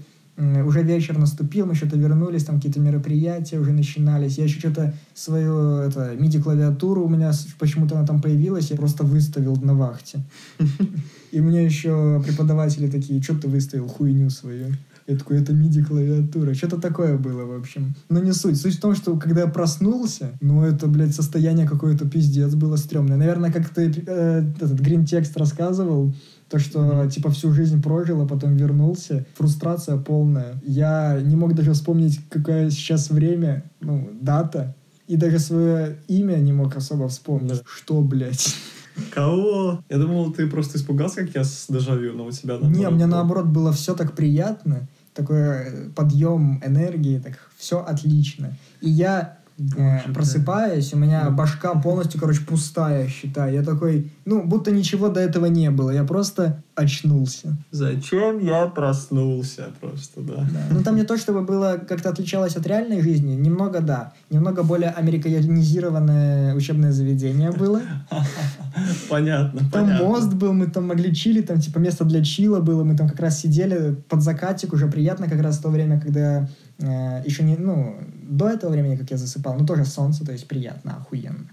уже 0.65 0.81
вечер 0.83 1.17
наступил, 1.17 1.65
мы 1.65 1.75
что-то 1.75 1.97
вернулись, 1.97 2.45
там 2.45 2.55
какие-то 2.55 2.79
мероприятия 2.79 3.59
уже 3.59 3.71
начинались. 3.71 4.37
Я 4.37 4.45
еще 4.45 4.59
что-то 4.59 4.93
свою 5.13 5.77
это, 5.77 6.15
MIDI-клавиатуру 6.15 7.05
у 7.05 7.09
меня 7.09 7.31
почему-то 7.59 7.97
она 7.97 8.07
там 8.07 8.21
появилась, 8.21 8.71
я 8.71 8.77
просто 8.77 9.03
выставил 9.03 9.55
на 9.57 9.73
вахте. 9.73 10.19
И 11.31 11.39
мне 11.39 11.63
еще 11.63 12.21
преподаватели 12.25 12.89
такие, 12.89 13.21
что 13.21 13.35
ты 13.35 13.47
выставил 13.47 13.87
хуйню 13.87 14.29
свою? 14.29 14.67
Я 15.07 15.17
такой, 15.17 15.41
это 15.41 15.53
MIDI-клавиатура. 15.53 16.53
Что-то 16.53 16.79
такое 16.79 17.17
было, 17.17 17.43
в 17.45 17.59
общем. 17.59 17.95
Но 18.09 18.19
не 18.19 18.33
суть. 18.33 18.59
Суть 18.59 18.75
в 18.75 18.81
том, 18.81 18.95
что 18.95 19.17
когда 19.17 19.41
я 19.41 19.47
проснулся, 19.47 20.37
ну, 20.41 20.63
это, 20.63 20.87
блядь, 20.87 21.15
состояние 21.15 21.67
какое-то 21.67 22.07
пиздец 22.07 22.53
было 22.53 22.75
стрёмное. 22.75 23.17
Наверное, 23.17 23.51
как 23.51 23.69
ты 23.69 23.91
э, 24.05 24.43
этот 24.55 24.79
Text 24.79 25.31
рассказывал, 25.35 26.13
то, 26.51 26.59
что, 26.59 27.09
типа, 27.09 27.31
всю 27.31 27.53
жизнь 27.53 27.81
прожил, 27.81 28.21
а 28.21 28.27
потом 28.27 28.57
вернулся. 28.57 29.25
Фрустрация 29.35 29.97
полная. 29.97 30.61
Я 30.63 31.21
не 31.21 31.37
мог 31.37 31.55
даже 31.55 31.71
вспомнить, 31.71 32.19
какое 32.29 32.69
сейчас 32.69 33.09
время, 33.09 33.63
ну, 33.79 34.09
дата. 34.21 34.75
И 35.07 35.15
даже 35.15 35.39
свое 35.39 35.97
имя 36.09 36.35
не 36.35 36.51
мог 36.51 36.75
особо 36.75 37.07
вспомнить. 37.07 37.61
Что, 37.65 38.01
блядь? 38.01 38.53
Кого? 39.13 39.81
Я 39.89 39.97
думал, 39.97 40.33
ты 40.33 40.45
просто 40.47 40.77
испугался, 40.77 41.23
как 41.23 41.33
я 41.35 41.45
с 41.45 41.67
дежавю, 41.69 42.13
но 42.13 42.25
у 42.25 42.31
тебя 42.31 42.57
Не, 42.57 42.89
мне 42.89 43.05
наоборот 43.05 43.45
было 43.45 43.71
все 43.71 43.95
так 43.95 44.13
приятно, 44.13 44.89
такой 45.13 45.37
э, 45.37 45.89
подъем 45.95 46.61
энергии, 46.65 47.19
так 47.19 47.49
все 47.57 47.79
отлично. 47.79 48.57
И 48.81 48.89
я 48.89 49.37
Э, 49.77 49.97
Боже, 50.01 50.13
просыпаюсь, 50.13 50.93
у 50.93 50.97
меня 50.97 51.29
башка 51.29 51.73
полностью, 51.75 52.19
короче, 52.19 52.41
пустая, 52.41 53.07
считай. 53.07 53.53
Я 53.53 53.63
такой, 53.63 54.11
ну, 54.25 54.43
будто 54.43 54.71
ничего 54.71 55.09
до 55.09 55.19
этого 55.19 55.45
не 55.45 55.69
было. 55.71 55.91
Я 55.91 56.03
просто 56.03 56.61
очнулся. 56.75 57.55
Зачем 57.71 58.39
я 58.39 58.65
проснулся 58.67 59.67
просто, 59.79 60.21
да. 60.21 60.35
Да. 60.51 60.59
Ну, 60.71 60.81
там 60.83 60.95
не 60.95 61.03
то, 61.03 61.17
чтобы 61.17 61.41
было 61.41 61.79
как-то 61.87 62.09
отличалось 62.09 62.55
от 62.55 62.65
реальной 62.65 63.01
жизни. 63.01 63.35
Немного, 63.35 63.81
да. 63.81 64.13
Немного 64.29 64.63
более 64.63 64.89
американизированное 64.89 66.55
учебное 66.55 66.91
заведение 66.91 67.51
было. 67.51 67.81
Понятно, 69.09 69.59
Там 69.71 69.85
понятно. 69.85 70.07
мост 70.07 70.33
был, 70.33 70.53
мы 70.53 70.67
там 70.67 70.87
могли 70.87 71.13
чилить, 71.13 71.47
там 71.47 71.59
типа 71.59 71.79
место 71.79 72.05
для 72.05 72.23
чила 72.23 72.61
было, 72.61 72.83
мы 72.83 72.95
там 72.95 73.09
как 73.09 73.19
раз 73.19 73.39
сидели 73.39 73.95
под 74.07 74.21
закатик, 74.21 74.73
уже 74.73 74.87
приятно 74.87 75.27
как 75.27 75.41
раз 75.41 75.57
в 75.57 75.61
то 75.61 75.69
время, 75.69 75.99
когда 75.99 76.43
э, 76.43 76.47
еще 76.81 77.43
не, 77.43 77.55
ну, 77.57 77.97
до 78.23 78.49
этого 78.49 78.71
времени, 78.71 78.95
как 78.95 79.11
я 79.11 79.17
засыпал, 79.17 79.55
ну 79.57 79.65
тоже 79.65 79.85
солнце, 79.85 80.25
то 80.25 80.31
есть 80.31 80.47
приятно, 80.47 80.97
охуенно. 80.97 81.49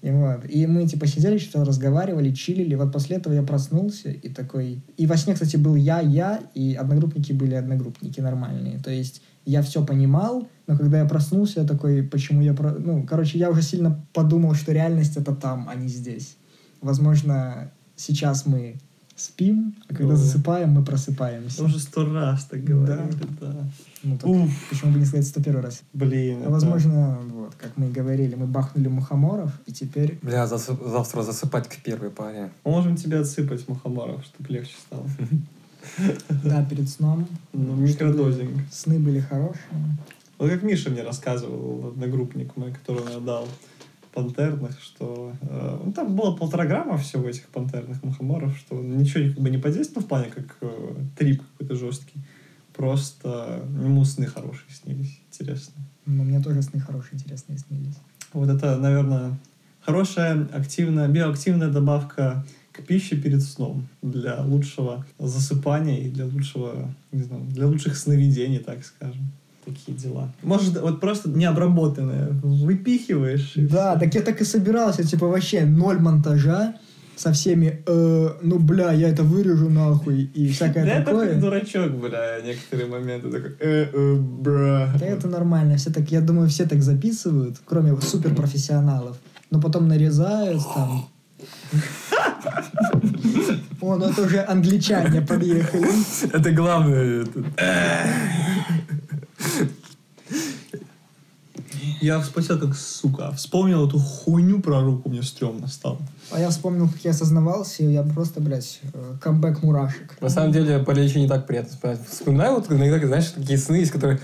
И 0.00 0.10
вот, 0.10 0.44
и 0.48 0.66
мы 0.66 0.88
типа 0.88 1.06
сидели, 1.06 1.38
что-то 1.38 1.64
разговаривали, 1.64 2.32
чилили, 2.32 2.74
вот 2.74 2.92
после 2.92 3.18
этого 3.18 3.34
я 3.34 3.42
проснулся 3.42 4.10
и 4.10 4.28
такой... 4.28 4.82
И 4.96 5.06
во 5.06 5.16
сне, 5.16 5.34
кстати, 5.34 5.56
был 5.56 5.76
я, 5.76 6.00
я, 6.00 6.40
и 6.54 6.74
одногруппники 6.74 7.32
были 7.32 7.54
одногруппники 7.54 8.20
нормальные, 8.20 8.80
то 8.80 8.90
есть 8.90 9.22
я 9.44 9.62
все 9.62 9.84
понимал, 9.84 10.48
но 10.66 10.76
когда 10.76 10.98
я 10.98 11.04
проснулся, 11.04 11.60
я 11.60 11.66
такой, 11.66 12.02
почему 12.02 12.42
я... 12.42 12.54
Про... 12.54 12.72
Ну, 12.72 13.04
короче, 13.04 13.38
я 13.38 13.50
уже 13.50 13.62
сильно 13.62 14.04
подумал, 14.12 14.54
что 14.54 14.72
реальность 14.72 15.16
это 15.16 15.34
там, 15.34 15.68
а 15.68 15.74
не 15.74 15.88
здесь. 15.88 16.36
Возможно, 16.80 17.72
сейчас 17.96 18.46
мы 18.46 18.80
спим, 19.22 19.74
а 19.88 19.94
когда 19.94 20.14
О. 20.14 20.16
засыпаем, 20.16 20.70
мы 20.70 20.84
просыпаемся. 20.84 21.62
Мы 21.62 21.68
уже 21.68 21.78
сто 21.78 22.04
раз 22.12 22.44
так 22.44 22.62
говорили, 22.64 23.10
да. 23.40 23.64
Ну, 24.04 24.16
так 24.18 24.26
Уф, 24.28 24.50
почему 24.70 24.92
бы 24.92 24.98
не 24.98 25.04
сказать 25.04 25.26
101 25.26 25.60
раз? 25.60 25.82
блин. 25.92 26.38
А 26.38 26.42
это- 26.42 26.50
возможно, 26.50 27.18
вот, 27.32 27.54
как 27.54 27.76
мы 27.76 27.86
и 27.88 27.90
говорили, 27.92 28.34
мы 28.34 28.46
бахнули 28.46 28.88
мухоморов, 28.88 29.52
и 29.66 29.72
теперь... 29.72 30.18
Бля, 30.22 30.44
засып- 30.46 30.90
завтра 30.90 31.22
засыпать 31.22 31.68
к 31.68 31.76
первой 31.82 32.10
паре. 32.10 32.50
Мы 32.64 32.70
можем 32.72 32.96
тебя 32.96 33.20
отсыпать, 33.20 33.68
мухоморов, 33.68 34.24
чтобы 34.24 34.48
легче 34.52 34.74
стало. 34.86 35.06
Да, 36.44 36.64
перед 36.64 36.88
сном 36.88 37.26
Ну, 37.52 37.74
микродозинг. 37.74 38.52
сны 38.70 38.98
были 39.00 39.18
хорошие. 39.20 39.58
Вот 40.38 40.48
как 40.50 40.62
Миша 40.62 40.90
мне 40.90 41.02
рассказывал, 41.02 41.88
одногруппник 41.88 42.56
мой, 42.56 42.72
которого 42.72 43.08
я 43.08 43.18
дал 43.20 43.46
пантерных, 44.12 44.80
что 44.80 45.32
э, 45.40 45.80
ну, 45.84 45.92
там 45.92 46.14
было 46.14 46.36
полтора 46.36 46.66
грамма 46.66 46.98
всего 46.98 47.28
этих 47.28 47.48
пантерных 47.48 48.02
мухоморов, 48.02 48.56
что 48.56 48.80
ничего 48.80 49.32
как 49.32 49.42
бы 49.42 49.50
не 49.50 49.58
подействовало 49.58 50.04
в 50.04 50.08
плане 50.08 50.30
как 50.30 50.56
э, 50.60 50.94
трип 51.18 51.42
какой-то 51.52 51.74
жесткий. 51.76 52.20
Просто 52.74 53.64
ему 53.82 54.04
сны 54.04 54.26
хорошие 54.26 54.70
снились. 54.70 55.20
Интересно. 55.30 55.74
Но 56.06 56.24
мне 56.24 56.40
тоже 56.40 56.62
сны 56.62 56.80
хорошие, 56.80 57.14
интересные 57.14 57.58
снились. 57.58 57.96
Вот 58.32 58.48
это, 58.48 58.78
наверное, 58.78 59.38
хорошая 59.80 60.48
активная, 60.52 61.08
биоактивная 61.08 61.68
добавка 61.68 62.44
к 62.72 62.82
пище 62.82 63.16
перед 63.16 63.42
сном 63.42 63.86
для 64.00 64.40
лучшего 64.42 65.04
засыпания 65.18 66.00
и 66.00 66.10
для 66.10 66.24
лучшего, 66.24 66.94
не 67.12 67.22
знаю, 67.22 67.44
для 67.44 67.66
лучших 67.66 67.96
сновидений, 67.96 68.58
так 68.58 68.84
скажем. 68.84 69.30
Такие 69.64 69.96
дела. 69.96 70.32
Может, 70.42 70.80
вот 70.80 71.00
просто 71.00 71.28
необработанное 71.28 72.30
выпихиваешь. 72.42 73.52
Да, 73.54 73.96
так 73.96 74.12
я 74.14 74.22
так 74.22 74.40
и 74.40 74.44
собирался, 74.44 75.04
типа 75.04 75.28
вообще 75.28 75.64
ноль 75.64 76.00
монтажа 76.00 76.74
со 77.14 77.32
всеми, 77.32 77.82
э, 77.86 78.28
ну 78.42 78.58
бля, 78.58 78.92
я 78.92 79.08
это 79.08 79.22
вырежу 79.22 79.70
нахуй 79.70 80.24
и 80.34 80.48
всякое 80.48 80.84
Да 80.84 80.92
это 80.94 81.04
такое. 81.04 81.28
как 81.28 81.40
дурачок, 81.40 81.92
бля, 81.92 82.40
некоторые 82.44 82.88
моменты 82.88 83.30
такой, 83.30 83.52
э, 83.60 83.86
э, 83.92 84.14
бра. 84.16 84.92
Да 84.98 85.06
это 85.06 85.28
нормально, 85.28 85.76
все 85.76 85.92
так, 85.92 86.10
я 86.10 86.20
думаю, 86.20 86.48
все 86.48 86.64
так 86.66 86.82
записывают, 86.82 87.58
кроме 87.64 87.96
суперпрофессионалов. 88.00 89.16
Но 89.50 89.60
потом 89.60 89.86
нарезают 89.86 90.62
там. 90.74 91.08
О, 93.80 93.96
ну 93.96 94.06
это 94.06 94.22
уже 94.22 94.40
англичане 94.40 95.20
подъехали. 95.22 95.86
Это 96.32 96.50
главное. 96.52 97.26
Я 102.00 102.20
вспотел 102.20 102.58
как 102.58 102.74
сука. 102.74 103.32
Вспомнил 103.32 103.86
эту 103.86 103.98
хуйню 103.98 104.60
про 104.60 104.80
руку, 104.80 105.08
мне 105.08 105.22
стрёмно 105.22 105.68
стало. 105.68 105.98
А 106.30 106.40
я 106.40 106.50
вспомнил, 106.50 106.88
как 106.88 107.04
я 107.04 107.10
осознавался, 107.12 107.84
и 107.84 107.92
я 107.92 108.02
просто, 108.02 108.40
блядь, 108.40 108.80
э, 108.92 109.14
камбэк 109.20 109.62
мурашек. 109.62 110.20
На 110.20 110.28
самом 110.28 110.52
деле, 110.52 110.80
полечи 110.80 111.18
не 111.18 111.28
так 111.28 111.46
приятно 111.46 111.70
вспоминать. 111.70 112.08
Вспоминаю 112.08 112.54
вот 112.56 112.70
иногда, 112.70 113.06
знаешь, 113.06 113.30
такие 113.30 113.58
сны, 113.58 113.82
из 113.82 113.90
которых 113.90 114.20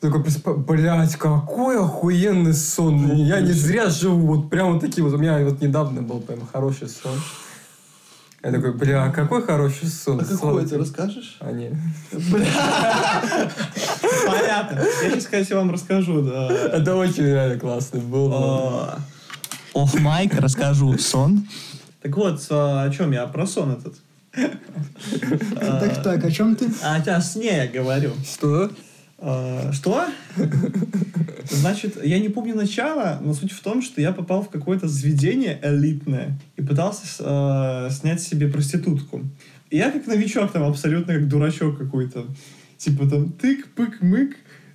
такой, 0.00 0.24
блядь, 0.56 1.16
какой 1.16 1.78
охуенный 1.78 2.54
сон. 2.54 3.12
Я 3.14 3.40
не 3.40 3.52
зря 3.52 3.88
живу. 3.88 4.34
Вот 4.34 4.50
прям 4.50 4.72
вот 4.72 4.80
такие 4.80 5.04
вот. 5.04 5.14
У 5.14 5.18
меня 5.18 5.38
вот 5.44 5.60
недавно 5.60 6.02
был 6.02 6.20
прям 6.20 6.40
хороший 6.52 6.88
сон. 6.88 7.18
Я 8.42 8.52
такой, 8.52 8.72
бля, 8.74 9.10
какой 9.10 9.42
хороший 9.42 9.88
сон. 9.88 10.20
А 10.20 10.24
какой 10.24 10.66
ты 10.66 10.78
расскажешь? 10.78 11.36
А, 11.40 11.50
нет. 11.50 11.72
Понятно. 14.26 14.78
Я 15.02 15.10
сейчас, 15.10 15.24
кстати, 15.24 15.52
вам 15.52 15.70
расскажу. 15.70 16.22
Да. 16.22 16.48
Это 16.48 16.94
очень 16.94 17.24
реально 17.24 17.58
классный 17.58 18.00
был. 18.00 18.30
А, 18.32 18.98
Оф 19.74 19.98
майк 19.98 20.34
расскажу 20.34 20.96
сон. 20.98 21.46
Так 22.02 22.16
вот, 22.16 22.40
а, 22.50 22.84
о 22.84 22.90
чем 22.90 23.12
я? 23.12 23.26
Про 23.26 23.46
сон 23.46 23.72
этот. 23.72 23.94
А, 25.56 25.80
Так, 25.80 26.02
так, 26.02 26.24
о 26.24 26.30
чем 26.30 26.56
ты? 26.56 26.70
А 26.82 26.96
о 26.96 27.20
сне 27.20 27.56
я 27.56 27.66
говорю. 27.66 28.12
Что? 28.24 28.70
А, 29.18 29.72
Что? 29.72 30.06
Значит, 31.50 32.04
я 32.04 32.18
не 32.18 32.28
помню 32.28 32.54
начала, 32.54 33.18
но 33.22 33.32
суть 33.32 33.52
в 33.52 33.62
том, 33.62 33.80
что 33.80 34.00
я 34.00 34.12
попал 34.12 34.42
в 34.42 34.50
какое-то 34.50 34.88
заведение 34.88 35.58
элитное 35.62 36.38
и 36.56 36.62
пытался 36.62 37.04
э, 37.20 37.90
снять 37.90 38.20
себе 38.20 38.48
проститутку. 38.48 39.22
И 39.70 39.76
я 39.76 39.90
как 39.90 40.06
новичок 40.06 40.52
там 40.52 40.64
абсолютно 40.64 41.14
как 41.14 41.28
дурачок 41.28 41.78
какой-то. 41.78 42.26
Типа 42.78 43.08
там 43.08 43.32
тык-пык-мык, 43.32 44.34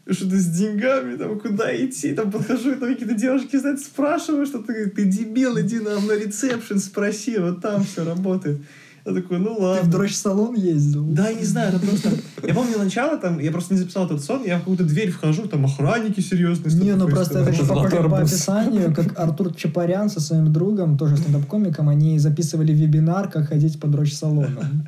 что-то 0.10 0.38
с 0.38 0.46
деньгами, 0.48 1.18
там, 1.18 1.40
куда 1.40 1.76
идти, 1.76 2.14
там, 2.14 2.32
подхожу, 2.32 2.72
и 2.72 2.76
там 2.76 2.90
какие-то 2.90 3.14
девушки, 3.16 3.58
знаете, 3.58 3.84
спрашивают, 3.84 4.50
что 4.50 4.60
ты, 4.60 4.90
ты 4.90 5.06
дебил, 5.06 5.60
иди 5.60 5.80
нам 5.80 6.08
на 6.08 6.14
ресепшн, 6.14 6.80
спроси, 6.80 7.38
вот 7.38 7.62
там 7.62 7.84
все 7.84 8.04
работает. 8.04 8.62
Я 9.06 9.14
такой, 9.14 9.40
ну 9.40 9.56
Ты 9.56 9.62
ладно. 9.62 9.84
в 9.84 9.90
дрочь-салон 9.90 10.56
ездил? 10.56 11.06
Да, 11.08 11.30
я 11.30 11.40
не 11.40 11.44
знаю, 11.44 11.76
это 11.76 11.80
просто... 11.80 12.10
Я 12.44 12.54
помню 12.54 12.78
начало, 12.78 13.18
там, 13.18 13.40
я 13.40 13.52
просто 13.52 13.74
не 13.74 13.80
записал 13.80 14.06
этот 14.06 14.24
сон, 14.24 14.44
я 14.46 14.58
в 14.58 14.60
какую-то 14.60 14.84
дверь 14.84 15.10
вхожу, 15.12 15.48
там 15.48 15.66
охранники 15.66 16.20
серьезные. 16.20 16.76
Не, 16.76 16.96
ну 16.96 17.08
просто 17.08 17.40
это 17.40 17.52
же 17.52 17.64
похоже 17.66 18.10
по 18.10 18.20
описанию, 18.20 18.94
как 18.94 19.18
Артур 19.20 19.54
Чапарян 19.56 20.10
со 20.10 20.20
своим 20.20 20.54
другом, 20.54 20.98
тоже 20.98 21.18
стендап-комиком, 21.18 21.90
они 21.90 22.20
записывали 22.20 22.74
вебинар, 22.74 23.30
как 23.30 23.48
ходить 23.48 23.80
по 23.80 23.88
дрочь-салонам. 23.88 24.88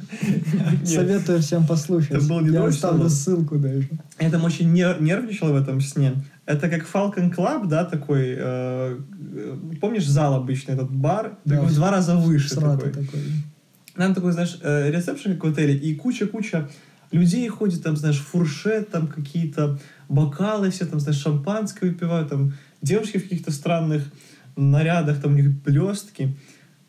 Советую 0.86 1.42
всем 1.42 1.66
послушать. 1.66 2.12
Это 2.12 2.26
был 2.28 2.42
не 2.42 2.52
Я 2.52 2.66
оставлю 2.66 3.10
ссылку 3.10 3.58
даже. 3.58 3.90
Я 4.20 4.30
там 4.30 4.44
очень 4.44 4.72
нер- 4.74 5.02
нервничал 5.02 5.52
в 5.52 5.56
этом 5.56 5.82
сне. 5.82 6.24
Это 6.46 6.70
как 6.70 6.86
Falcon 6.92 7.34
Club, 7.34 7.68
да, 7.68 7.86
такой... 7.86 8.36
э, 8.38 8.98
э, 9.36 9.58
помнишь 9.80 10.06
зал 10.06 10.34
обычный, 10.36 10.74
этот 10.74 10.92
бар? 10.92 11.38
Да. 11.46 11.56
Такой 11.56 11.70
в 11.70 11.76
два 11.76 11.90
раза 11.90 12.18
выше 12.18 12.54
такой. 12.54 12.92
такой. 12.92 13.22
Там 13.96 14.14
такой, 14.16 14.32
знаешь, 14.32 14.58
э, 14.62 14.90
ресепшн 14.92 15.34
как 15.34 15.44
в 15.44 15.48
отеле, 15.48 15.76
и 15.76 15.96
куча-куча 15.96 16.70
людей 17.12 17.48
ходит, 17.48 17.84
там, 17.84 17.96
знаешь, 17.96 18.18
фуршет, 18.18 18.90
там 18.90 19.08
какие-то 19.08 19.80
бокалы 20.10 20.72
все, 20.72 20.86
там, 20.86 21.00
знаешь, 21.00 21.22
шампанское 21.22 21.90
выпивают, 21.90 22.30
там 22.30 22.54
девушки 22.82 23.18
в 23.18 23.24
каких-то 23.24 23.52
странных 23.52 24.04
нарядах, 24.56 25.22
там 25.22 25.34
у 25.34 25.36
них 25.36 25.52
блестки. 25.64 26.36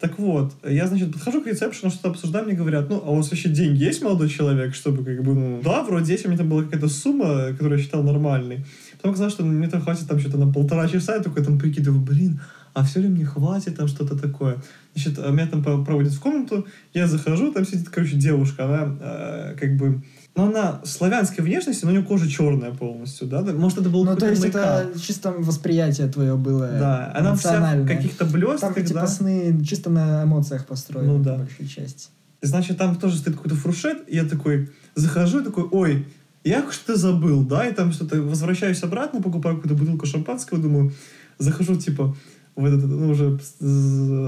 Так 0.01 0.19
вот, 0.19 0.53
я, 0.69 0.87
значит, 0.87 1.13
подхожу 1.13 1.41
к 1.43 1.47
ресепшену, 1.47 1.91
что-то 1.91 2.11
обсуждаем, 2.11 2.47
мне 2.47 2.55
говорят, 2.55 2.91
ну, 2.91 3.03
а 3.05 3.11
у 3.11 3.17
вас 3.17 3.31
вообще 3.31 3.49
деньги 3.49 3.85
есть, 3.85 4.03
молодой 4.03 4.29
человек, 4.29 4.75
чтобы, 4.75 5.05
как 5.05 5.23
бы, 5.23 5.35
ну, 5.35 5.61
да, 5.63 5.83
вроде 5.83 6.13
есть, 6.13 6.27
у 6.27 6.29
меня 6.29 6.39
там 6.39 6.49
была 6.49 6.65
какая-то 6.65 6.89
сумма, 6.89 7.53
которую 7.53 7.79
я 7.79 7.85
считал 7.85 8.03
нормальной. 8.03 8.65
Потом 8.97 9.13
оказалось, 9.13 9.35
что 9.35 9.45
мне 9.45 9.69
там 9.69 9.81
хватит 9.83 10.09
там 10.09 10.19
что-то 10.19 10.37
на 10.37 10.53
полтора 10.53 10.89
часа, 10.89 11.17
я 11.17 11.23
такой 11.23 11.45
там 11.45 11.59
прикидываю, 11.59 12.01
блин, 12.01 12.41
а 12.75 12.85
все 12.85 13.01
ли 13.01 13.09
мне 13.09 13.25
хватит, 13.25 13.77
там 13.77 13.89
что-то 13.89 14.19
такое. 14.19 14.57
Значит, 14.95 15.19
а 15.19 15.31
меня 15.31 15.47
там 15.47 15.63
по- 15.63 15.83
проводят 15.85 16.13
в 16.13 16.21
комнату, 16.21 16.67
я 16.93 17.07
захожу, 17.07 17.53
там 17.53 17.65
сидит, 17.65 17.89
короче, 17.89 18.17
девушка, 18.17 18.65
она 18.67 18.97
э, 19.01 19.57
как 19.59 19.77
бы, 19.77 20.03
ну, 20.37 20.49
она 20.49 20.81
славянской 20.85 21.45
внешности, 21.45 21.85
но 21.85 21.91
у 21.93 21.95
нее 21.95 22.05
кожа 22.05 22.29
черная 22.29 22.73
полностью, 22.73 23.29
да? 23.29 23.43
Может, 23.43 23.79
это 23.79 23.89
был 23.91 24.05
Ну, 24.05 24.17
то 24.17 24.29
есть 24.29 24.45
это 24.45 24.91
чисто 25.01 25.31
восприятие 25.31 26.09
твое 26.09 26.35
было 26.35 26.67
Да, 26.69 27.13
она 27.15 27.35
вся 27.37 27.77
в 27.77 27.87
каких-то 27.87 28.25
блестках, 28.25 28.75
Там 28.75 28.85
типа 28.85 29.01
да? 29.01 29.07
сны 29.07 29.65
чисто 29.65 29.91
на 29.91 30.25
эмоциях 30.25 30.67
построены, 30.67 31.13
Ну 31.13 31.19
по 31.19 31.25
да. 31.25 31.37
большей 31.39 31.69
части. 31.69 32.09
Значит, 32.43 32.77
там 32.77 32.97
тоже 32.97 33.17
стоит 33.19 33.37
какой-то 33.37 33.57
фуршет, 33.57 34.03
и 34.09 34.17
я 34.17 34.25
такой 34.25 34.69
захожу 34.97 35.41
и 35.41 35.45
такой, 35.45 35.65
ой, 35.71 36.07
я 36.43 36.71
что-то 36.71 36.99
забыл, 36.99 37.43
да, 37.45 37.67
и 37.67 37.73
там 37.73 37.93
что-то 37.93 38.21
возвращаюсь 38.21 38.83
обратно, 38.83 39.23
покупаю 39.23 39.57
какую-то 39.57 39.81
бутылку 39.81 40.05
шампанского, 40.07 40.61
думаю, 40.61 40.93
захожу, 41.39 41.77
типа, 41.77 42.15
в 42.57 42.65
этот, 42.65 42.85
ну, 42.85 43.09
уже 43.11 43.39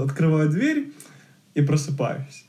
открываю 0.03 0.49
дверь 0.49 0.93
и 1.53 1.61
просыпаюсь. 1.61 2.45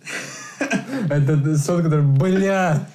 Это 1.10 1.56
сон, 1.56 1.82
который, 1.82 2.04
бля, 2.04 2.86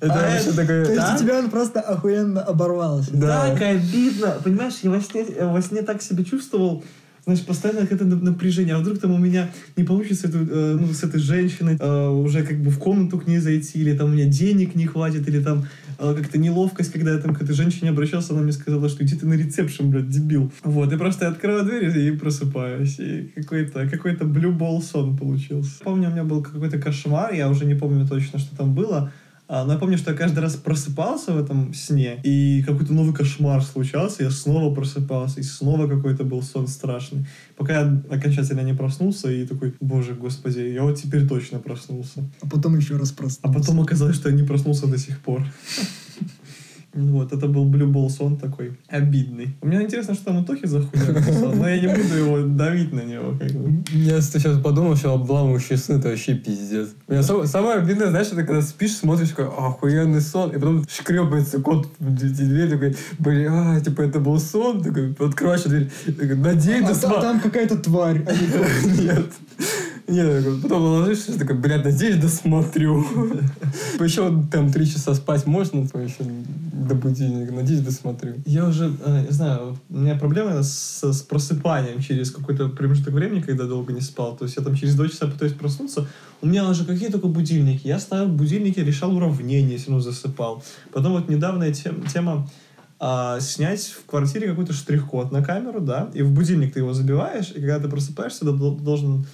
Это 0.00 0.12
А 0.14 0.16
вообще 0.30 0.50
это- 0.50 0.56
такое... 0.56 0.84
То 0.84 0.92
есть 0.92 1.02
Да? 1.08 1.14
у 1.16 1.18
тебя 1.18 1.38
он 1.40 1.50
просто 1.50 1.80
охуенно 1.80 2.40
оборвался. 2.42 3.10
Да. 3.16 3.50
Так 3.50 3.60
обидно. 3.62 4.36
Понимаешь, 4.44 4.74
я 4.82 4.90
во 4.90 5.00
сне, 5.00 5.22
э, 5.22 5.52
во 5.52 5.60
сне 5.60 5.82
так 5.82 6.00
себя 6.02 6.22
чувствовал, 6.22 6.84
знаешь, 7.28 7.44
постоянно 7.44 7.82
какое-то 7.82 8.04
нап- 8.04 8.22
напряжение. 8.22 8.74
А 8.74 8.78
вдруг 8.78 8.98
там 8.98 9.12
у 9.12 9.18
меня 9.18 9.50
не 9.76 9.84
получится 9.84 10.28
эту, 10.28 10.38
э, 10.38 10.78
ну, 10.80 10.86
с 10.92 11.02
этой 11.04 11.20
женщиной 11.20 11.76
э, 11.78 12.08
уже 12.08 12.42
как 12.42 12.58
бы 12.58 12.70
в 12.70 12.78
комнату 12.78 13.18
к 13.18 13.26
ней 13.26 13.38
зайти, 13.38 13.78
или 13.80 13.96
там 13.96 14.10
у 14.10 14.12
меня 14.14 14.24
денег 14.24 14.74
не 14.74 14.86
хватит, 14.86 15.28
или 15.28 15.42
там 15.42 15.66
э, 15.98 16.14
как-то 16.16 16.38
неловкость, 16.38 16.90
когда 16.90 17.12
я 17.12 17.18
там 17.18 17.34
к 17.34 17.42
этой 17.42 17.54
женщине 17.54 17.90
обращался, 17.90 18.32
она 18.32 18.42
мне 18.42 18.52
сказала, 18.52 18.88
что 18.88 19.04
иди 19.04 19.14
ты 19.14 19.26
на 19.26 19.34
ресепшн, 19.34 19.90
блядь, 19.90 20.08
дебил. 20.08 20.50
Вот, 20.64 20.90
и 20.90 20.96
просто 20.96 21.26
я 21.26 21.30
открываю 21.30 21.66
дверь 21.66 21.98
и 21.98 22.10
просыпаюсь. 22.12 22.98
И 22.98 23.30
какой-то 23.36 23.86
какой 23.88 24.14
ball 24.14 24.80
сон 24.80 25.16
получился. 25.16 25.80
Помню, 25.84 26.08
у 26.08 26.12
меня 26.12 26.24
был 26.24 26.42
какой-то 26.42 26.78
кошмар, 26.78 27.34
я 27.34 27.50
уже 27.50 27.66
не 27.66 27.74
помню 27.74 28.06
точно, 28.06 28.38
что 28.38 28.56
там 28.56 28.74
было, 28.74 29.12
Но 29.48 29.72
я 29.72 29.78
помню, 29.78 29.96
что 29.96 30.10
я 30.10 30.16
каждый 30.16 30.40
раз 30.40 30.56
просыпался 30.56 31.32
в 31.32 31.38
этом 31.38 31.72
сне, 31.72 32.20
и 32.22 32.62
какой-то 32.66 32.92
новый 32.92 33.14
кошмар 33.14 33.62
случался, 33.62 34.22
я 34.24 34.30
снова 34.30 34.74
просыпался, 34.74 35.40
и 35.40 35.42
снова 35.42 35.88
какой-то 35.88 36.24
был 36.24 36.42
сон 36.42 36.68
страшный. 36.68 37.26
Пока 37.56 37.80
я 37.80 38.02
окончательно 38.10 38.60
не 38.60 38.74
проснулся, 38.74 39.30
и 39.30 39.46
такой, 39.46 39.74
боже, 39.80 40.14
господи, 40.14 40.60
я 40.60 40.82
вот 40.82 40.96
теперь 41.00 41.26
точно 41.26 41.60
проснулся. 41.60 42.28
А 42.42 42.48
потом 42.48 42.76
еще 42.76 42.96
раз 42.96 43.10
А 43.12 43.14
проснулся. 43.14 43.58
потом 43.58 43.80
оказалось, 43.80 44.16
что 44.16 44.28
я 44.28 44.34
не 44.34 44.42
проснулся 44.42 44.86
до 44.86 44.98
сих 44.98 45.18
пор. 45.20 45.42
Вот, 46.94 47.32
это 47.32 47.46
был 47.48 47.66
Blue 47.70 47.86
Ball 47.92 48.08
сон 48.08 48.38
такой 48.38 48.72
обидный. 48.88 49.54
У 49.60 49.66
меня 49.66 49.82
интересно, 49.82 50.14
что 50.14 50.24
там 50.26 50.38
у 50.38 50.44
Тохи 50.44 50.66
за 50.66 50.80
хуйня 50.80 51.12
написал, 51.12 51.52
но 51.52 51.68
я 51.68 51.80
не 51.80 51.86
буду 51.88 52.14
его 52.14 52.40
давить 52.40 52.92
на 52.92 53.00
него. 53.02 53.34
Как 53.38 53.52
бы. 53.52 53.82
Я 53.92 54.20
сейчас 54.22 54.58
подумал, 54.58 54.96
что 54.96 55.12
обламывающий 55.12 55.76
сын 55.76 55.98
это 55.98 56.08
вообще 56.08 56.34
пиздец. 56.34 56.88
У 57.06 57.12
меня 57.12 57.22
сам- 57.22 57.46
самое 57.46 57.74
обидное, 57.76 58.08
знаешь, 58.08 58.28
это 58.28 58.42
когда 58.42 58.62
спишь, 58.62 58.96
смотришь, 58.96 59.28
такой, 59.28 59.46
охуенный 59.46 60.22
сон, 60.22 60.50
и 60.50 60.54
потом 60.54 60.84
шкребается 60.88 61.60
кот 61.60 61.88
в 61.98 62.10
дверь, 62.14 62.70
такой, 62.70 62.96
бля, 63.18 63.78
типа 63.80 64.00
это 64.02 64.18
был 64.18 64.40
сон, 64.40 64.82
такой, 64.82 65.12
открываешь 65.18 65.62
дверь, 65.64 65.90
такой, 66.06 66.36
надеюсь, 66.36 66.86
А 66.88 67.08
да 67.08 67.20
там, 67.20 67.40
какая-то 67.40 67.76
тварь. 67.76 68.24
а. 68.26 68.32
Нет. 69.02 69.26
Нет, 70.08 70.44
такой, 70.44 70.60
потом 70.60 70.82
ложишься, 70.82 71.38
такой, 71.38 71.56
блядь, 71.56 71.84
надеюсь, 71.84 72.16
досмотрю. 72.16 73.04
Еще 74.00 74.42
там 74.50 74.72
три 74.72 74.86
часа 74.86 75.14
спать 75.14 75.46
можно, 75.46 75.86
то 75.86 75.98
еще 76.00 76.16
до 76.72 76.94
будильника, 76.94 77.52
надеюсь, 77.52 77.80
досмотрю. 77.80 78.34
Я 78.46 78.66
уже, 78.66 78.92
э, 79.04 79.26
не 79.26 79.32
знаю, 79.32 79.70
вот 79.70 79.78
у 79.90 79.98
меня 79.98 80.14
проблема 80.14 80.62
с, 80.62 81.02
с 81.02 81.22
просыпанием 81.22 82.00
через 82.00 82.30
какой-то 82.30 82.68
промежуток 82.68 83.12
времени, 83.12 83.40
когда 83.40 83.64
долго 83.64 83.92
не 83.92 84.00
спал. 84.00 84.36
То 84.36 84.44
есть 84.44 84.56
я 84.56 84.62
там 84.62 84.74
через 84.74 84.94
два 84.94 85.08
часа 85.08 85.26
пытаюсь 85.26 85.52
проснуться. 85.52 86.06
У 86.40 86.46
меня 86.46 86.68
уже 86.68 86.84
какие 86.84 87.10
только 87.10 87.26
будильники. 87.26 87.86
Я 87.86 87.98
ставил 87.98 88.28
будильники, 88.28 88.80
решал 88.80 89.14
уравнения, 89.14 89.72
если 89.72 89.90
ну 89.90 90.00
засыпал. 90.00 90.62
Потом 90.92 91.12
вот 91.12 91.28
недавняя 91.28 91.72
тем- 91.72 92.06
тема 92.06 92.48
а, 93.00 93.38
снять 93.40 93.84
в 93.86 94.06
квартире 94.06 94.48
какой-то 94.48 94.72
штрих-код 94.72 95.30
на 95.30 95.42
камеру, 95.42 95.80
да, 95.80 96.10
и 96.14 96.22
в 96.22 96.32
будильник 96.32 96.74
ты 96.74 96.80
его 96.80 96.92
забиваешь, 96.92 97.50
и 97.50 97.54
когда 97.60 97.78
ты 97.78 97.88
просыпаешься, 97.88 98.40
ты 98.40 98.52
дол- 98.52 98.76
должен, 98.76 99.24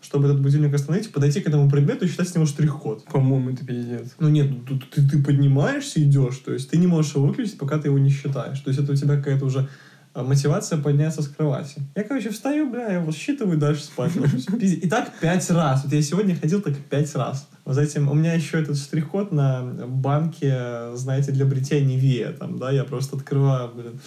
чтобы 0.00 0.26
этот 0.26 0.40
будильник 0.40 0.72
остановить, 0.74 1.12
подойти 1.12 1.40
к 1.40 1.48
этому 1.48 1.68
предмету 1.68 2.04
и 2.04 2.08
считать 2.08 2.28
с 2.28 2.34
него 2.34 2.46
штрих-код. 2.46 3.04
По-моему, 3.06 3.50
это 3.50 3.64
пиздец. 3.64 4.14
Ну 4.18 4.28
нет, 4.28 4.50
ну, 4.50 4.60
тут 4.64 4.90
ты, 4.90 5.06
ты 5.08 5.22
поднимаешься 5.22 6.00
и 6.00 6.04
идешь, 6.04 6.36
то 6.38 6.52
есть 6.52 6.70
ты 6.70 6.78
не 6.78 6.86
можешь 6.86 7.14
его 7.14 7.26
выключить, 7.26 7.58
пока 7.58 7.78
ты 7.78 7.88
его 7.88 7.98
не 7.98 8.10
считаешь. 8.10 8.60
То 8.60 8.68
есть 8.70 8.80
это 8.80 8.92
у 8.92 8.96
тебя 8.96 9.16
какая-то 9.16 9.44
уже 9.44 9.68
мотивация 10.14 10.78
подняться 10.78 11.22
с 11.22 11.28
кровати. 11.28 11.82
Я, 11.94 12.04
короче, 12.04 12.30
встаю, 12.30 12.70
бля, 12.70 12.88
я 12.88 12.98
его 13.00 13.12
считываю 13.12 13.58
дальше 13.58 13.84
спать 13.84 14.16
ложусь. 14.16 14.46
И 14.60 14.88
так 14.88 15.12
пять 15.20 15.48
раз. 15.50 15.84
Вот 15.84 15.92
я 15.92 16.02
сегодня 16.02 16.36
ходил 16.36 16.60
так 16.60 16.76
пять 16.76 17.14
раз. 17.14 17.48
Вот 17.64 17.74
за 17.74 17.82
этим 17.82 18.10
у 18.10 18.14
меня 18.14 18.32
еще 18.32 18.60
этот 18.60 18.78
штрих-код 18.78 19.30
на 19.30 19.62
банке, 19.86 20.94
знаете, 20.94 21.32
для 21.32 21.44
бритья 21.44 21.80
Невея. 21.80 22.32
Там, 22.32 22.58
да, 22.58 22.70
я 22.70 22.84
просто 22.84 23.16
открываю, 23.16 23.70
блин, 23.74 24.00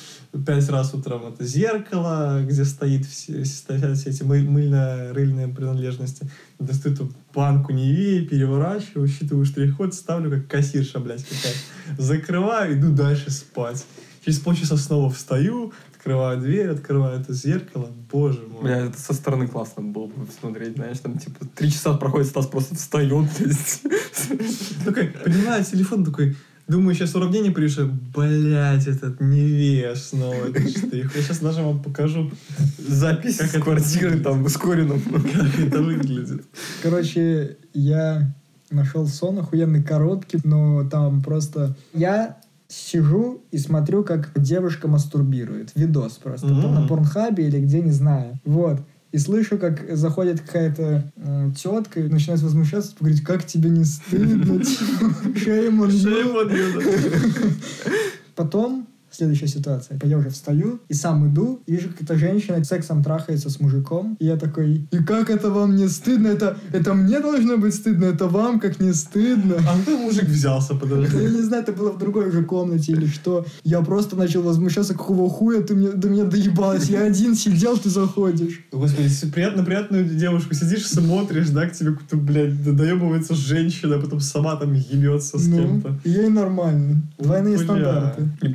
пять 0.45 0.67
раз 0.69 0.93
утром 0.93 1.27
это 1.27 1.45
зеркало, 1.45 2.41
где 2.43 2.65
стоит 2.65 3.05
все, 3.05 3.45
стоят 3.45 3.97
все 3.97 4.09
эти 4.09 4.23
мы- 4.23 4.41
мыльно-рыльные 4.41 5.47
принадлежности. 5.47 6.29
Достаю 6.59 6.95
эту 6.95 7.11
банку 7.33 7.71
Невея, 7.71 8.27
переворачиваю, 8.27 9.07
считываю 9.07 9.45
штрих-код, 9.45 9.93
ставлю 9.93 10.31
как 10.31 10.47
кассирша, 10.47 10.99
блядь, 10.99 11.23
какая 11.23 11.53
Закрываю, 11.97 12.79
иду 12.79 12.91
дальше 12.91 13.31
спать. 13.31 13.85
Через 14.23 14.39
полчаса 14.39 14.77
снова 14.77 15.09
встаю, 15.09 15.73
открываю 16.01 16.41
дверь, 16.41 16.69
открываю 16.69 17.19
это 17.19 17.31
зеркало. 17.31 17.91
Боже 18.11 18.41
мой. 18.47 18.63
Бля, 18.63 18.77
это 18.87 18.97
со 18.99 19.13
стороны 19.13 19.47
классно 19.47 19.83
было 19.83 20.07
бы 20.07 20.25
смотреть, 20.39 20.75
знаешь, 20.75 20.97
там, 20.97 21.19
типа, 21.19 21.45
три 21.55 21.71
часа 21.71 21.93
проходит, 21.93 22.27
Стас 22.27 22.47
просто 22.47 22.73
встает. 22.73 23.29
Такой, 24.85 25.13
поднимаю 25.23 25.63
телефон, 25.63 26.03
такой, 26.03 26.35
думаю, 26.67 26.95
сейчас 26.95 27.13
уравнение 27.13 27.51
пришло. 27.51 27.85
Блять, 28.15 28.87
этот 28.87 29.21
Невея 29.21 29.93
снова, 29.93 30.49
этот 30.49 30.71
штрих. 30.71 31.15
Я 31.15 31.21
сейчас 31.21 31.37
даже 31.37 31.61
вам 31.61 31.83
покажу, 31.83 32.31
Запись 32.79 33.37
Как 33.37 33.49
с 33.49 33.61
квартиры 33.61 34.05
выглядит? 34.05 34.23
там 34.23 34.43
ускоренным. 34.43 35.01
как 35.01 35.59
это 35.59 35.81
выглядит. 35.83 36.43
Короче, 36.81 37.57
я 37.75 38.33
нашел 38.71 39.07
сон 39.07 39.37
охуенный 39.37 39.83
короткий, 39.83 40.39
но 40.43 40.83
там 40.89 41.21
просто... 41.21 41.75
Я 41.93 42.37
сижу 42.71 43.43
и 43.51 43.57
смотрю, 43.57 44.03
как 44.03 44.31
девушка 44.35 44.87
мастурбирует. 44.87 45.71
Видос 45.75 46.13
просто. 46.13 46.47
Там 46.47 46.73
на 46.73 46.87
порнхабе 46.87 47.47
или 47.47 47.59
где, 47.59 47.81
не 47.81 47.91
знаю. 47.91 48.39
Вот. 48.45 48.79
И 49.11 49.17
слышу, 49.17 49.57
как 49.57 49.97
заходит 49.97 50.39
какая-то 50.39 51.11
м, 51.17 51.53
тетка 51.53 51.99
и 51.99 52.07
начинает 52.07 52.41
возмущаться, 52.41 52.91
типа, 52.91 53.03
говорить, 53.03 53.23
как 53.23 53.45
тебе 53.45 53.69
не 53.69 53.83
стыдно? 53.83 54.59
Типа, 54.63 55.03
Shame 55.37 55.79
on 55.79 55.89
you». 55.89 56.05
Shame 56.05 56.33
on 56.33 56.49
you, 56.49 56.79
да. 56.79 57.49
Потом 58.35 58.87
следующая 59.11 59.47
ситуация. 59.47 59.99
Я 60.03 60.17
уже 60.17 60.29
встаю 60.29 60.79
и 60.89 60.93
сам 60.93 61.27
иду, 61.31 61.61
и 61.67 61.73
вижу, 61.73 61.89
как 61.89 62.01
эта 62.03 62.15
женщина 62.17 62.63
сексом 62.63 63.03
трахается 63.03 63.49
с 63.49 63.59
мужиком. 63.59 64.15
И 64.19 64.25
я 64.25 64.37
такой, 64.37 64.87
и 64.91 64.97
как 65.03 65.29
это 65.29 65.49
вам 65.49 65.75
не 65.75 65.87
стыдно? 65.87 66.27
Это, 66.27 66.57
это 66.73 66.93
мне 66.93 67.19
должно 67.19 67.57
быть 67.57 67.73
стыдно, 67.75 68.05
это 68.05 68.27
вам 68.27 68.59
как 68.59 68.79
не 68.79 68.93
стыдно. 68.93 69.55
А 69.69 69.77
где 69.81 69.95
мужик 69.97 70.25
взялся, 70.25 70.73
Я 70.73 70.79
подожди? 70.79 71.17
не 71.17 71.41
знаю, 71.41 71.63
это 71.63 71.71
было 71.73 71.91
в 71.91 71.97
другой 71.97 72.29
уже 72.29 72.43
комнате 72.43 72.93
или 72.93 73.05
что. 73.05 73.45
Я 73.63 73.81
просто 73.81 74.15
начал 74.15 74.41
возмущаться, 74.41 74.93
какого 74.93 75.29
хуя 75.29 75.61
ты 75.61 75.75
мне, 75.75 75.89
до 75.91 76.09
меня 76.09 76.23
доебалась. 76.25 76.89
Я 76.89 77.03
один 77.03 77.35
сидел, 77.35 77.77
ты 77.77 77.89
заходишь. 77.89 78.65
Господи, 78.71 79.09
приятно, 79.33 79.63
приятную 79.63 80.05
девушку 80.05 80.53
сидишь, 80.53 80.87
смотришь, 80.87 81.49
да, 81.49 81.67
к 81.67 81.73
тебе 81.73 81.91
какую-то, 81.91 82.17
блядь, 82.17 82.63
доебывается 82.63 83.35
женщина, 83.35 83.95
а 83.95 83.99
потом 83.99 84.19
сама 84.19 84.55
там 84.55 84.73
ебется 84.73 85.37
с 85.37 85.47
Ну, 85.47 85.57
кем-то. 85.57 85.99
ей 86.05 86.29
нормально. 86.29 87.01
Двойные 87.19 87.57
Бля. 87.57 87.65
стандарты. 87.65 88.29
Не 88.41 88.49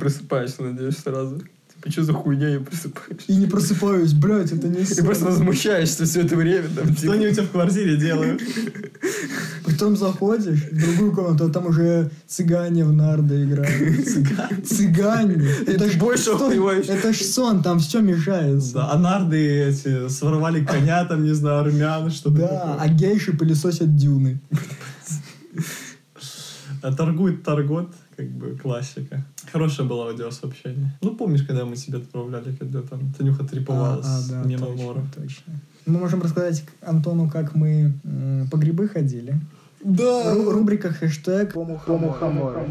просыпаешься, 0.47 0.63
надеюсь, 0.63 0.97
сразу. 0.97 1.41
Типа, 1.73 1.91
что 1.91 2.03
за 2.03 2.13
хуйня 2.13 2.51
не 2.51 2.59
просыпаешься? 2.59 3.31
И 3.31 3.35
не 3.35 3.45
просыпаюсь, 3.47 4.13
блядь, 4.13 4.51
это 4.51 4.67
не 4.67 4.81
И 4.81 5.01
просто 5.03 5.25
возмущаешься 5.25 6.05
все 6.05 6.21
это 6.21 6.35
время. 6.35 6.67
Там, 6.75 6.87
Что 6.87 7.01
типа, 7.01 7.13
они 7.13 7.27
у 7.27 7.31
тебя 7.31 7.43
в 7.43 7.51
квартире 7.51 7.97
делают? 7.97 8.41
Потом 9.63 9.95
заходишь 9.95 10.69
в 10.71 10.79
другую 10.79 11.11
комнату, 11.11 11.45
а 11.45 11.49
там 11.49 11.67
уже 11.67 12.09
цыгане 12.25 12.85
в 12.85 12.93
нарды 12.93 13.43
играют. 13.43 14.07
Цыгане. 14.67 15.35
Это 15.67 15.91
ж 15.91 15.97
больше. 15.97 16.31
Это 16.31 17.13
ж 17.13 17.17
сон, 17.17 17.61
там 17.61 17.79
все 17.79 18.01
мешается. 18.01 18.73
Да, 18.73 18.91
а 18.91 18.97
нарды 18.97 19.37
эти 19.37 20.09
своровали 20.09 20.65
коня, 20.65 21.05
там, 21.05 21.23
не 21.23 21.33
знаю, 21.33 21.59
армян, 21.59 22.09
что-то 22.09 22.37
Да, 22.37 22.77
а 22.79 22.87
гейши 22.87 23.33
пылесосят 23.37 23.95
дюны. 23.95 24.39
А 26.81 26.93
торгует 26.93 27.43
Торгот, 27.43 27.93
как 28.17 28.27
бы 28.31 28.57
классика. 28.57 29.23
Хорошее 29.51 29.87
было 29.87 30.07
аудиосообщение. 30.09 30.91
Ну, 31.01 31.15
помнишь, 31.15 31.43
когда 31.43 31.65
мы 31.65 31.75
тебе 31.75 31.99
отправляли, 31.99 32.55
когда 32.55 32.81
там 32.81 33.13
Танюха 33.13 33.43
треповала 33.43 34.01
А, 34.03 34.17
а, 34.17 34.21
да, 34.29 34.43
мимо 34.43 34.65
точно, 34.65 35.07
точно. 35.15 35.53
Мы 35.85 35.99
можем 35.99 36.21
рассказать 36.21 36.65
Антону, 36.81 37.29
как 37.29 37.53
мы 37.55 37.93
м, 38.03 38.47
по 38.51 38.57
грибы 38.57 38.89
ходили. 38.89 39.39
Да! 39.83 40.33
Ру- 40.35 40.49
рубрика 40.51 40.91
хэштег 40.91 41.53
«Помухомора». 41.53 42.65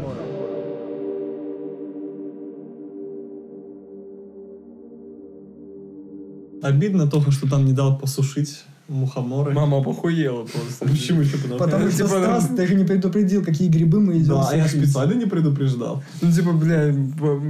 Обидно 6.61 7.07
только, 7.07 7.31
что 7.31 7.49
там 7.49 7.65
не 7.65 7.73
дал 7.73 7.97
посушить 7.97 8.63
мухоморы. 8.87 9.53
Мама 9.53 9.83
похуела 9.83 10.45
просто. 10.45 10.85
Почему 10.87 11.21
еще 11.21 11.37
потому? 11.37 11.57
Потому 11.57 11.89
что 11.89 11.97
Типа, 11.97 12.09
Стас 12.09 12.49
даже 12.49 12.75
не 12.75 12.83
предупредил, 12.83 13.43
какие 13.43 13.67
грибы 13.67 13.99
мы 13.99 14.17
идем 14.17 14.35
Да, 14.35 14.49
а 14.49 14.55
я 14.55 14.67
специально 14.67 15.13
не 15.13 15.25
предупреждал. 15.25 16.03
Ну, 16.21 16.31
типа, 16.31 16.53
бля, 16.53 16.93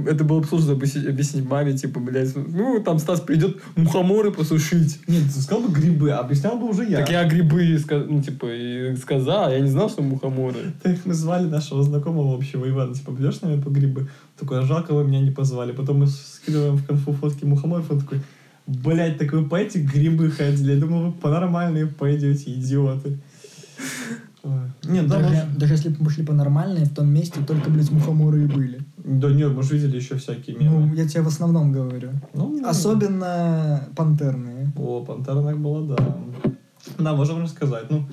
это 0.06 0.24
было 0.24 0.40
бы 0.40 0.46
сложно 0.46 0.72
объяснить, 0.72 1.48
маме, 1.48 1.76
типа, 1.76 2.00
блядь, 2.00 2.34
ну, 2.34 2.82
там 2.82 2.98
Стас 2.98 3.20
придет 3.20 3.58
мухоморы 3.76 4.32
посушить. 4.32 5.00
Нет, 5.06 5.24
ты 5.32 5.40
сказал 5.40 5.62
бы 5.62 5.72
грибы, 5.72 6.10
а 6.10 6.20
объяснял 6.20 6.58
бы 6.58 6.68
уже 6.68 6.84
я. 6.84 6.98
Так 6.98 7.10
я 7.10 7.24
грибы, 7.24 7.78
ну, 8.08 8.22
типа, 8.22 8.46
и 8.46 8.96
сказал, 8.96 9.46
а 9.46 9.52
я 9.52 9.60
не 9.60 9.68
знал, 9.68 9.88
что 9.88 10.02
мухоморы. 10.02 10.72
Так 10.82 10.98
мы 11.04 11.14
звали 11.14 11.46
нашего 11.46 11.82
знакомого 11.82 12.36
общего 12.36 12.68
Ивана, 12.68 12.94
типа, 12.94 13.12
пойдешь 13.12 13.36
с 13.36 13.42
нами 13.42 13.60
по 13.60 13.68
грибы? 13.68 14.08
Такой, 14.38 14.60
а 14.60 14.62
жалко, 14.62 14.94
вы 14.94 15.04
меня 15.04 15.20
не 15.20 15.30
позвали. 15.30 15.72
Потом 15.72 15.98
мы 15.98 16.06
скидываем 16.06 16.76
в 16.76 16.86
конфу 16.86 17.12
фотки 17.12 17.44
мухоморов, 17.44 17.90
он 17.90 18.00
такой, 18.00 18.20
блять, 18.68 19.18
так 19.18 19.32
вы 19.32 19.48
по 19.48 19.56
эти 19.56 19.78
грибы 19.78 20.30
ходили? 20.30 20.74
Я 20.74 20.80
думал, 20.80 21.06
вы 21.06 21.12
по 21.12 21.30
нормальные 21.30 21.86
пойдете, 21.86 22.52
идиоты. 22.54 23.18
Нет, 24.84 25.06
да, 25.08 25.16
даже, 25.20 25.28
может- 25.34 25.58
даже 25.58 25.72
если 25.74 25.88
бы 25.90 25.96
мы 26.04 26.10
шли 26.10 26.24
по 26.24 26.32
нормальной, 26.32 26.84
в 26.84 26.94
том 26.94 27.08
месте 27.08 27.40
только, 27.46 27.70
блядь, 27.70 27.90
мухоморы 27.90 28.44
и 28.44 28.46
были. 28.46 28.78
Да 28.96 29.28
нет, 29.30 29.52
мы 29.52 29.62
же 29.62 29.76
видели 29.76 29.96
еще 29.96 30.16
всякие 30.16 30.56
Ну, 30.58 30.80
мемы. 30.80 30.96
я 30.96 31.06
тебе 31.06 31.22
в 31.22 31.26
основном 31.28 31.72
говорю. 31.72 32.10
Ну, 32.34 32.62
Особенно 32.66 33.88
пантерные. 33.96 34.72
О, 34.76 35.04
пантерных 35.04 35.58
было, 35.58 35.96
да. 35.96 36.16
Да, 36.98 37.14
можем 37.14 37.42
рассказать. 37.42 37.90
Ну, 37.90 38.06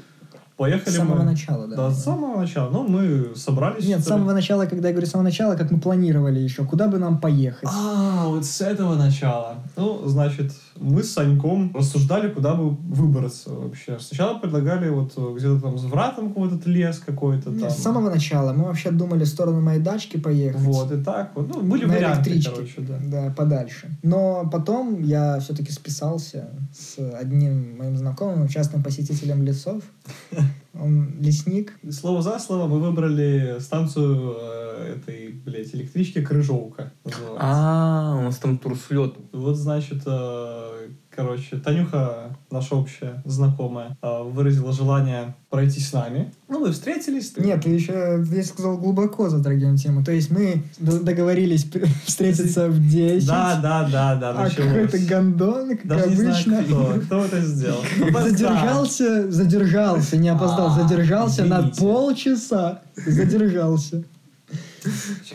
поехали 0.58 0.93
С 0.93 0.97
самого 0.97 1.18
мы... 1.20 1.24
начала, 1.24 1.68
да. 1.68 1.76
Да, 1.76 1.91
с 1.91 2.03
самого 2.03 2.39
начала. 2.39 2.70
Ну, 2.70 2.88
мы 2.88 3.36
собрались... 3.36 3.86
Нет, 3.86 4.01
с 4.01 4.08
самого 4.08 4.34
начала, 4.34 4.66
когда 4.66 4.89
я 4.89 4.93
говорю 4.93 5.08
с 5.08 5.12
самого 5.12 5.26
начала, 5.26 5.56
как 5.56 5.72
мы 5.72 5.80
планировали 5.80 6.39
еще, 6.39 6.66
куда 6.66 6.88
бы 6.88 6.97
нам 6.97 7.20
поехать. 7.20 7.70
А, 7.72 8.26
вот 8.28 8.45
с 8.45 8.62
этого 8.62 8.95
начала. 8.95 9.56
Ну, 9.76 10.08
значит, 10.08 10.51
мы 10.78 11.04
с 11.04 11.12
Саньком 11.14 11.74
рассуждали, 11.74 12.30
куда 12.30 12.54
бы 12.54 12.70
выбраться 12.70 13.50
вообще. 13.52 13.98
Сначала 14.00 14.40
предлагали 14.40 14.90
вот 14.90 15.14
э, 15.16 15.34
где-то 15.36 15.62
там 15.62 15.78
с 15.78 15.84
вратом 15.84 16.30
какой-то 16.30 16.70
лес 16.70 17.00
какой-то 17.00 17.50
Нет, 17.50 17.62
там. 17.62 17.70
с 17.70 17.78
самого 17.78 18.10
начала. 18.10 18.54
Мы 18.54 18.66
вообще 18.66 18.92
думали 18.92 19.24
в 19.24 19.28
сторону 19.28 19.62
моей 19.62 19.80
дачки 19.80 20.18
поехать. 20.18 20.62
Вот, 20.62 20.92
и 20.92 21.02
так 21.02 21.32
вот. 21.36 21.54
Ну, 21.54 21.62
были 21.62 21.86
на 21.86 21.94
варианты, 21.94 22.32
электричке. 22.32 22.52
короче, 22.52 22.82
да. 22.82 23.00
Да, 23.04 23.34
подальше. 23.36 23.90
Но 24.04 24.50
потом 24.52 25.02
я 25.02 25.40
все-таки 25.40 25.72
списался 25.72 26.50
с 26.74 26.98
одним 27.16 27.78
моим 27.78 27.96
знакомым, 27.96 28.48
частным 28.48 28.84
посетителем 28.84 29.44
лесов. 29.44 29.84
Он 30.80 31.22
лесник. 31.22 31.80
Слово 31.90 32.22
за 32.22 32.40
слово 32.40 32.68
мы 32.68 32.80
выбрали 32.80 33.60
станцию 33.60 34.36
э, 34.40 34.96
этой, 34.96 35.32
блядь, 35.32 35.74
электрички 35.74 36.22
Крыжовка. 36.22 36.92
А, 37.38 38.18
у 38.20 38.24
нас 38.24 38.38
там 38.38 38.58
турслет. 38.58 39.16
Вот, 39.32 39.56
значит, 39.56 40.04
э, 40.06 40.90
короче, 41.16 41.57
Танюха, 41.57 42.36
наша 42.51 42.76
общая 42.76 43.22
знакомая, 43.26 43.97
э, 44.01 44.24
выразила 44.24 44.74
желание 44.74 45.36
пройти 45.49 45.80
с 45.80 45.93
нами. 45.93 46.32
Ну, 46.47 46.59
мы 46.59 46.72
встретились. 46.72 47.36
Нет, 47.38 47.63
ты 47.63 47.70
еще, 47.70 48.24
я 48.32 48.43
сказал, 48.43 48.78
глубоко 48.78 49.30
затрагиваем 49.30 49.78
тему. 49.78 50.03
То 50.03 50.11
есть 50.11 50.30
мы 50.32 50.63
договорились 50.80 51.66
встретиться 52.05 52.68
в 52.68 52.80
10. 52.88 53.28
Да, 53.28 53.59
да, 53.61 53.89
да, 53.89 54.16
да, 54.16 54.30
А 54.32 54.49
какой-то 54.49 54.99
гондон, 54.99 55.78
как 55.78 55.88
Даже 55.88 56.09
не 56.09 56.16
обычно. 56.16 56.63
знаю, 56.63 56.66
кто, 56.66 56.99
кто 57.05 57.26
это 57.26 57.41
сделал. 57.41 57.82
Опоздал. 58.01 58.30
Задержался, 58.30 59.32
задержался, 59.32 60.18
не 60.18 60.30
опоздал, 60.30 60.68
А, 60.68 60.84
задержался 60.84 61.45
на 61.45 61.70
полчаса. 61.70 62.82
Задержался. 63.05 64.03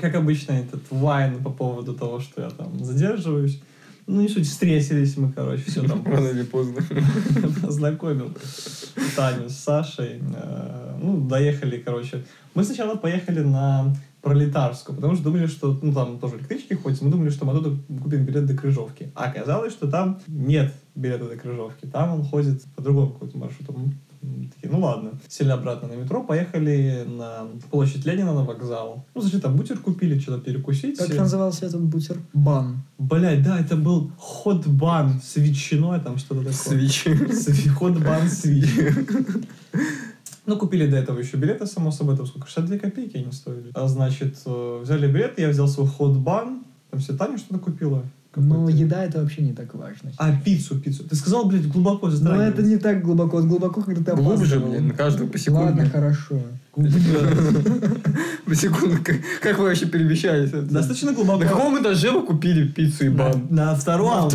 Как 0.00 0.14
обычно, 0.14 0.52
этот 0.52 0.82
вайн 0.90 1.42
по 1.42 1.50
поводу 1.50 1.94
того, 1.94 2.20
что 2.20 2.42
я 2.42 2.50
там 2.50 2.84
задерживаюсь. 2.84 3.60
Ну, 4.06 4.20
не 4.20 4.28
суть, 4.28 4.46
встретились 4.46 5.16
мы, 5.16 5.32
короче, 5.32 5.64
все 5.66 5.82
там 5.86 6.04
Рано 6.04 6.28
или 6.28 6.42
поздно. 6.42 6.82
познакомил 7.62 8.32
Таню 9.16 9.48
с 9.48 9.56
Сашей. 9.56 10.20
Э, 10.34 10.98
Ну, 11.00 11.20
доехали, 11.20 11.78
короче. 11.78 12.24
Мы 12.54 12.64
сначала 12.64 12.96
поехали 12.96 13.40
на 13.40 13.94
Пролетарскую, 14.22 14.96
потому 14.96 15.14
что 15.14 15.24
думали, 15.24 15.46
что, 15.46 15.78
ну, 15.80 15.92
там 15.94 16.18
тоже 16.18 16.36
электрички 16.36 16.74
ходят, 16.74 17.00
мы 17.00 17.10
думали, 17.10 17.30
что 17.30 17.46
мы 17.46 17.52
оттуда 17.52 17.76
купим 18.02 18.24
билет 18.24 18.46
до 18.46 18.54
Крыжовки. 18.54 19.10
А 19.14 19.24
оказалось, 19.24 19.72
что 19.72 19.88
там 19.88 20.20
нет 20.26 20.74
билета 20.94 21.24
до 21.24 21.36
Крыжовки, 21.36 21.86
там 21.86 22.12
он 22.12 22.24
ходит 22.24 22.62
по 22.76 22.82
другому 22.82 23.12
какому-то 23.12 23.38
маршруту. 23.38 23.74
Такие, 24.20 24.70
ну 24.70 24.80
ладно. 24.80 25.12
Сели 25.28 25.50
обратно 25.50 25.88
на 25.88 25.94
метро, 25.94 26.22
поехали 26.22 27.04
на 27.08 27.46
площадь 27.70 28.04
Ленина, 28.04 28.34
на 28.34 28.44
вокзал. 28.44 29.06
Ну, 29.14 29.20
зачем 29.20 29.40
там 29.40 29.56
бутер 29.56 29.78
купили, 29.78 30.18
что-то 30.18 30.42
перекусить. 30.42 30.98
Как 30.98 31.08
назывался 31.16 31.66
этот 31.66 31.80
бутер? 31.82 32.18
Бан. 32.34 32.82
Блять, 32.98 33.42
да, 33.42 33.58
это 33.58 33.76
был 33.76 34.12
хот-бан 34.18 35.20
с 35.22 35.36
ветчиной, 35.36 36.00
там 36.00 36.18
что-то 36.18 36.40
такое. 36.40 36.52
Свечи. 36.52 37.08
Сви- 37.08 37.70
Хот-бан 37.70 38.28
с 38.28 38.44
ветчиной. 38.44 39.46
Ну, 40.46 40.56
купили 40.56 40.86
до 40.90 40.96
этого 40.96 41.18
еще 41.18 41.36
билеты, 41.36 41.64
само 41.66 41.90
собой, 41.90 42.16
там 42.16 42.26
сколько, 42.26 42.46
62 42.48 42.78
копейки 42.78 43.16
они 43.18 43.30
стоили. 43.32 43.70
А, 43.74 43.86
значит, 43.88 44.36
э, 44.46 44.80
взяли 44.82 45.06
билет, 45.06 45.38
я 45.38 45.48
взял 45.50 45.68
свой 45.68 45.86
хот-бан, 45.86 46.64
там 46.90 47.00
все 47.00 47.16
Таня 47.16 47.38
что-то 47.38 47.60
купила. 47.60 48.02
Но 48.36 48.68
еда 48.68 49.04
это 49.04 49.20
вообще 49.20 49.42
не 49.42 49.52
так 49.52 49.74
важно. 49.74 50.12
А, 50.16 50.32
пиццу, 50.32 50.76
пиццу. 50.78 51.02
Ты 51.04 51.16
сказал, 51.16 51.46
блядь, 51.46 51.66
глубоко 51.66 52.06
Но 52.06 52.12
затрагивать. 52.12 52.48
это 52.54 52.62
не 52.62 52.76
так 52.76 53.02
глубоко. 53.02 53.38
Вот 53.38 53.46
глубоко, 53.46 53.82
когда 53.82 54.12
ты 54.12 54.16
Глубже, 54.16 54.54
опаздывал. 54.56 54.70
блин, 54.70 54.88
на 54.88 54.94
каждую 54.94 55.28
по 55.28 55.36
Ладно, 55.50 55.84
секунде. 55.84 55.90
хорошо. 55.90 56.40
По 58.46 58.54
секунду. 58.54 58.96
Как, 59.02 59.16
как 59.42 59.58
вы 59.58 59.64
вообще 59.64 59.86
перемещались? 59.86 60.50
Достаточно 60.50 61.12
глубоко. 61.12 61.38
На 61.42 61.48
каком 61.48 61.80
этаже 61.82 62.10
вы 62.12 62.22
купили 62.22 62.66
пиццу 62.66 63.06
и 63.06 63.08
бан? 63.08 63.46
На 63.50 63.74
втором. 63.74 64.30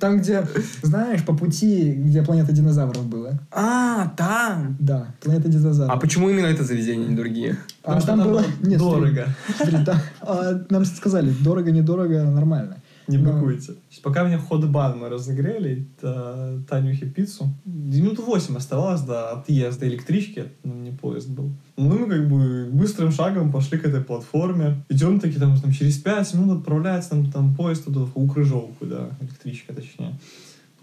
Там, 0.00 0.18
где, 0.18 0.46
знаешь, 0.82 1.24
по 1.24 1.34
пути, 1.34 1.92
где 1.92 2.22
планета 2.22 2.52
динозавров 2.52 3.06
была. 3.06 3.32
А, 3.50 4.08
там. 4.16 4.76
Да, 4.78 5.08
планета 5.22 5.48
динозавров. 5.48 5.96
А 5.96 6.00
почему 6.00 6.28
именно 6.30 6.46
это 6.46 6.64
заведение, 6.64 7.08
не 7.08 7.16
другие? 7.16 7.58
А 7.82 7.94
Потому 7.94 8.00
что 8.00 8.06
там 8.08 8.18
там 8.18 8.28
было... 8.28 8.40
было 8.40 8.46
Нет, 8.68 8.80
смотри, 8.80 9.00
дорого. 9.12 9.26
смотри, 9.56 9.84
там- 9.84 9.98
а, 10.22 10.64
нам 10.70 10.84
сказали, 10.84 11.30
дорого-недорого, 11.40 12.22
нормально. 12.24 12.76
Не 13.08 13.18
Но- 13.18 13.32
быкуйте. 13.32 13.74
Пока 14.02 14.24
мне 14.24 14.38
хот-бан 14.38 14.98
мы 14.98 15.08
разогрели, 15.08 15.86
та- 16.00 16.58
Танюхе 16.68 17.06
пиццу, 17.06 17.52
минут 17.64 18.18
8 18.18 18.56
оставалось 18.56 19.02
до 19.02 19.30
отъезда 19.32 19.86
электрички, 19.86 20.44
ну, 20.62 20.74
не 20.74 20.90
поезд 20.90 21.28
был. 21.28 21.50
Ну, 21.76 21.98
мы 21.98 22.06
как 22.08 22.28
бы 22.28 22.68
быстрым 22.72 23.10
шагом 23.12 23.52
пошли 23.52 23.78
к 23.78 23.84
этой 23.84 24.00
платформе. 24.00 24.84
Идем 24.88 25.20
такие, 25.20 25.40
там, 25.40 25.58
там 25.60 25.72
через 25.72 25.98
5 25.98 26.34
минут 26.34 26.58
отправляется 26.60 27.10
там, 27.10 27.30
там 27.30 27.54
поезд 27.54 27.84
туда, 27.84 28.00
в 28.00 28.32
Крыжовку, 28.32 28.86
да, 28.86 29.10
электричка 29.20 29.74
точнее. 29.74 30.18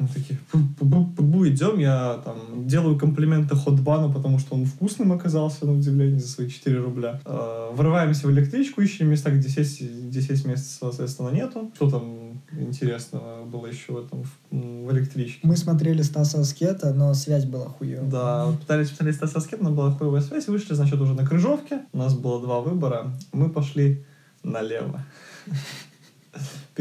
Мы 0.01 0.07
такие, 0.07 0.39
пу-пу-пу-пу, 0.51 1.47
идем, 1.47 1.77
я 1.77 2.19
там 2.25 2.65
делаю 2.65 2.97
комплименты 2.97 3.55
хот-бану, 3.55 4.11
потому 4.11 4.39
что 4.39 4.55
он 4.55 4.65
вкусным 4.65 5.11
оказался, 5.11 5.67
на 5.67 5.73
удивление, 5.73 6.19
за 6.19 6.27
свои 6.27 6.49
4 6.49 6.79
рубля. 6.79 7.21
Э, 7.23 7.69
Врываемся 7.73 8.25
в 8.25 8.31
электричку, 8.31 8.81
ищем 8.81 9.09
места, 9.09 9.29
где 9.29 9.47
сесть, 9.47 9.81
где 9.81 10.21
сесть 10.21 10.45
мест, 10.45 10.79
соответственно, 10.79 11.29
нету. 11.29 11.71
Что 11.75 11.91
там 11.91 12.41
интересного 12.51 13.45
было 13.45 13.67
еще 13.67 13.93
в 13.93 13.97
этом, 13.97 14.23
в, 14.49 14.91
электричке? 14.91 15.39
Мы 15.43 15.55
смотрели 15.55 16.01
Стаса 16.01 16.39
Аскета, 16.39 16.95
но 16.95 17.13
связь 17.13 17.45
была 17.45 17.65
хуевая. 17.65 18.09
Да, 18.09 18.51
пытались 18.59 18.89
посмотреть 18.89 19.17
Стаса 19.17 19.37
Аскета, 19.37 19.63
но 19.63 19.69
была 19.69 19.91
хуевая 19.91 20.21
связь, 20.21 20.47
вышли, 20.47 20.73
значит, 20.73 20.99
уже 20.99 21.13
на 21.13 21.27
Крыжовке. 21.27 21.81
У 21.93 21.99
нас 21.99 22.15
было 22.15 22.41
два 22.41 22.61
выбора. 22.61 23.13
Мы 23.33 23.51
пошли 23.51 24.03
налево. 24.43 25.05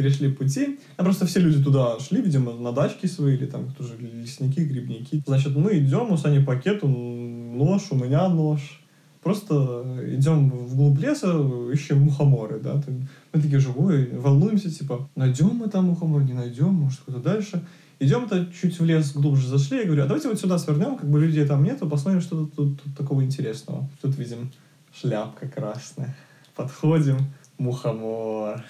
Перешли 0.01 0.32
пути. 0.32 0.78
А 0.96 1.05
просто 1.05 1.26
все 1.26 1.40
люди 1.40 1.62
туда 1.62 1.98
шли, 2.01 2.22
видимо, 2.22 2.55
на 2.55 2.72
дачки 2.72 3.07
свои, 3.07 3.34
или 3.34 3.44
там 3.44 3.70
тоже 3.72 3.98
лесники, 3.98 4.61
грибники. 4.61 5.22
Значит, 5.26 5.55
мы 5.55 5.76
идем, 5.76 6.11
у 6.11 6.16
Сани 6.16 6.42
пакет, 6.42 6.82
нож, 6.82 7.82
у 7.90 7.96
меня 7.96 8.26
нож. 8.30 8.80
Просто 9.22 9.84
идем 10.09 10.48
вглубь 10.48 10.98
леса, 10.98 11.38
ищем 11.70 12.01
мухоморы, 12.01 12.61
да. 12.61 12.82
Мы 13.34 13.42
такие 13.42 13.59
живые, 13.59 14.18
волнуемся, 14.18 14.70
типа, 14.70 15.11
найдем 15.16 15.48
мы 15.48 15.68
там 15.68 15.84
мухомор, 15.88 16.22
не 16.22 16.32
найдем, 16.32 16.72
может, 16.72 17.01
куда 17.01 17.18
дальше. 17.18 17.62
Идем-то 17.98 18.46
чуть 18.59 18.80
в 18.80 18.84
лес 18.86 19.12
глубже 19.12 19.48
зашли, 19.48 19.80
я 19.80 19.84
говорю, 19.84 20.05
а 20.05 20.07
давайте 20.07 20.28
вот 20.28 20.40
сюда 20.40 20.57
свернем, 20.57 20.96
как 20.96 21.11
бы 21.11 21.20
людей 21.20 21.44
там 21.46 21.62
нету, 21.62 21.86
посмотрим, 21.86 22.22
что 22.22 22.38
тут, 22.38 22.55
тут- 22.55 22.82
тут 22.82 22.96
такого 22.96 23.22
интересного. 23.22 23.86
Тут 24.01 24.16
видим 24.16 24.51
шляпка 24.98 25.46
красная. 25.46 26.16
Подходим, 26.57 27.18
мухомор. 27.59 28.64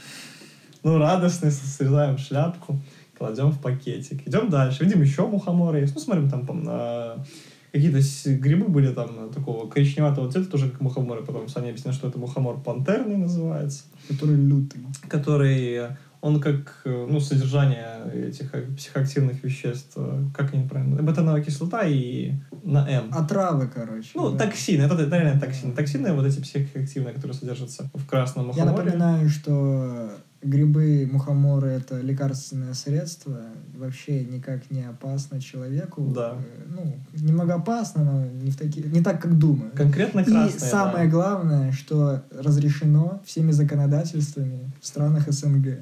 Ну, 0.83 0.99
радостный, 0.99 1.51
срезаем 1.51 2.19
шляпку, 2.19 2.81
кладем 3.19 3.51
в 3.51 3.61
пакетик. 3.61 4.27
Идем 4.27 4.49
дальше, 4.51 4.85
видим 4.85 5.03
еще 5.03 5.27
мухоморы 5.27 5.81
есть. 5.81 5.95
Ну, 5.95 6.01
смотрим, 6.01 6.29
там, 6.31 6.47
там 6.47 6.63
на- 6.65 7.25
какие-то 7.73 8.01
грибы 8.39 8.67
были 8.69 8.93
там 8.93 9.11
э, 9.29 9.33
такого 9.33 9.69
коричневатого 9.69 10.31
цвета, 10.33 10.51
тоже 10.51 10.71
как 10.71 10.81
мухоморы. 10.81 11.23
Потом 11.25 11.49
Саня 11.49 11.69
объяснил, 11.69 11.93
что 11.95 12.09
это 12.09 12.19
мухомор 12.19 12.61
пантерный 12.61 13.17
называется 13.17 13.85
Который 14.09 14.37
лютый. 14.37 14.81
который 15.09 15.83
он 16.23 16.39
как 16.41 16.83
э, 16.85 17.07
ну, 17.09 17.19
содержание 17.21 18.29
этих 18.29 18.51
психоактивных 18.77 19.43
веществ, 19.45 19.93
э, 19.97 20.25
как 20.35 20.53
они 20.53 20.67
правильно, 20.69 21.01
бетоновая 21.01 21.43
кислота 21.43 21.83
и 21.87 22.33
на 22.65 22.87
М. 22.91 23.11
Отравы, 23.15 23.69
короче. 23.73 24.11
ну, 24.15 24.31
да. 24.33 24.45
токсины, 24.47 24.83
это, 24.83 24.95
это 24.97 25.17
реально 25.19 25.41
токсины. 25.41 25.73
Токсины 25.75 26.13
вот 26.13 26.27
эти 26.27 26.41
психоактивные, 26.41 27.15
которые 27.15 27.35
содержатся 27.35 27.89
в 27.95 28.05
красном 28.07 28.47
Я 28.49 28.65
мухоморе. 28.65 28.85
напоминаю, 28.85 29.29
что 29.31 30.11
грибы, 30.43 31.09
мухоморы— 31.11 31.69
это 31.71 32.01
лекарственное 32.01 32.75
средство, 32.75 33.39
вообще 33.75 34.25
никак 34.25 34.71
не 34.71 34.83
опасно 34.85 35.41
человеку. 35.41 36.03
Да. 36.15 36.37
Э, 36.39 36.63
Ну, 36.69 36.97
немного 37.15 37.55
опасно, 37.55 38.05
но 38.05 38.27
не, 38.27 38.51
в 38.51 38.57
таки... 38.57 38.83
не 38.83 39.03
так, 39.03 39.21
как 39.21 39.39
думаю. 39.39 39.71
Конкретно 39.75 40.21
И 40.21 40.25
красные. 40.25 40.71
самое 40.71 41.05
да. 41.07 41.11
главное, 41.11 41.73
что 41.73 42.23
разрешено 42.31 43.21
всеми 43.25 43.51
законодательствами 43.51 44.71
в 44.81 44.87
странах 44.87 45.31
СНГ. 45.31 45.79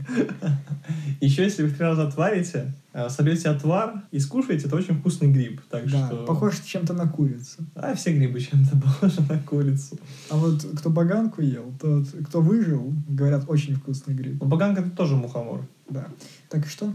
Еще 1.21 1.45
если 1.45 1.63
вы 1.63 1.71
три 1.71 1.85
раза 1.85 2.09
отварите, 2.09 2.73
э, 3.07 3.11
соберете 3.11 3.49
отвар 3.49 4.03
и 4.11 4.19
скушаете, 4.19 4.67
это 4.67 4.77
очень 4.77 4.99
вкусный 4.99 5.31
гриб. 5.33 5.61
Так 5.71 5.91
Да, 5.91 6.07
что... 6.07 6.25
похож 6.25 6.59
чем-то 6.61 6.95
на 6.95 7.09
курицу. 7.09 7.65
А 7.75 7.95
все 7.95 8.13
грибы 8.13 8.41
чем-то 8.41 8.77
похожи 8.83 9.21
на 9.29 9.39
курицу. 9.39 9.99
А 10.31 10.37
вот 10.37 10.67
кто 10.77 10.91
баганку 10.91 11.43
ел, 11.43 11.73
тот, 11.81 12.09
кто 12.27 12.41
выжил, 12.41 12.93
говорят, 13.09 13.45
очень 13.49 13.77
вкусный 13.77 14.15
гриб. 14.15 14.41
Но 14.41 14.47
баганка 14.47 14.81
это 14.83 14.91
тоже 14.91 15.17
мухомор. 15.17 15.67
Да. 15.89 16.09
Так 16.49 16.67
что? 16.67 16.93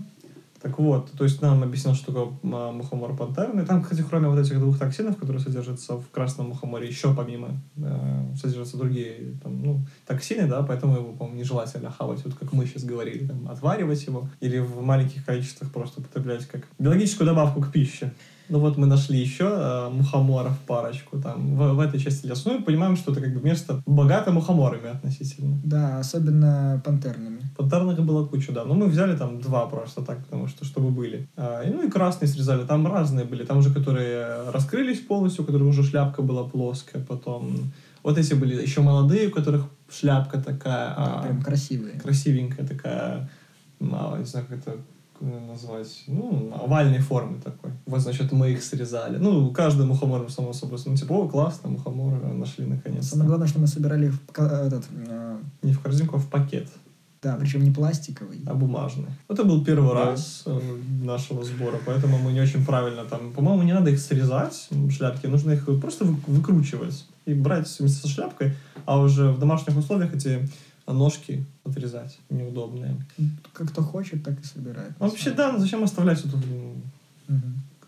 Так 0.64 0.80
вот, 0.80 1.11
то 1.11 1.26
есть 1.26 1.41
нам 1.41 1.61
объяснил, 1.61 1.93
что 1.93 2.14
такое 2.14 2.39
а, 2.53 2.72
мухомор 2.72 3.18
пантерный. 3.18 3.66
Там, 3.66 3.84
кстати, 3.84 4.01
кроме 4.01 4.30
вот 4.30 4.39
этих 4.39 4.59
двух 4.59 4.80
токсинов, 4.80 5.18
которые 5.18 5.41
содержатся 5.41 5.97
в 5.97 6.09
красном 6.09 6.47
мухоморе, 6.47 6.88
еще 6.88 7.14
помимо 7.14 7.61
э, 7.76 8.34
содержатся 8.38 8.78
другие 8.78 9.38
там, 9.43 9.61
ну, 9.61 9.86
токсины, 10.07 10.47
да, 10.47 10.64
поэтому 10.64 10.95
его, 10.95 11.11
по-моему, 11.11 11.38
нежелательно 11.38 11.91
хавать, 11.91 12.24
вот 12.24 12.36
как 12.36 12.53
мы 12.53 12.66
сейчас 12.66 12.86
говорили, 12.86 13.28
там, 13.28 13.49
отваривать 13.49 14.07
его 14.07 14.30
или 14.39 14.57
в 14.59 14.82
маленьких 14.82 15.26
количествах 15.26 15.70
просто 15.70 15.99
употреблять 15.99 16.45
как 16.45 16.66
биологическую 16.80 17.28
добавку 17.28 17.61
к 17.61 17.70
пище. 17.70 18.14
Ну 18.50 18.60
вот 18.60 18.78
мы 18.78 18.88
нашли 18.88 19.20
еще 19.20 19.50
э, 19.50 19.89
мухоморов 19.89 20.58
парочку 20.68 21.20
там 21.20 21.56
в, 21.56 21.74
в 21.74 21.80
этой 21.80 22.00
части 22.00 22.28
леса. 22.28 22.50
Ну 22.50 22.60
и 22.60 22.64
понимаем, 22.64 22.96
что 22.96 23.12
это 23.12 23.22
как 23.22 23.34
бы 23.34 23.41
место 23.41 23.82
богато 23.86 24.32
мухоморами 24.32 24.89
относительно. 24.89 25.60
Да, 25.64 26.00
особенно 26.00 26.82
пантерными. 26.84 27.41
Пантерных 27.58 28.00
было 28.04 28.26
куча, 28.26 28.52
да. 28.52 28.66
Но 28.66 28.74
мы 28.74 28.88
взяли 28.88 29.16
там 29.16 29.39
два 29.39 29.66
просто 29.68 30.02
так, 30.02 30.24
потому 30.26 30.48
что 30.48 30.66
чтобы 30.66 30.89
были. 30.89 31.28
А, 31.38 31.62
и, 31.62 31.72
ну 31.72 31.88
и 31.88 31.89
красные 31.89 32.28
срезали. 32.28 32.66
Там 32.66 32.86
разные 32.86 33.26
были. 33.26 33.46
Там 33.46 33.60
уже 33.60 33.74
которые 33.74 34.50
раскрылись 34.52 35.00
полностью, 35.00 35.44
у 35.44 35.48
которых 35.48 35.70
уже 35.70 35.84
шляпка 35.84 36.22
была 36.22 36.44
плоская. 36.44 37.04
Потом 37.04 37.72
вот 38.04 38.18
эти 38.18 38.34
были 38.34 38.62
еще 38.62 38.82
молодые, 38.82 39.30
у 39.30 39.32
которых 39.32 39.66
шляпка 39.89 40.41
такая... 40.41 40.89
Да, 40.89 40.96
а, 40.98 41.24
прям 41.24 41.41
красивые. 41.41 42.00
красивенькая 42.00 42.68
такая, 42.68 43.30
а, 43.80 44.18
не 44.18 44.26
знаю, 44.26 44.46
как 44.48 44.60
это 44.60 44.78
назвать, 45.24 46.04
ну, 46.08 46.52
овальной 46.62 47.00
формы 47.00 47.40
такой. 47.42 47.72
Вот, 47.86 48.02
значит, 48.02 48.32
мы 48.32 48.52
их 48.52 48.64
срезали. 48.64 49.18
Ну, 49.18 49.52
каждый 49.52 49.86
мухомор, 49.86 50.30
само 50.32 50.54
собой, 50.54 50.80
ну, 50.86 50.96
типа, 50.96 51.14
о, 51.14 51.28
классно, 51.30 51.70
мухомор 51.70 52.14
нашли 52.34 52.66
наконец. 52.66 53.08
Самое 53.08 53.28
главное, 53.28 53.48
что 53.48 53.60
мы 53.60 53.68
собирали 53.68 54.10
в 54.10 54.20
ка- 54.32 54.64
этот, 54.68 54.86
э, 55.08 55.38
Не 55.62 55.74
в 55.74 55.80
корзинку, 55.80 56.18
а 56.18 56.20
в 56.20 56.28
пакет, 56.28 56.68
да, 57.22 57.38
причем 57.40 57.64
не 57.64 57.72
пластиковый. 57.72 58.42
а 58.46 58.54
бумажный. 58.54 59.08
Это 59.30 59.44
был 59.46 59.64
первый 59.64 59.94
Да. 59.94 60.06
раз 60.06 60.44
э, 60.46 60.60
нашего 61.04 61.44
сбора, 61.44 61.80
поэтому 61.86 62.18
мы 62.18 62.34
не 62.34 62.42
очень 62.42 62.66
правильно 62.66 63.06
там... 63.06 63.32
По-моему, 63.32 63.64
не 63.64 63.74
надо 63.74 63.92
их 63.92 64.00
срезать, 64.00 64.68
шляпки, 64.92 65.28
нужно 65.28 65.52
их 65.52 65.66
просто 65.80 66.04
вы- 66.06 66.18
выкручивать 66.28 67.06
и 67.26 67.34
брать 67.34 67.74
вместе 67.80 68.02
со 68.02 68.08
шляпкой, 68.10 68.56
а 68.86 69.00
уже 69.00 69.32
в 69.32 69.40
домашних 69.40 69.78
условиях 69.78 70.14
эти 70.14 70.50
ножки 70.88 71.46
отрезать 71.64 72.20
неудобные. 72.30 72.98
Как 73.54 73.70
кто 73.70 73.82
хочет, 73.82 74.24
так 74.24 74.40
и 74.40 74.44
собирает. 74.44 74.94
Ну, 75.00 75.08
Вообще, 75.08 75.32
да, 75.32 75.52
ну 75.52 75.60
зачем 75.60 75.84
оставлять 75.84 76.24
эту 76.26 76.38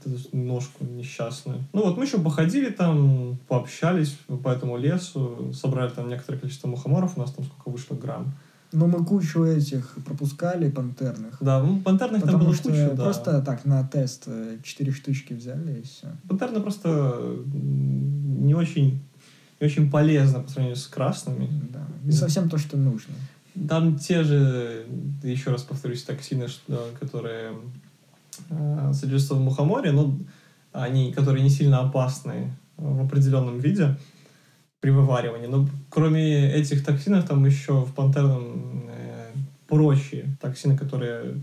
эту 0.06 0.36
ножку 0.38 0.86
несчастную. 0.86 1.64
Ну 1.74 1.84
вот 1.84 1.98
мы 1.98 2.06
еще 2.06 2.20
походили 2.20 2.70
там, 2.70 3.38
пообщались 3.48 4.18
по 4.44 4.50
этому 4.50 4.78
лесу, 4.78 5.52
собрали 5.54 5.90
там 5.90 6.08
некоторое 6.10 6.40
количество 6.40 6.68
мухоморов, 6.68 7.18
у 7.18 7.20
нас 7.20 7.32
там 7.32 7.46
сколько 7.46 7.70
вышло 7.70 7.96
грамм. 7.96 8.34
Но 8.72 8.88
мы 8.88 9.06
кучу 9.06 9.44
этих 9.44 9.96
пропускали 10.06 10.70
пантерных. 10.70 11.38
Да, 11.40 11.62
ну 11.62 11.80
пантерных 11.80 12.24
там 12.24 12.40
было 12.40 12.54
что 12.54 12.70
куча, 12.70 12.92
да. 12.94 13.04
просто 13.04 13.42
так 13.42 13.64
на 13.64 13.88
тест 13.88 14.24
э, 14.28 14.58
четыре 14.64 14.92
штучки 14.92 15.34
взяли 15.34 15.80
и 15.80 15.82
все. 15.84 16.08
Пантерны 16.28 16.60
просто 16.60 17.38
не 17.46 18.54
очень, 18.54 19.02
не 19.60 19.68
очень 19.68 19.90
полезно 19.90 20.42
по 20.42 20.50
сравнению 20.50 20.78
с 20.78 20.88
красными. 20.88 21.50
Да. 21.72 21.86
Не 22.04 22.12
совсем 22.12 22.50
то, 22.50 22.58
что 22.58 22.78
нужно. 22.78 23.14
Там 23.70 23.98
те 23.98 24.24
же, 24.24 24.86
еще 25.24 25.52
раз 25.52 25.64
повторюсь, 25.64 26.04
токсины, 26.04 26.48
что- 26.48 26.90
которые 27.00 27.54
э, 28.50 28.92
содержатся 28.94 29.36
в 29.36 29.40
мухоморе, 29.40 29.92
но 29.94 30.14
они, 30.74 31.14
которые 31.14 31.42
не 31.42 31.50
сильно 31.50 31.80
опасны 31.80 32.52
в 32.76 33.06
определенном 33.06 33.60
виде 33.60 33.96
при 34.82 34.90
вываривании. 34.92 35.48
Но 35.48 35.70
кроме 35.90 36.52
этих 36.52 36.84
токсинов, 36.84 37.26
там 37.26 37.46
еще 37.46 37.86
в 37.86 37.94
пантерном 37.94 38.90
э, 38.90 39.32
прочие 39.68 40.36
токсины, 40.42 40.78
которые 40.78 41.36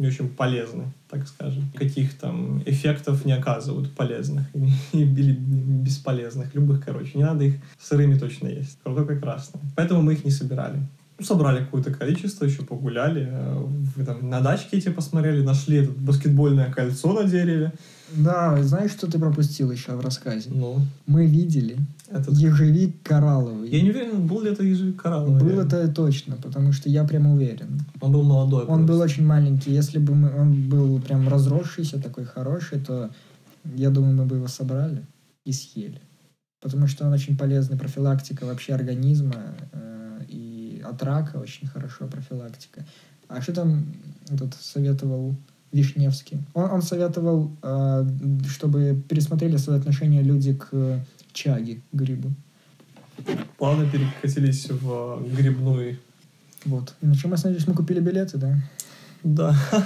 не 0.00 0.08
очень 0.08 0.28
полезны, 0.28 0.92
так 1.08 1.28
скажем. 1.28 1.70
Каких 1.74 2.18
там 2.18 2.62
эффектов 2.64 3.24
не 3.24 3.32
оказывают 3.32 3.94
полезных 3.94 4.46
или 4.92 5.32
бесполезных. 5.32 6.54
Любых, 6.54 6.84
короче. 6.84 7.18
Не 7.18 7.24
надо 7.24 7.44
их 7.44 7.54
сырыми 7.78 8.18
точно 8.18 8.48
есть. 8.48 8.82
Только 8.82 9.18
красные. 9.18 9.62
Поэтому 9.76 10.02
мы 10.02 10.14
их 10.14 10.24
не 10.24 10.30
собирали. 10.30 10.80
Собрали 11.20 11.64
какое-то 11.64 11.92
количество, 11.92 12.46
еще 12.46 12.62
погуляли, 12.62 13.28
э, 13.30 14.04
там, 14.06 14.30
на 14.30 14.40
дачке 14.40 14.78
эти 14.78 14.88
посмотрели, 14.88 15.42
нашли 15.42 15.78
это 15.78 15.90
баскетбольное 15.90 16.72
кольцо 16.72 17.12
на 17.12 17.24
дереве. 17.24 17.72
Да, 18.16 18.62
знаешь, 18.62 18.90
что 18.90 19.10
ты 19.10 19.18
пропустил 19.18 19.70
еще 19.70 19.96
в 19.96 20.00
рассказе? 20.00 20.50
Ну, 20.50 20.80
Мы 21.06 21.26
видели 21.26 21.78
этот... 22.08 22.36
ежевик 22.36 23.02
коралловый. 23.02 23.70
Я 23.70 23.82
не 23.82 23.90
уверен, 23.90 24.26
был 24.26 24.42
ли 24.42 24.50
это 24.50 24.62
ежик 24.62 25.00
коралловый. 25.00 25.40
Был 25.40 25.60
это 25.60 25.88
точно, 25.88 26.36
потому 26.36 26.72
что 26.72 26.88
я 26.88 27.04
прям 27.04 27.26
уверен. 27.26 27.80
Он 28.00 28.12
был 28.12 28.22
молодой. 28.22 28.64
Он 28.64 28.80
был 28.86 28.98
просто. 28.98 29.04
очень 29.04 29.26
маленький. 29.26 29.72
Если 29.72 29.98
бы 29.98 30.14
мы, 30.14 30.34
он 30.34 30.68
был 30.68 31.00
прям 31.00 31.28
разросшийся, 31.28 32.00
такой 32.00 32.24
хороший, 32.24 32.80
то 32.80 33.10
я 33.64 33.90
думаю, 33.90 34.14
мы 34.14 34.24
бы 34.24 34.36
его 34.36 34.48
собрали 34.48 35.06
и 35.44 35.52
съели. 35.52 36.00
Потому 36.60 36.86
что 36.86 37.06
он 37.06 37.12
очень 37.12 37.38
полезный, 37.38 37.78
профилактика 37.78 38.44
вообще 38.44 38.74
организма 38.74 39.54
э, 39.72 40.20
и 40.28 40.82
от 40.84 41.02
рака 41.02 41.36
очень 41.36 41.66
хорошо 41.66 42.06
профилактика. 42.06 42.86
А 43.28 43.40
что 43.40 43.52
там 43.52 43.86
этот 44.28 44.54
советовал 44.54 45.36
Вишневский? 45.72 46.38
Он, 46.54 46.70
он 46.70 46.82
советовал, 46.82 47.52
э, 47.62 48.06
чтобы 48.48 49.02
пересмотрели 49.08 49.56
свои 49.56 49.78
отношения 49.78 50.22
люди 50.22 50.54
к 50.54 51.00
чаге, 51.32 51.80
грибу. 51.92 52.32
Плавно 53.58 53.88
перекатились 53.88 54.68
в 54.68 55.22
э, 55.22 55.36
грибной 55.36 55.98
Вот. 56.64 56.94
И 57.02 57.06
на 57.06 57.14
чем 57.14 57.30
мы 57.30 57.34
остановились? 57.34 57.66
Мы 57.66 57.74
купили 57.74 58.00
билеты, 58.00 58.38
да? 58.38 58.56
Да. 59.22 59.54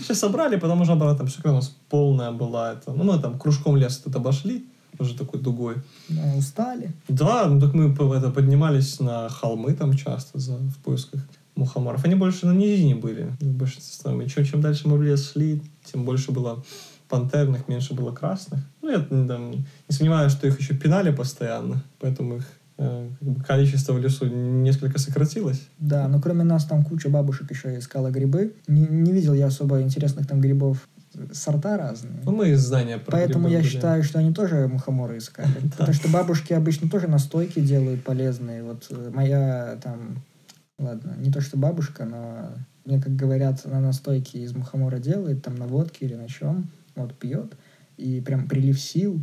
Сейчас 0.00 0.18
собрали, 0.18 0.56
потом 0.56 0.80
уже 0.80 0.92
обратно 0.92 1.24
пришли, 1.24 1.42
когда 1.42 1.52
у 1.52 1.60
нас 1.60 1.76
полная 1.88 2.32
была 2.32 2.72
это. 2.72 2.92
Ну, 2.92 3.04
мы 3.04 3.18
там 3.20 3.38
кружком 3.38 3.76
лес 3.76 3.98
тут 3.98 4.16
обошли, 4.16 4.64
уже 4.98 5.14
такой 5.14 5.40
дугой. 5.40 5.76
Да, 6.08 6.34
устали. 6.36 6.92
Да, 7.08 7.46
ну 7.46 7.60
так 7.60 7.74
мы 7.74 7.92
это, 8.14 8.30
поднимались 8.30 9.00
на 9.00 9.28
холмы 9.28 9.74
там 9.74 9.94
часто 9.94 10.38
за, 10.38 10.56
в 10.56 10.76
поисках 10.78 11.20
мухоморов. 11.56 12.04
Они 12.04 12.14
больше 12.14 12.46
на 12.46 12.52
низине 12.52 12.94
были 12.94 13.32
в 13.40 13.52
большинстве. 13.54 14.24
И 14.24 14.28
чем, 14.28 14.44
чем 14.44 14.60
дальше 14.60 14.88
мы 14.88 14.96
в 14.98 15.02
лес 15.02 15.32
шли, 15.32 15.62
тем 15.84 16.04
больше 16.04 16.30
было 16.32 16.62
пантерных, 17.08 17.68
меньше 17.68 17.94
было 17.94 18.12
красных. 18.12 18.60
Ну, 18.82 18.90
я 18.90 19.00
там, 19.00 19.52
не 19.52 19.64
сомневаюсь, 19.90 20.32
что 20.32 20.46
их 20.46 20.60
еще 20.60 20.74
пинали 20.74 21.10
постоянно, 21.10 21.82
поэтому 22.00 22.36
их 22.36 22.44
э, 22.78 23.08
как 23.18 23.28
бы 23.28 23.44
количество 23.44 23.92
в 23.92 24.00
лесу 24.00 24.26
несколько 24.26 24.98
сократилось. 24.98 25.62
Да, 25.78 26.08
но 26.08 26.20
кроме 26.20 26.44
нас 26.44 26.64
там 26.64 26.84
куча 26.84 27.08
бабушек 27.08 27.50
еще 27.50 27.78
искала 27.78 28.10
грибы. 28.10 28.54
Не, 28.66 28.86
не 28.86 29.12
видел 29.12 29.34
я 29.34 29.46
особо 29.46 29.82
интересных 29.82 30.26
там 30.26 30.40
грибов. 30.40 30.88
Сорта 31.32 31.78
разные. 31.78 32.20
Ну, 32.24 32.32
мы 32.32 32.50
из 32.50 32.60
здания 32.60 32.98
про 32.98 33.12
Поэтому 33.12 33.48
я 33.48 33.58
были. 33.58 33.68
считаю, 33.68 34.02
что 34.02 34.18
они 34.18 34.34
тоже 34.34 34.68
мухоморы 34.68 35.16
искали. 35.16 35.48
Потому 35.70 35.94
что 35.94 36.08
бабушки 36.08 36.52
обычно 36.52 36.90
тоже 36.90 37.08
настойки 37.08 37.60
делают 37.60 38.04
полезные. 38.04 38.62
Вот 38.62 38.86
э, 38.90 39.10
моя 39.14 39.78
там... 39.82 40.22
Ладно, 40.78 41.14
не 41.18 41.30
то 41.32 41.40
что 41.40 41.56
бабушка, 41.56 42.04
но 42.04 42.50
мне, 42.84 43.00
как 43.00 43.16
говорят, 43.16 43.62
она 43.64 43.80
настойки 43.80 44.36
из 44.36 44.54
мухомора 44.54 44.98
делает, 44.98 45.42
там 45.42 45.56
на 45.56 45.66
водке 45.66 46.04
или 46.04 46.14
на 46.14 46.28
чем, 46.28 46.68
вот 46.94 47.14
пьет, 47.14 47.54
и 47.96 48.20
прям 48.20 48.46
прилив 48.46 48.78
сил. 48.78 49.20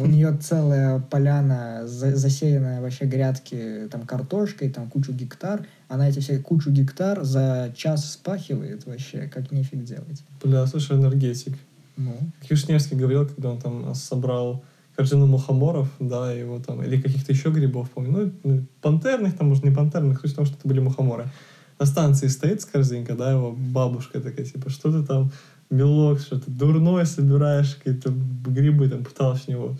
У 0.00 0.06
нее 0.06 0.34
целая 0.40 0.98
поляна, 0.98 1.86
за- 1.86 2.16
засеянная 2.16 2.80
вообще 2.80 3.04
грядки 3.04 3.86
там 3.90 4.06
картошкой, 4.06 4.70
там 4.70 4.88
кучу 4.88 5.12
гектар. 5.12 5.66
Она 5.88 6.08
эти 6.08 6.20
все 6.20 6.38
кучу 6.38 6.70
гектар 6.70 7.22
за 7.22 7.70
час 7.76 8.10
спахивает 8.12 8.86
вообще, 8.86 9.28
как 9.28 9.52
нефиг 9.52 9.84
делать. 9.84 10.24
Бля, 10.42 10.66
слушай, 10.66 10.96
энергетик. 10.96 11.52
Ну, 11.98 12.16
Как 12.40 12.50
Вишневский 12.50 12.96
говорил, 12.96 13.26
когда 13.26 13.50
он 13.50 13.60
там 13.60 13.94
собрал 13.94 14.64
корзину 14.98 15.26
мухоморов, 15.26 15.88
да, 16.00 16.32
его 16.32 16.58
там, 16.58 16.82
или 16.82 17.00
каких-то 17.00 17.30
еще 17.30 17.50
грибов, 17.50 17.88
помню, 17.90 18.10
ну, 18.10 18.32
ну, 18.42 18.66
пантерных, 18.82 19.36
там, 19.36 19.48
может, 19.48 19.62
не 19.62 19.70
пантерных, 19.70 20.20
суть 20.20 20.32
в 20.32 20.34
том, 20.34 20.44
что 20.44 20.56
это 20.56 20.66
были 20.66 20.80
мухоморы. 20.80 21.30
На 21.78 21.86
станции 21.86 22.26
стоит 22.26 22.62
с 22.62 22.64
корзинка, 22.64 23.14
да, 23.14 23.30
его 23.30 23.52
бабушка 23.52 24.20
такая, 24.20 24.44
типа, 24.44 24.70
что 24.70 24.90
ты 24.90 25.06
там, 25.06 25.30
белок, 25.70 26.18
что 26.18 26.40
ты 26.40 26.50
дурной 26.50 27.06
собираешь, 27.06 27.76
какие-то 27.76 28.10
грибы, 28.10 28.88
там, 28.88 29.04
пыталась 29.04 29.44
у 29.46 29.52
него 29.52 29.76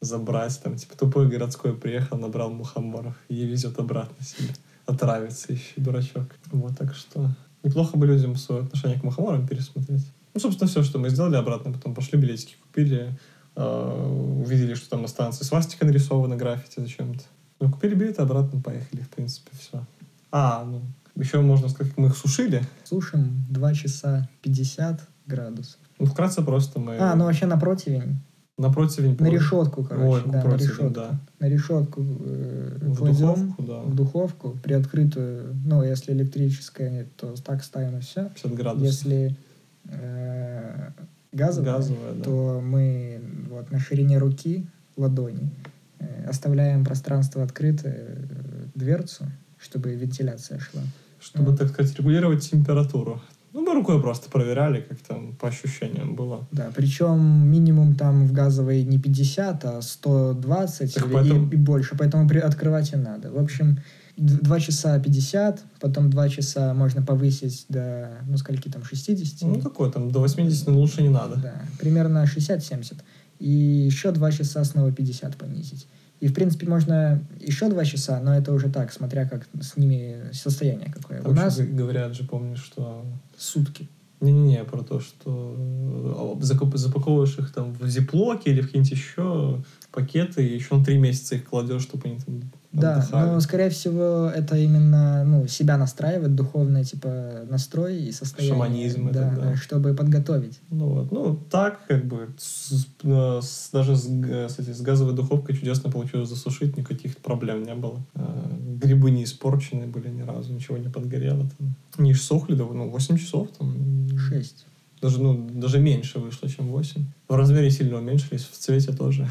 забрать, 0.00 0.60
там, 0.62 0.76
типа, 0.76 0.96
тупой 0.96 1.28
городской 1.28 1.74
приехал, 1.74 2.16
набрал 2.16 2.52
мухоморов 2.52 3.16
и 3.28 3.44
везет 3.44 3.80
обратно 3.80 4.24
себе. 4.24 4.54
Отравится 4.86 5.54
еще, 5.54 5.72
дурачок. 5.78 6.36
Вот, 6.52 6.78
так 6.78 6.94
что 6.94 7.34
неплохо 7.64 7.96
бы 7.96 8.06
людям 8.06 8.36
свое 8.36 8.62
отношение 8.62 9.00
к 9.00 9.02
мухоморам 9.02 9.44
пересмотреть. 9.44 10.06
Ну, 10.34 10.40
собственно, 10.40 10.70
все, 10.70 10.84
что 10.84 11.00
мы 11.00 11.10
сделали 11.10 11.34
обратно, 11.34 11.72
потом 11.72 11.96
пошли 11.96 12.16
билетики 12.16 12.54
купили, 12.62 13.18
увидели, 13.54 14.74
что 14.74 14.90
там 14.90 15.02
на 15.02 15.08
станции 15.08 15.44
свастика 15.44 15.84
нарисована, 15.84 16.36
граффити 16.36 16.80
зачем-то. 16.80 17.24
Ну, 17.60 17.70
купили 17.70 17.94
билеты, 17.94 18.22
обратно 18.22 18.60
поехали, 18.60 19.02
в 19.02 19.08
принципе, 19.10 19.50
все. 19.58 19.84
А, 20.32 20.64
ну, 20.64 20.80
еще 21.14 21.40
можно 21.40 21.68
сказать, 21.68 21.92
мы 21.96 22.08
их 22.08 22.16
сушили. 22.16 22.62
сушим 22.84 23.44
2 23.50 23.74
часа 23.74 24.28
50 24.42 25.00
градусов. 25.26 25.78
Ну, 25.98 26.06
вкратце 26.06 26.42
просто 26.42 26.80
мы 26.80 26.96
А, 26.98 27.14
ну 27.14 27.24
вообще 27.26 27.46
на 27.46 27.56
противень. 27.58 28.16
на 28.58 28.72
противень... 28.72 29.16
На 29.20 29.28
решетку, 29.28 29.84
короче. 29.84 30.06
Ой, 30.06 30.22
да, 30.26 30.38
на 30.38 30.42
противень, 30.42 30.70
решетку. 30.70 30.90
да. 30.90 31.20
На 31.38 31.48
решетку 31.48 32.00
э, 32.02 32.78
В 32.80 32.96
кладем 32.96 33.16
духовку, 33.34 33.62
да. 33.62 33.80
в 33.82 33.94
духовку, 33.94 34.58
приоткрытую. 34.62 35.54
Ну, 35.64 35.82
если 35.84 36.12
электрическая, 36.12 37.06
то 37.16 37.34
так 37.36 37.62
ставим 37.62 37.98
и 37.98 38.00
все. 38.00 38.30
50 38.30 38.54
градусов. 38.54 38.86
Если 38.86 39.36
э, 39.84 40.90
газовая, 41.32 41.72
Газовая, 41.76 42.12
да. 42.14 42.24
то 42.24 42.60
мы 42.64 43.20
вот 43.50 43.70
на 43.70 43.78
ширине 43.80 44.18
руки, 44.18 44.66
ладони, 44.96 45.50
э, 45.98 46.24
оставляем 46.28 46.84
пространство 46.84 47.42
открытое, 47.42 47.96
э, 47.96 48.66
дверцу, 48.74 49.24
чтобы 49.58 49.94
вентиляция 49.94 50.58
шла. 50.58 50.82
Чтобы, 51.20 51.56
так 51.56 51.68
сказать, 51.68 51.96
регулировать 51.98 52.48
температуру. 52.50 53.20
Ну, 53.52 53.60
мы 53.60 53.74
рукой 53.74 54.00
просто 54.00 54.30
проверяли, 54.30 54.80
как 54.80 54.98
там 55.00 55.36
по 55.36 55.48
ощущениям 55.48 56.14
было. 56.14 56.46
Да, 56.52 56.70
причем 56.74 57.46
минимум 57.46 57.94
там 57.94 58.26
в 58.26 58.32
газовой 58.32 58.82
не 58.82 58.98
50, 58.98 59.64
а 59.64 59.82
120 59.82 60.94
Так 60.94 61.04
или 61.06 61.12
поэтому- 61.12 61.48
и, 61.50 61.54
и 61.54 61.56
больше, 61.56 61.94
поэтому 61.98 62.26
при, 62.28 62.38
открывать 62.38 62.92
и 62.92 62.96
надо. 62.96 63.30
В 63.30 63.38
общем, 63.38 63.78
2 64.16 64.60
часа 64.60 64.98
50, 64.98 65.62
потом 65.80 66.10
2 66.10 66.28
часа 66.28 66.74
можно 66.74 67.02
повысить 67.02 67.66
до, 67.68 68.18
ну, 68.26 68.36
скольки 68.36 68.68
там, 68.68 68.84
60? 68.84 69.48
Ну, 69.48 69.60
такое, 69.60 69.90
там, 69.90 70.10
до 70.10 70.20
80 70.20 70.66
но 70.66 70.78
лучше 70.78 71.02
не 71.02 71.08
надо. 71.08 71.36
Да, 71.36 71.62
примерно 71.78 72.24
60-70. 72.24 73.00
И 73.38 73.50
еще 73.50 74.12
2 74.12 74.32
часа 74.32 74.64
снова 74.64 74.92
50 74.92 75.36
понизить. 75.36 75.86
И, 76.20 76.28
в 76.28 76.34
принципе, 76.34 76.68
можно 76.68 77.20
еще 77.40 77.68
2 77.68 77.84
часа, 77.84 78.20
но 78.20 78.34
это 78.34 78.52
уже 78.52 78.70
так, 78.70 78.92
смотря 78.92 79.28
как 79.28 79.48
с 79.60 79.76
ними 79.76 80.30
состояние 80.32 80.92
какое. 80.92 81.20
Там 81.20 81.32
У 81.32 81.34
нас 81.34 81.58
говорят 81.58 82.14
же, 82.14 82.24
помнишь, 82.24 82.62
что... 82.62 83.04
сутки. 83.36 83.88
Не-не-не, 84.20 84.62
про 84.62 84.84
то, 84.84 85.00
что 85.00 86.36
э, 86.40 86.76
запаковываешь 86.76 87.36
их 87.38 87.52
там 87.52 87.72
в 87.72 87.88
зиплоки 87.88 88.48
или 88.48 88.60
в 88.60 88.66
какие-нибудь 88.66 88.92
еще 88.92 89.64
пакеты, 89.92 90.46
и 90.46 90.54
еще 90.54 90.76
на 90.76 90.84
три 90.84 90.98
месяца 90.98 91.34
их 91.36 91.44
кладешь, 91.44 91.82
чтобы 91.82 92.08
они 92.08 92.18
там 92.18 92.40
Да, 92.72 92.96
отдыхали. 92.96 93.30
но, 93.30 93.40
скорее 93.40 93.68
всего, 93.70 94.30
это 94.34 94.56
именно 94.56 95.24
ну, 95.24 95.46
себя 95.46 95.76
настраивает, 95.76 96.34
духовный 96.34 96.82
типа 96.84 97.42
настрой 97.50 98.02
и 98.02 98.10
состояние. 98.12 98.54
Шаманизм 98.54 99.10
да, 99.12 99.32
это, 99.32 99.40
да. 99.42 99.56
чтобы 99.56 99.94
подготовить. 99.94 100.58
Ну 100.70 100.88
вот, 100.88 101.12
ну 101.12 101.36
так 101.50 101.80
как 101.86 102.06
бы 102.06 102.28
с- 102.38 102.86
э, 103.04 103.40
с- 103.42 103.68
даже 103.72 103.94
с, 103.94 104.06
г- 104.08 104.48
с, 104.48 104.80
газовой 104.80 105.14
духовкой 105.14 105.56
чудесно 105.56 105.90
получилось 105.90 106.28
засушить, 106.30 106.76
никаких 106.76 107.16
проблем 107.18 107.62
не 107.62 107.74
было. 107.74 108.00
Э, 108.14 108.48
Грибы 108.82 109.10
не 109.10 109.24
испорчены 109.24 109.86
были 109.86 110.08
ни 110.08 110.22
разу, 110.22 110.52
ничего 110.54 110.78
не 110.78 110.88
подгорело. 110.88 111.46
Там. 111.58 111.74
Они 111.98 112.14
ж 112.14 112.20
сохли, 112.20 112.54
да, 112.54 112.64
ну, 112.64 112.88
8 112.90 113.16
часов 113.18 113.48
там. 113.58 114.08
Шесть. 114.18 114.66
Даже, 115.02 115.20
ну, 115.20 115.48
даже 115.52 115.78
меньше 115.80 116.18
вышло, 116.20 116.48
чем 116.48 116.68
8. 116.68 117.04
В 117.28 117.34
размере 117.34 117.70
сильно 117.70 117.98
уменьшились, 117.98 118.44
в 118.44 118.56
цвете 118.56 118.92
тоже. 118.92 119.28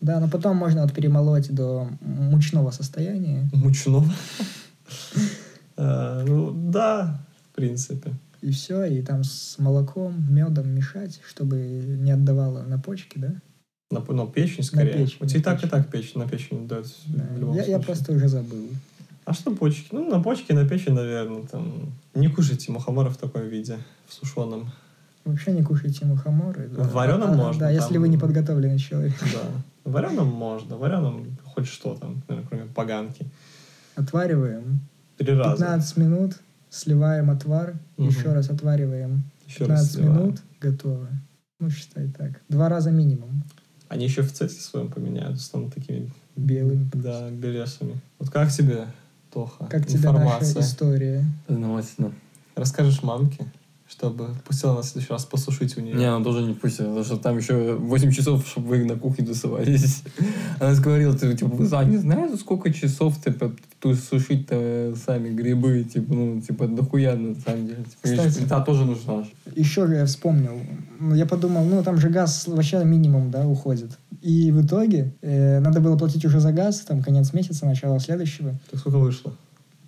Да, 0.00 0.20
но 0.20 0.28
потом 0.28 0.56
можно 0.56 0.82
вот 0.82 0.92
перемолоть 0.92 1.50
до 1.52 1.88
мучного 2.00 2.70
состояния, 2.70 3.48
Мучного. 3.52 4.04
Э, 5.76 6.24
Ну, 6.26 6.50
да, 6.70 7.20
в 7.50 7.56
принципе. 7.56 8.12
и 8.42 8.50
все, 8.50 8.84
и 8.84 9.02
там 9.02 9.24
с 9.24 9.56
молоком, 9.58 10.14
медом 10.32 10.68
мешать, 10.70 11.20
чтобы 11.26 11.56
не 11.56 12.10
отдавало 12.12 12.62
на 12.62 12.78
почки, 12.78 13.18
да? 13.18 13.34
На, 13.90 14.00
ну, 14.08 14.26
печень 14.26 14.64
скорее. 14.64 14.92
печень, 14.92 15.16
У 15.20 15.26
тебя 15.26 15.40
и 15.40 15.44
на 15.44 15.50
так, 15.50 15.64
и 15.64 15.68
так 15.68 15.88
печень, 15.90 16.20
на 16.20 16.28
печень 16.28 16.68
дают 16.68 16.86
Да, 17.06 17.24
в 17.34 17.38
любом 17.38 17.56
я, 17.56 17.64
я 17.64 17.78
просто 17.78 18.12
уже 18.12 18.28
забыл. 18.28 18.68
А 19.24 19.32
что 19.34 19.54
почки? 19.54 19.88
Ну, 19.92 20.08
на 20.10 20.20
почки, 20.22 20.52
на 20.52 20.68
печень, 20.68 20.94
наверное, 20.94 21.42
там... 21.42 21.92
Не 22.14 22.28
кушайте 22.28 22.70
мухомора 22.72 23.10
в 23.10 23.16
таком 23.16 23.48
виде, 23.48 23.78
в 24.06 24.14
сушеном. 24.14 24.70
Вообще 25.24 25.52
не 25.52 25.62
кушайте 25.62 26.04
мухоморы. 26.06 26.68
да. 26.68 26.82
В 26.82 26.92
вареном 26.92 27.30
А, 27.32 27.34
можно, 27.34 27.60
Да, 27.60 27.70
если 27.70 27.94
там- 27.94 28.02
вы 28.02 28.08
не 28.08 28.18
подготовленный 28.18 28.78
человек. 28.78 29.14
Да. 29.20 29.62
Вареном 29.90 30.28
можно, 30.28 30.76
вареном 30.76 31.36
хоть 31.44 31.66
что 31.66 31.94
там, 31.94 32.22
наверное, 32.28 32.48
кроме 32.48 32.64
поганки. 32.66 33.26
Отвариваем. 33.96 34.80
Три 35.16 35.32
раза. 35.34 35.56
15 35.64 35.96
минут, 35.96 36.36
сливаем 36.70 37.30
отвар, 37.30 37.74
Мгм. 37.96 38.08
еще 38.08 38.32
раз 38.32 38.50
отвариваем. 38.50 39.24
Еще 39.46 39.64
раз 39.64 39.88
15 39.88 39.92
сливаем. 39.94 40.14
минут, 40.22 40.42
готово. 40.60 41.08
Ну, 41.60 41.70
считай 41.70 42.08
так. 42.08 42.40
Два 42.48 42.68
раза 42.68 42.90
минимум. 42.90 43.42
Они 43.88 44.04
еще 44.04 44.22
в 44.22 44.32
цвете 44.32 44.54
своем 44.60 44.90
поменяются, 44.90 45.44
станут 45.46 45.74
такими, 45.74 46.12
Белым. 46.36 46.90
да, 46.92 47.30
белесами. 47.30 47.96
Вот 48.18 48.30
как 48.30 48.52
тебе, 48.52 48.86
Тоха, 49.32 49.64
Как 49.66 49.86
тебе 49.86 50.10
наша 50.12 50.60
история? 50.60 51.24
Познавательно. 51.46 52.12
Расскажешь 52.54 53.02
мамке, 53.02 53.46
чтобы 53.88 54.28
пустила 54.46 54.74
нас 54.74 54.86
в 54.86 54.88
следующий 54.90 55.12
раз 55.12 55.24
посушить 55.24 55.76
у 55.78 55.80
нее. 55.80 55.94
Не, 55.94 56.04
она 56.04 56.22
тоже 56.22 56.42
не 56.42 56.52
пустила, 56.52 56.88
потому 56.88 57.04
что 57.04 57.16
там 57.16 57.38
еще 57.38 57.74
8 57.74 58.12
часов, 58.12 58.46
чтобы 58.46 58.68
вы 58.68 58.84
на 58.84 58.96
кухне 58.96 59.24
тусовались. 59.24 60.02
Она 60.60 60.74
говорила, 60.74 61.16
ты, 61.16 61.34
типа, 61.34 61.50
вы 61.50 61.64
не 61.86 61.96
знаете, 61.96 62.36
сколько 62.36 62.70
часов 62.70 63.20
типа, 63.22 63.52
тут 63.80 63.98
сушить-то 63.98 64.94
сами 65.06 65.30
грибы, 65.30 65.84
типа, 65.84 66.12
ну, 66.12 66.40
типа, 66.40 66.68
дохуя 66.68 67.16
на 67.16 67.34
самом 67.34 67.66
деле. 67.66 67.84
Типа, 67.84 68.02
Кстати. 68.02 68.38
плита 68.38 68.60
тоже 68.60 68.84
нужна. 68.84 69.24
Еще 69.56 69.86
же 69.86 69.94
я 69.94 70.04
вспомнил. 70.04 70.60
Я 71.14 71.24
подумал, 71.24 71.64
ну, 71.64 71.82
там 71.82 71.96
же 71.96 72.10
газ 72.10 72.46
вообще 72.46 72.84
минимум, 72.84 73.30
да, 73.30 73.46
уходит. 73.46 73.98
И 74.20 74.50
в 74.50 74.66
итоге 74.66 75.14
э, 75.22 75.60
надо 75.60 75.80
было 75.80 75.96
платить 75.96 76.24
уже 76.26 76.40
за 76.40 76.52
газ, 76.52 76.80
там, 76.80 77.02
конец 77.02 77.32
месяца, 77.32 77.64
начало 77.64 78.00
следующего. 78.00 78.58
Так 78.70 78.80
сколько 78.80 78.98
вышло? 78.98 79.34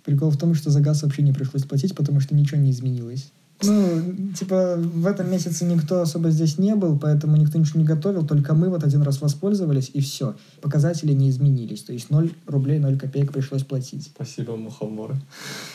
Прикол 0.03 0.31
в 0.31 0.37
том, 0.37 0.55
что 0.55 0.71
за 0.71 0.81
газ 0.81 1.03
вообще 1.03 1.21
не 1.21 1.33
пришлось 1.33 1.63
платить, 1.63 1.95
потому 1.95 2.19
что 2.19 2.33
ничего 2.33 2.59
не 2.59 2.71
изменилось. 2.71 3.31
Ну, 3.63 4.33
типа, 4.33 4.75
в 4.77 5.05
этом 5.05 5.29
месяце 5.29 5.65
никто 5.65 6.01
особо 6.01 6.31
здесь 6.31 6.57
не 6.57 6.75
был, 6.75 6.97
поэтому 6.97 7.37
никто 7.37 7.57
ничего 7.57 7.79
не 7.79 7.85
готовил, 7.85 8.25
только 8.25 8.53
мы 8.53 8.69
вот 8.69 8.83
один 8.83 9.01
раз 9.03 9.21
воспользовались, 9.21 9.91
и 9.93 10.01
все. 10.01 10.35
Показатели 10.61 11.13
не 11.13 11.29
изменились. 11.29 11.83
То 11.83 11.93
есть 11.93 12.09
0 12.09 12.31
рублей 12.47 12.79
0 12.79 12.97
копеек 12.97 13.31
пришлось 13.31 13.63
платить. 13.63 14.11
Спасибо, 14.15 14.55
мухоморы. 14.55 15.15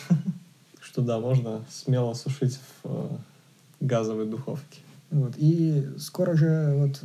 Что 0.80 1.02
да, 1.02 1.20
можно 1.20 1.64
смело 1.70 2.14
сушить 2.14 2.58
в 2.82 2.88
э, 2.88 3.08
газовой 3.80 4.26
духовке. 4.26 4.80
Вот. 5.10 5.34
И 5.36 5.86
скоро 5.98 6.36
же, 6.36 6.74
вот 6.76 7.00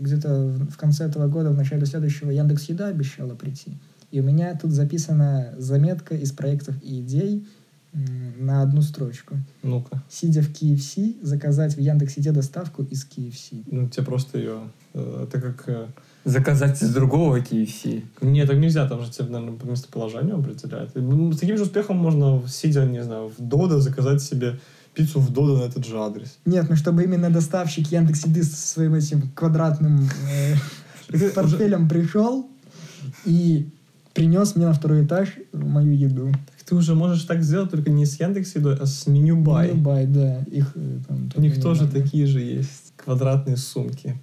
где-то 0.00 0.52
в 0.70 0.76
конце 0.76 1.04
этого 1.04 1.26
года, 1.28 1.50
в 1.50 1.56
начале 1.56 1.86
следующего, 1.86 2.30
Яндекс 2.30 2.68
Еда 2.68 2.88
обещала 2.88 3.34
прийти. 3.34 3.72
И 4.10 4.20
у 4.20 4.22
меня 4.22 4.58
тут 4.60 4.72
записана 4.72 5.54
заметка 5.56 6.16
из 6.16 6.32
проектов 6.32 6.74
и 6.82 7.00
идей 7.00 7.46
на 7.92 8.62
одну 8.62 8.82
строчку. 8.82 9.36
Ну-ка. 9.62 10.02
Сидя 10.08 10.42
в 10.42 10.50
KFC, 10.50 11.16
заказать 11.22 11.74
в 11.76 11.80
Яндекс.Еде 11.80 12.32
доставку 12.32 12.82
из 12.84 13.04
KFC. 13.06 13.64
Ну, 13.70 13.88
тебе 13.88 14.04
просто 14.06 14.38
ее... 14.38 14.58
э, 14.94 15.24
это 15.28 15.40
как... 15.40 15.68
э, 15.68 15.86
Заказать 16.24 16.80
из 16.82 16.92
другого 16.94 17.38
KFC. 17.40 18.02
Не, 18.20 18.46
так 18.46 18.56
нельзя, 18.58 18.86
там 18.88 19.02
же 19.02 19.10
тебе, 19.10 19.28
наверное, 19.30 19.56
по 19.58 19.64
местоположению 19.64 20.38
определяют. 20.38 20.92
Ну, 20.94 21.32
С 21.32 21.38
таким 21.38 21.56
же 21.56 21.64
успехом 21.64 21.96
можно, 21.96 22.42
сидя, 22.48 22.84
не 22.84 23.02
знаю, 23.02 23.32
в 23.36 23.42
Додо, 23.42 23.80
заказать 23.80 24.22
себе 24.22 24.58
пиццу 24.94 25.20
в 25.20 25.32
Додо 25.32 25.58
на 25.58 25.62
этот 25.64 25.84
же 25.86 25.98
адрес. 25.98 26.38
Нет, 26.44 26.66
ну 26.68 26.76
чтобы 26.76 27.04
именно 27.04 27.30
доставщик 27.30 27.88
Яндекс.Еды 27.90 28.42
со 28.42 28.56
своим 28.56 28.94
этим 28.94 29.30
квадратным 29.34 30.08
э, 30.30 30.54
портфелем 31.34 31.88
пришел 31.88 32.48
и 33.24 33.68
принес 34.14 34.56
мне 34.56 34.66
на 34.66 34.72
второй 34.74 35.04
этаж 35.04 35.28
мою 35.52 35.92
еду. 35.92 36.32
Ты 36.70 36.76
уже 36.76 36.94
можешь 36.94 37.24
так 37.24 37.42
сделать, 37.42 37.68
только 37.68 37.90
не 37.90 38.06
с 38.06 38.20
Яндекс 38.20 38.54
Едой, 38.54 38.76
а 38.76 38.86
с 38.86 39.08
меню 39.08 39.36
Бай. 39.42 39.72
Ну, 39.74 39.80
бай, 39.80 40.06
да. 40.06 40.38
Их 40.42 40.70
э, 40.76 40.98
там 41.08 41.28
У 41.34 41.40
них 41.40 41.60
тоже 41.60 41.82
много. 41.82 42.00
такие 42.00 42.26
же 42.26 42.40
есть. 42.40 42.92
Квадратные 42.94 43.56
сумки. 43.56 44.16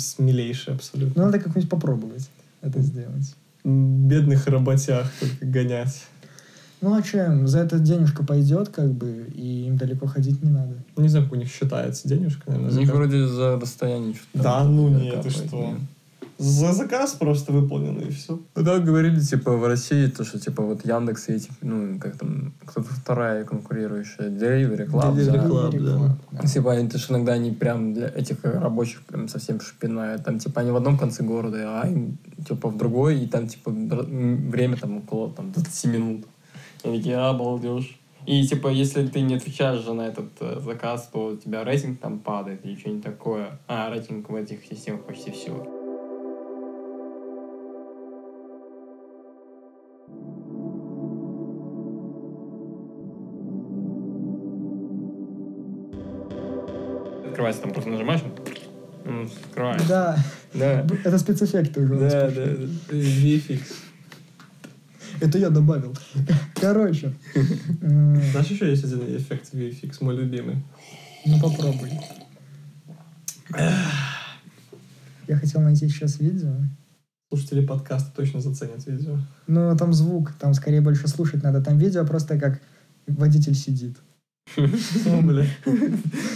Смелейшие 0.00 0.74
абсолютно. 0.74 1.12
Ну, 1.14 1.26
надо 1.26 1.38
как-нибудь 1.38 1.70
попробовать 1.70 2.28
это 2.62 2.80
сделать. 2.82 3.32
Бедных 3.62 4.48
работяг 4.48 5.06
только 5.20 5.46
гонять. 5.46 6.04
Ну, 6.80 6.96
а 6.96 7.00
чем? 7.00 7.46
За 7.46 7.60
это 7.60 7.78
денежка 7.78 8.24
пойдет, 8.24 8.70
как 8.70 8.92
бы, 8.92 9.28
и 9.32 9.66
им 9.68 9.76
далеко 9.76 10.08
ходить 10.08 10.42
не 10.42 10.50
надо. 10.50 10.74
Ну, 10.96 11.02
Не 11.04 11.08
знаю, 11.08 11.26
как 11.26 11.34
у 11.34 11.36
них 11.36 11.48
считается 11.48 12.08
денежка, 12.08 12.50
наверное. 12.50 12.76
У 12.76 12.80
них 12.80 12.92
вроде 12.92 13.24
за 13.28 13.56
расстояние 13.60 14.14
что-то. 14.14 14.42
Да 14.42 14.64
ну 14.64 14.88
нет, 14.88 15.22
ты 15.22 15.30
что? 15.30 15.56
нет. 15.56 15.78
За 16.38 16.72
заказ 16.72 17.14
просто 17.14 17.52
выполненный, 17.52 18.06
и 18.06 18.10
все. 18.12 18.38
Когда 18.54 18.78
говорили, 18.78 19.18
типа, 19.18 19.56
в 19.56 19.66
России, 19.66 20.06
то, 20.06 20.22
что, 20.24 20.38
типа, 20.38 20.62
вот 20.62 20.86
Яндекс 20.86 21.28
и 21.28 21.32
эти, 21.32 21.50
ну, 21.62 21.98
как 21.98 22.16
там, 22.16 22.54
кто-то 22.64 22.88
вторая 22.94 23.44
конкурирующая, 23.44 24.28
Delivery 24.28 24.88
Club, 24.88 25.16
Delivery 25.16 25.32
да. 25.32 25.48
Club, 25.48 25.70
да. 25.70 25.90
Club, 25.90 26.10
да. 26.30 26.46
Типа, 26.46 26.72
они 26.74 26.88
тоже 26.88 27.06
иногда 27.10 27.32
они 27.32 27.50
прям 27.50 27.92
для 27.92 28.06
этих 28.06 28.44
рабочих 28.44 29.02
прям 29.02 29.26
совсем 29.26 29.60
шпиная. 29.60 30.18
Там, 30.18 30.38
типа, 30.38 30.60
они 30.60 30.70
в 30.70 30.76
одном 30.76 30.96
конце 30.96 31.24
города, 31.24 31.82
а 31.82 31.88
им, 31.88 32.18
типа, 32.46 32.68
в 32.68 32.76
другой, 32.76 33.18
и 33.18 33.26
там, 33.26 33.48
типа, 33.48 33.72
время 33.72 34.76
там 34.76 34.98
около, 34.98 35.32
там, 35.32 35.50
20 35.50 35.84
минут. 35.86 36.24
И 36.84 36.98
такие, 36.98 37.16
обалдеж. 37.16 37.98
И, 38.26 38.46
типа, 38.46 38.68
если 38.68 39.04
ты 39.08 39.22
не 39.22 39.34
отвечаешь 39.34 39.80
же 39.80 39.92
на 39.92 40.02
этот 40.02 40.30
э, 40.40 40.60
заказ, 40.60 41.08
то 41.12 41.28
у 41.28 41.36
тебя 41.36 41.64
рейтинг 41.64 41.98
там 41.98 42.18
падает 42.18 42.64
или 42.64 42.76
что-нибудь 42.76 43.02
такое. 43.02 43.58
А, 43.66 43.90
рейтинг 43.90 44.28
в 44.28 44.34
этих 44.34 44.64
системах 44.66 45.04
почти 45.04 45.30
все. 45.30 45.77
Открывается, 57.38 57.62
там 57.62 57.72
просто 57.72 57.90
нажимаешь, 57.90 58.20
он 59.04 59.28
открывается. 59.46 59.86
Да, 59.88 60.18
Да. 60.54 60.84
это 61.04 61.18
спецэффекты 61.20 61.82
уже. 61.82 61.94
Да, 61.94 62.28
да, 62.30 62.46
да. 62.46 62.96
VFX. 62.96 63.62
Это 65.20 65.38
я 65.38 65.48
добавил. 65.48 65.96
Короче. 66.56 67.14
Знаешь, 67.80 68.46
еще 68.48 68.68
есть 68.68 68.82
один 68.82 69.16
эффект 69.16 69.54
VFX, 69.54 69.98
мой 70.00 70.16
любимый. 70.16 70.56
Ну 71.26 71.38
попробуй. 71.40 71.92
Я 75.28 75.36
хотел 75.36 75.60
найти 75.60 75.88
сейчас 75.88 76.18
видео. 76.18 76.56
Слушатели 77.28 77.64
подкаста 77.64 78.10
точно 78.16 78.40
заценят 78.40 78.84
видео. 78.84 79.16
Но 79.46 79.76
там 79.76 79.92
звук, 79.92 80.32
там 80.40 80.54
скорее 80.54 80.80
больше 80.80 81.06
слушать 81.06 81.44
надо. 81.44 81.62
Там 81.62 81.78
видео 81.78 82.04
просто 82.04 82.36
как 82.36 82.60
водитель 83.06 83.54
сидит. 83.54 83.96
О, 84.56 85.22
бля. 85.22 85.46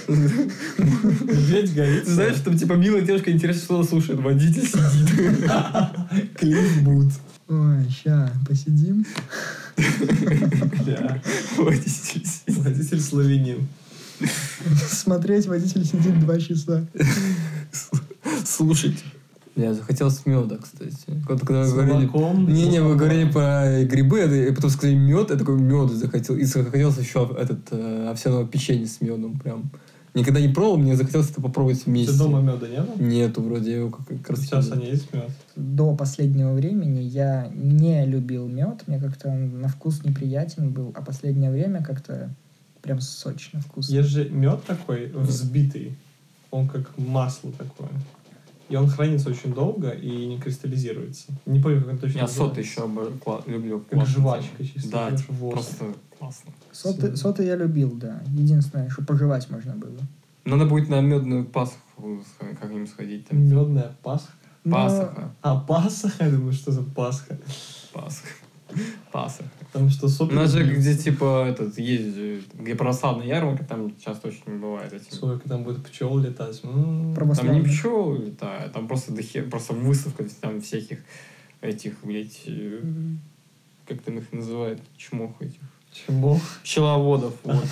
Медведь 0.09 1.75
горит. 1.75 2.07
Знаешь, 2.07 2.37
там 2.45 2.57
типа 2.57 2.75
милая 2.75 3.03
девушка, 3.03 3.31
интересно, 3.31 3.63
что 3.63 3.75
она 3.77 3.85
слушает. 3.85 4.21
Водитель 4.21 4.67
сидит. 4.67 5.11
Клифф 6.39 6.83
Бут. 6.83 7.13
Ой, 7.49 7.91
ща, 7.91 8.33
посидим. 8.49 9.05
Водитель 11.59 11.91
сидит. 11.91 12.29
Водитель 12.47 13.01
славянин. 13.01 13.67
Смотреть, 14.89 15.47
водитель 15.47 15.85
сидит 15.85 16.21
два 16.21 16.39
часа. 16.39 16.87
Слушать. 18.45 19.03
Я 19.55 19.75
захотел 19.75 20.11
с 20.11 20.25
меда, 20.25 20.57
кстати. 20.57 20.95
Вот 21.29 21.41
когда 21.41 21.61
вы 21.61 21.67
С 21.67 21.73
говорили... 21.73 21.95
молоком. 22.07 22.49
Не-не, 22.49 22.81
вы 22.81 22.97
говорили 22.97 23.31
про 23.31 23.85
грибы, 23.85 24.19
это- 24.21 24.35
и 24.35 24.55
потом 24.55 24.71
сказали 24.71 24.95
мед, 24.95 25.31
я 25.31 25.37
такой 25.37 25.59
меду 25.61 25.89
захотел. 25.89 26.37
И 26.37 26.45
захотелось 26.45 26.97
еще 26.99 27.31
этот 27.39 27.61
э, 27.71 28.09
овсяного 28.11 28.47
печенья 28.47 28.87
с 28.87 29.01
медом 29.03 29.39
прям. 29.39 29.71
Никогда 30.15 30.41
не 30.41 30.49
пробовал, 30.49 30.77
мне 30.79 30.95
захотелось 30.97 31.31
это 31.31 31.41
попробовать 31.41 31.79
У 31.79 31.81
тебя 31.85 31.93
вместе. 31.93 32.19
дома 32.19 32.41
меда 32.41 32.67
не 32.69 32.81
было? 32.83 32.95
Нету, 32.99 33.43
вроде 33.43 33.75
его 33.77 33.91
как, 33.91 34.07
как 34.07 34.31
раз... 34.31 34.41
Сейчас 34.41 34.71
они 34.73 34.87
есть 34.87 35.13
мед. 35.13 35.31
До 35.57 35.95
последнего 35.95 36.53
времени 36.53 37.01
я 37.01 37.51
не 37.55 38.05
любил 38.07 38.47
мед. 38.47 38.85
Мне 38.87 38.99
как-то 39.01 39.29
он 39.29 39.61
на 39.61 39.69
вкус 39.69 40.03
неприятен 40.05 40.71
был. 40.71 40.93
А 40.95 41.03
последнее 41.03 41.51
время 41.51 41.83
как-то 41.83 42.35
прям 42.83 43.01
сочно 43.01 43.61
вкусно. 43.61 43.93
Есть 43.95 44.09
же 44.11 44.29
мед 44.29 44.65
такой 44.67 45.11
взбитый. 45.15 45.97
Он 46.51 46.69
как 46.69 46.91
масло 46.99 47.51
такое. 47.53 47.89
И 48.69 48.77
он 48.77 48.89
хранится 48.89 49.29
очень 49.31 49.53
долго 49.53 49.91
и 49.91 50.27
не 50.27 50.39
кристаллизируется. 50.39 51.33
Не 51.47 51.61
помню, 51.61 51.81
как 51.83 51.91
он 51.93 51.99
точно 51.99 52.19
Я 52.21 52.27
соты 52.29 52.61
называется. 52.61 52.61
еще 52.61 52.81
обо- 52.83 53.19
кла- 53.25 53.43
люблю. 53.51 53.81
Как 53.81 53.91
Классно 53.99 54.15
жвачка 54.15 54.65
чисто, 54.65 54.91
Да, 54.91 55.11
типа, 55.17 55.33
просто 55.51 55.85
классно. 56.19 56.51
Соты, 56.73 57.17
соты 57.17 57.45
я 57.45 57.57
любил, 57.57 57.91
да. 57.93 58.23
Единственное, 58.33 58.89
что 58.89 59.03
пожевать 59.03 59.51
можно 59.51 59.75
было. 59.75 60.01
Надо 60.45 60.65
будет 60.67 60.89
на 60.89 61.01
медную 61.01 61.45
пасху 61.45 61.77
сх- 62.39 62.57
как-нибудь 62.61 62.89
сходить. 62.91 63.29
Там. 63.29 63.39
Медная 63.39 63.95
Пасха. 64.03 64.33
Но 64.65 64.73
Пасха. 64.77 65.31
А, 65.43 65.61
Пасха? 65.61 66.11
Я 66.21 66.31
думаю, 66.31 66.53
что 66.53 66.73
за 66.73 66.83
Пасха. 66.83 67.39
Пасха. 67.93 68.29
Пасха. 69.13 69.45
Там 69.73 69.89
что, 69.91 70.07
У 70.07 70.09
сопли? 70.09 70.35
нас 70.35 70.51
же 70.53 70.65
где 70.65 70.95
типа 70.97 71.47
этот 71.49 71.79
есть 71.79 72.17
где 72.59 72.75
православная 72.75 73.27
ярмарка, 73.27 73.65
там 73.65 73.95
часто 74.05 74.29
очень 74.29 74.59
бывает 74.61 74.93
этим. 74.93 75.11
Сколько 75.13 75.49
там 75.49 75.65
будет 75.65 75.85
пчел 75.87 76.19
летать. 76.19 76.61
М. 76.65 77.15
Правос- 77.15 77.37
Там 77.39 77.53
не 77.53 77.63
пчелы 77.63 78.19
летают, 78.27 78.73
там 78.73 78.87
просто 78.89 79.13
дохе- 79.13 79.43
просто 79.43 79.73
выставка 79.75 80.25
там 80.41 80.61
всяких 80.61 80.99
этих, 81.61 81.95
блядь, 82.03 82.43
э, 82.47 82.81
как 83.87 84.01
там 84.03 84.19
их 84.19 84.33
называют, 84.33 84.81
чмох 84.97 85.41
этих. 85.41 85.61
Чему? 85.93 86.41
Пчеловодов, 86.63 87.35
вот. 87.45 87.65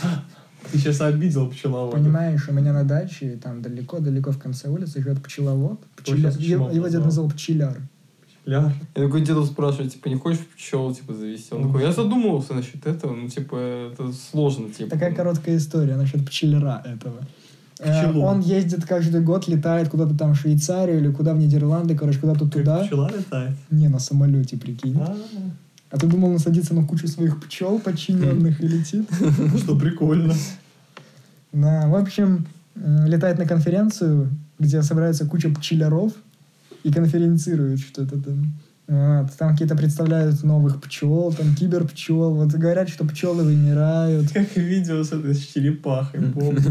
Ты 0.70 0.78
сейчас 0.78 1.00
обидел 1.00 1.48
пчеловода. 1.50 1.96
Понимаешь, 1.96 2.46
у 2.48 2.52
меня 2.52 2.72
на 2.74 2.84
даче, 2.84 3.38
там 3.42 3.62
далеко-далеко 3.62 4.30
в 4.30 4.38
конце 4.38 4.68
улицы 4.68 5.00
живет 5.02 5.22
пчеловод. 5.22 5.80
Пчеля- 5.96 6.30
Его, 6.38 6.88
дед 6.88 7.02
назвал 7.02 7.30
пчеляр. 7.30 7.78
Ля. 8.46 8.72
Я 8.96 9.02
такой 9.04 9.20
деду 9.20 9.44
спрашиваю, 9.44 9.90
типа, 9.90 10.08
не 10.08 10.16
хочешь 10.16 10.40
пчел, 10.56 10.94
типа, 10.94 11.14
завести? 11.14 11.54
Он 11.54 11.64
такой, 11.66 11.82
я 11.82 11.92
задумывался 11.92 12.54
насчет 12.54 12.86
этого, 12.86 13.14
ну, 13.14 13.28
типа, 13.28 13.90
это 13.92 14.12
сложно, 14.12 14.70
типа. 14.70 14.90
Такая 14.90 15.14
короткая 15.14 15.56
история 15.56 15.96
насчет 15.96 16.24
пчеляра 16.26 16.82
этого. 16.84 17.20
Э, 17.78 18.02
Пчелу. 18.08 18.24
Он 18.24 18.40
ездит 18.40 18.84
каждый 18.86 19.20
год, 19.22 19.48
летает 19.48 19.88
куда-то 19.88 20.14
там 20.14 20.34
в 20.34 20.38
Швейцарию 20.38 20.98
или 21.00 21.10
куда 21.10 21.32
в 21.34 21.38
Нидерланды, 21.38 21.96
короче, 21.96 22.18
куда-то 22.18 22.44
Как 22.44 22.52
туда. 22.52 22.84
пчела 22.84 23.10
летает. 23.10 23.56
Не, 23.70 23.88
на 23.88 23.98
самолете, 23.98 24.56
прикинь. 24.58 24.96
А, 25.00 25.16
А 25.90 25.96
ты 25.98 26.06
думал, 26.06 26.30
он 26.30 26.38
садится 26.38 26.74
на 26.74 26.84
кучу 26.84 27.08
своих 27.08 27.40
пчел 27.42 27.78
подчиненных 27.78 28.60
и 28.62 28.66
летит? 28.68 29.08
Что 29.58 29.76
прикольно. 29.76 30.34
Да, 31.52 31.88
в 31.88 31.94
общем, 31.96 32.46
летает 32.76 33.38
на 33.38 33.46
конференцию, 33.46 34.30
где 34.58 34.82
собирается 34.82 35.26
куча 35.26 35.48
пчеляров 35.50 36.12
и 36.82 36.92
конференцирует 36.92 37.80
что-то 37.80 38.20
там. 38.20 38.58
Вот, 38.88 39.30
там 39.38 39.52
какие-то 39.52 39.76
представляют 39.76 40.42
новых 40.42 40.80
пчел, 40.80 41.32
там 41.32 41.54
киберпчел. 41.54 42.34
Вот 42.34 42.50
говорят, 42.50 42.88
что 42.88 43.04
пчелы 43.04 43.44
вымирают. 43.44 44.30
Как 44.32 44.56
видео 44.56 45.04
с 45.04 45.12
этой 45.12 45.34
с 45.34 45.46
черепахой, 45.46 46.20
помнишь? 46.34 46.64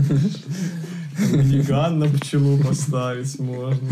Миниган 1.32 2.00
на 2.00 2.08
пчелу 2.08 2.58
поставить 2.58 3.40
можно. 3.40 3.88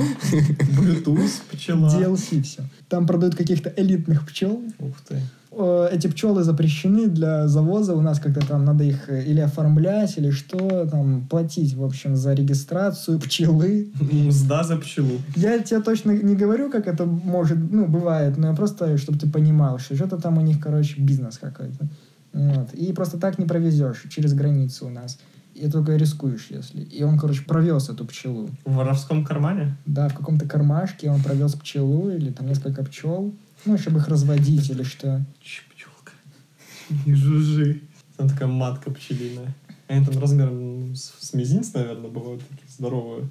Bluetooth 0.78 1.41
пчела. 1.51 1.88
DLC 1.88 2.41
все. 2.43 2.63
Там 2.89 3.07
продают 3.07 3.36
каких-то 3.36 3.74
элитных 3.78 4.26
пчел. 4.28 4.61
Ух 4.80 4.95
ты. 5.07 5.22
Э, 5.58 5.89
Эти 5.91 6.08
пчелы 6.08 6.43
запрещены 6.43 7.08
для 7.08 7.47
завоза. 7.47 7.95
У 7.95 8.01
нас 8.01 8.20
как-то 8.20 8.45
там 8.45 8.64
надо 8.64 8.84
их 8.84 9.10
э, 9.10 9.24
или 9.24 9.39
оформлять, 9.39 10.18
или 10.18 10.30
что, 10.30 10.86
там, 10.86 11.26
платить, 11.28 11.74
в 11.74 11.84
общем, 11.84 12.16
за 12.16 12.34
регистрацию 12.34 13.20
пчелы. 13.20 13.89
Мзда 13.99 14.64
за 14.64 14.78
пчелу. 14.78 15.20
Я 15.36 15.60
тебе 15.60 15.82
точно 15.82 16.12
не 16.12 16.36
говорю, 16.36 16.70
как 16.70 16.88
это 16.88 17.05
может, 17.05 17.58
ну, 17.72 17.88
бывает, 17.88 18.38
но 18.38 18.55
просто, 18.55 18.97
чтобы 18.97 19.18
ты 19.18 19.28
понимал, 19.28 19.80
что 19.80 19.95
что-то 19.95 20.18
там 20.18 20.38
у 20.38 20.41
них, 20.41 20.60
короче, 20.60 21.01
бизнес 21.01 21.38
какой-то. 21.38 21.88
Вот. 22.34 22.74
И 22.74 22.93
просто 22.93 23.18
так 23.18 23.39
не 23.39 23.45
провезешь 23.45 24.03
через 24.10 24.34
границу 24.34 24.86
у 24.86 24.89
нас. 24.89 25.18
И 25.55 25.68
только 25.72 25.95
рискуешь, 25.95 26.47
если. 26.51 26.82
И 26.82 27.03
он, 27.03 27.18
короче, 27.18 27.43
провез 27.43 27.89
эту 27.89 28.05
пчелу. 28.05 28.47
В 28.64 28.76
воровском 28.76 29.26
кармане? 29.26 29.76
Да, 29.88 30.08
в 30.08 30.14
каком-то 30.14 30.45
кармашке 30.45 31.10
он 31.10 31.24
провез 31.24 31.53
пчелу 31.55 32.12
или 32.12 32.30
там 32.30 32.47
несколько 32.47 32.84
пчел. 32.84 33.34
Ну, 33.66 33.78
чтобы 33.78 33.99
их 33.99 34.08
разводить 34.08 34.70
или 34.70 34.84
что. 34.84 35.24
Пчелка. 35.41 36.14
Не 37.05 37.16
жужжи. 37.16 37.82
Там 38.16 38.30
такая 38.30 38.47
матка 38.47 38.91
пчелиная. 38.91 39.53
Они 39.88 40.05
там 40.05 40.20
размером 40.20 40.95
с, 40.95 41.14
с 41.20 41.34
мизинец, 41.34 41.74
наверное, 41.74 42.10
бывают 42.10 42.41
такие 42.49 42.70
здоровые. 42.70 43.28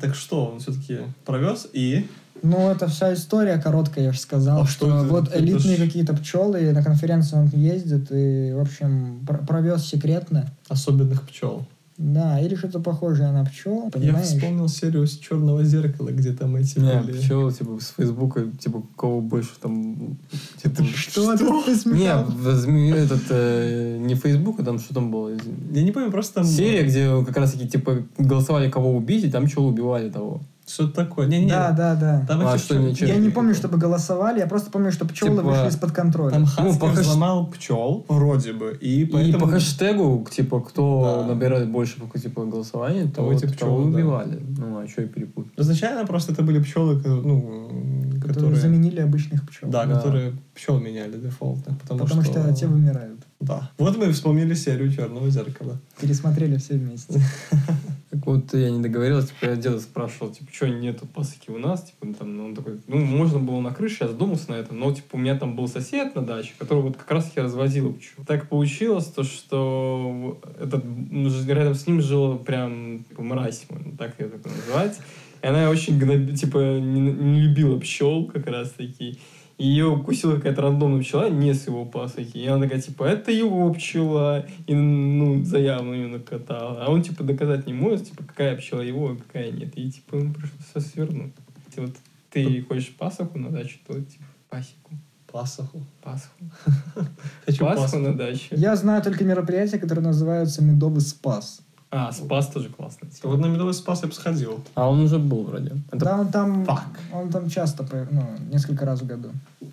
Так 0.00 0.14
что, 0.14 0.46
он 0.46 0.60
все-таки 0.60 0.98
провез 1.24 1.66
и... 1.72 2.06
Ну, 2.44 2.70
это 2.70 2.86
вся 2.86 3.12
история 3.14 3.58
короткая, 3.60 4.04
я 4.04 4.12
же 4.12 4.20
сказал, 4.20 4.62
А 4.62 4.66
что, 4.66 4.86
что 4.86 4.98
это? 5.00 5.08
вот 5.08 5.28
Это 5.28 5.40
элитные 5.40 5.76
ж- 5.76 5.80
какие-то 5.80 6.14
пчелы, 6.16 6.70
на 6.70 6.84
конференцию 6.84 7.42
он 7.42 7.48
ездит 7.48 8.12
и, 8.12 8.52
в 8.52 8.60
общем, 8.60 9.24
пр- 9.26 9.44
провез 9.44 9.84
секретно. 9.84 10.48
Особенных 10.68 11.26
пчел. 11.26 11.66
Да, 11.98 12.38
или 12.38 12.54
что-то 12.54 12.78
похожее 12.78 13.32
на 13.32 13.44
пчел, 13.44 13.86
Я 13.86 13.90
понимаешь? 13.90 14.28
вспомнил 14.28 14.68
серию 14.68 15.04
с 15.04 15.18
черного 15.18 15.64
зеркала, 15.64 16.10
где 16.10 16.32
там 16.32 16.54
эти 16.54 16.78
Не, 16.78 17.00
были. 17.00 17.18
пчелы, 17.18 17.52
типа, 17.52 17.78
с 17.80 17.92
Фейсбука, 17.96 18.46
типа, 18.52 18.84
кого 18.96 19.20
больше 19.20 19.50
там... 19.60 20.16
Типа, 20.62 20.84
Что 20.84 21.36
ты, 21.36 21.44
ты 21.76 21.90
Не, 21.90 22.90
этот, 22.92 23.22
э, 23.30 23.98
не 23.98 24.14
Фейсбук, 24.14 24.60
а 24.60 24.64
там 24.64 24.78
что 24.78 24.94
там 24.94 25.10
было? 25.10 25.36
Я 25.72 25.82
не 25.82 25.90
помню, 25.90 26.12
просто 26.12 26.34
там... 26.34 26.44
Серия, 26.44 26.84
где 26.84 27.24
как 27.26 27.36
раз 27.36 27.52
таки, 27.52 27.66
типа, 27.68 28.04
голосовали, 28.16 28.70
кого 28.70 28.94
убить, 28.96 29.24
и 29.24 29.30
там 29.30 29.46
пчелы 29.46 29.66
убивали 29.66 30.08
того. 30.08 30.40
Что-то 30.68 30.92
такое. 31.04 31.26
Не-не. 31.26 31.48
Да, 31.48 31.72
да, 31.72 31.94
да. 31.94 32.24
Там 32.28 32.46
А 32.46 32.58
что, 32.58 32.76
ничего? 32.76 33.08
Я 33.08 33.16
не 33.16 33.30
помню, 33.30 33.54
чтобы 33.54 33.78
голосовали, 33.78 34.38
я 34.40 34.46
просто 34.46 34.70
помню, 34.70 34.92
что 34.92 35.06
пчелы 35.06 35.36
Типа, 35.38 35.42
вышли 35.48 35.68
из-под 35.68 35.92
контроля. 35.92 36.30
Там 36.32 36.44
Хаскер 36.46 36.78
по 36.78 36.84
хэш- 36.86 37.00
взломал 37.00 37.46
пчел, 37.46 38.04
вроде 38.08 38.52
бы, 38.52 38.76
и 38.80 39.02
И 39.02 39.04
поэтому... 39.06 39.46
по 39.46 39.50
хэштегу, 39.50 40.26
типа, 40.30 40.60
кто 40.60 41.24
Да. 41.26 41.34
набирает 41.34 41.70
больше 41.70 41.96
типа, 42.22 42.44
голосований, 42.44 43.08
то 43.08 43.16
Того 43.16 43.32
эти 43.32 43.46
вот 43.46 43.56
того 43.58 43.76
пчелы, 43.78 43.90
да. 43.92 43.96
убивали. 43.98 44.42
Ну, 44.58 44.78
а 44.78 44.86
что 44.86 45.02
и 45.02 45.06
перепутать? 45.06 45.52
Изначально 45.56 46.06
просто 46.06 46.32
это 46.32 46.42
были 46.42 46.62
пчелы, 46.62 47.00
ну, 47.04 47.68
которые, 48.16 48.34
которые... 48.34 48.56
заменили 48.60 49.00
обычных 49.00 49.46
пчел. 49.48 49.68
Да, 49.70 49.86
Да. 49.86 49.94
которые 49.96 50.32
пчел 50.54 50.78
меняли 50.78 51.16
дефолтно. 51.18 51.76
Потому, 51.82 52.00
Потому 52.00 52.22
что... 52.24 52.52
те 52.54 52.66
вымирают. 52.66 53.20
Да. 53.40 53.70
Вот 53.78 53.96
мы 53.96 54.10
вспомнили 54.12 54.54
серию 54.54 54.92
«Черного 54.92 55.30
зеркала». 55.30 55.80
Пересмотрели 56.00 56.56
все 56.56 56.74
вместе. 56.74 57.20
Так 58.10 58.26
вот, 58.26 58.54
я 58.54 58.70
не 58.70 58.80
договорился, 58.80 59.28
типа, 59.28 59.50
я 59.50 59.56
деда 59.56 59.78
спрашивал, 59.80 60.32
типа, 60.32 60.50
что 60.50 60.66
нету 60.66 61.06
пасыки 61.06 61.50
у 61.50 61.58
нас, 61.58 61.84
типа, 61.84 62.14
там, 62.18 62.38
ну, 62.38 62.46
он 62.46 62.54
такой, 62.54 62.80
ну, 62.86 62.96
можно 62.96 63.38
было 63.38 63.60
на 63.60 63.74
крыше, 63.74 63.98
я 64.00 64.08
задумался 64.08 64.50
на 64.50 64.54
этом, 64.54 64.80
но, 64.80 64.94
типа, 64.94 65.16
у 65.16 65.18
меня 65.18 65.38
там 65.38 65.54
был 65.54 65.68
сосед 65.68 66.14
на 66.14 66.22
даче, 66.22 66.54
который 66.58 66.82
вот 66.82 66.96
как 66.96 67.10
раз-таки 67.10 67.40
разводил 67.40 67.92
пчел. 67.92 68.24
Так 68.26 68.48
получилось, 68.48 69.04
то, 69.06 69.24
что 69.24 70.40
этот, 70.58 70.84
ну, 70.84 71.28
рядом 71.48 71.74
с 71.74 71.86
ним 71.86 72.00
жила 72.00 72.38
прям, 72.38 73.04
типа, 73.04 73.22
мразь, 73.22 73.66
так 73.98 74.18
ее 74.18 74.30
так 74.30 74.42
называть, 74.46 74.98
и 75.42 75.46
она 75.46 75.68
очень, 75.68 76.34
типа, 76.34 76.78
не, 76.80 77.00
не 77.12 77.42
любила 77.42 77.78
пчел 77.78 78.24
как 78.24 78.46
раз-таки, 78.46 79.18
и 79.58 79.66
ее 79.66 79.86
укусила 79.86 80.36
какая-то 80.36 80.62
рандомная 80.62 81.02
пчела, 81.02 81.28
не 81.28 81.52
с 81.52 81.66
его 81.66 81.84
пасыки. 81.84 82.38
И 82.38 82.46
она 82.46 82.62
такая, 82.62 82.80
типа, 82.80 83.04
это 83.04 83.32
его 83.32 83.74
пчела. 83.74 84.46
И, 84.68 84.74
ну, 84.74 85.44
заяву 85.44 85.92
ее 85.92 86.06
накатала. 86.06 86.84
А 86.84 86.90
он, 86.90 87.02
типа, 87.02 87.24
доказать 87.24 87.66
не 87.66 87.72
может, 87.72 88.08
типа, 88.08 88.22
какая 88.22 88.56
пчела 88.56 88.82
его, 88.82 89.10
а 89.10 89.16
какая 89.16 89.50
нет. 89.50 89.76
И, 89.76 89.90
типа, 89.90 90.14
ему 90.14 90.32
пришлось 90.32 90.64
все 90.70 90.80
свернуть. 90.80 91.32
Если 91.66 91.80
вот 91.80 91.96
ты 92.30 92.62
хочешь 92.62 92.94
пасаху 92.96 93.36
на 93.36 93.50
дачу, 93.50 93.78
то, 93.84 93.94
типа, 93.94 94.24
пасеку. 94.48 94.92
Пасаху. 95.30 95.82
Пасху. 96.02 96.30
Хочу 97.44 97.64
Пасху 97.64 97.82
пасху. 97.82 97.98
на 97.98 98.16
даче. 98.16 98.46
Я 98.52 98.76
знаю 98.76 99.02
только 99.02 99.24
мероприятия, 99.24 99.78
которые 99.78 100.04
называются 100.04 100.62
«Медовый 100.62 101.00
спас». 101.00 101.60
А, 101.90 102.12
Спас 102.12 102.48
тоже 102.48 102.68
классный. 102.68 103.08
Вот 103.22 103.40
на 103.40 103.46
Медовый 103.46 103.72
Спас 103.72 104.02
я 104.02 104.08
бы 104.08 104.14
сходил. 104.14 104.60
А 104.74 104.90
он 104.90 105.00
уже 105.00 105.18
был 105.18 105.44
вроде. 105.44 105.72
Это... 105.90 106.04
Да, 106.04 106.20
он 106.20 106.28
там, 106.28 106.64
Фак. 106.66 106.84
он 107.12 107.30
там 107.30 107.48
часто, 107.48 107.86
ну, 108.10 108.26
несколько 108.52 108.84
раз 108.84 109.00
в 109.00 109.06
году. 109.06 109.30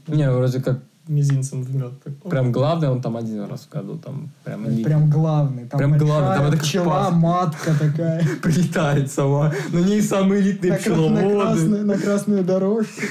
Не, 0.08 0.32
вроде 0.32 0.62
как 0.62 0.80
Мизинцем 1.08 1.62
в 1.62 1.76
мед. 1.76 2.02
такой. 2.04 2.32
прям 2.32 2.52
главный, 2.52 2.90
он 2.90 3.02
там 3.02 3.16
один 3.18 3.44
раз 3.44 3.68
в 3.70 3.70
году. 3.70 3.98
Там 3.98 4.30
прям, 4.44 4.68
элит. 4.68 4.86
Прям 4.86 5.10
главный. 5.10 5.66
Там 5.66 5.78
Прям 5.78 5.98
главный, 5.98 6.36
там 6.38 6.48
это 6.48 6.58
как 6.58 6.66
пчела, 6.66 6.86
пас. 6.90 7.14
матка 7.14 7.76
такая. 7.80 8.26
прилетает 8.42 9.12
сама. 9.12 9.54
Но 9.72 9.82
не 9.82 10.02
самые 10.02 10.42
элитные 10.42 10.72
На, 10.72 10.78
кра- 10.80 10.96
на 11.10 11.30
красную, 11.30 11.86
на 11.86 11.98
красную 11.98 12.44
дорожку. 12.44 13.02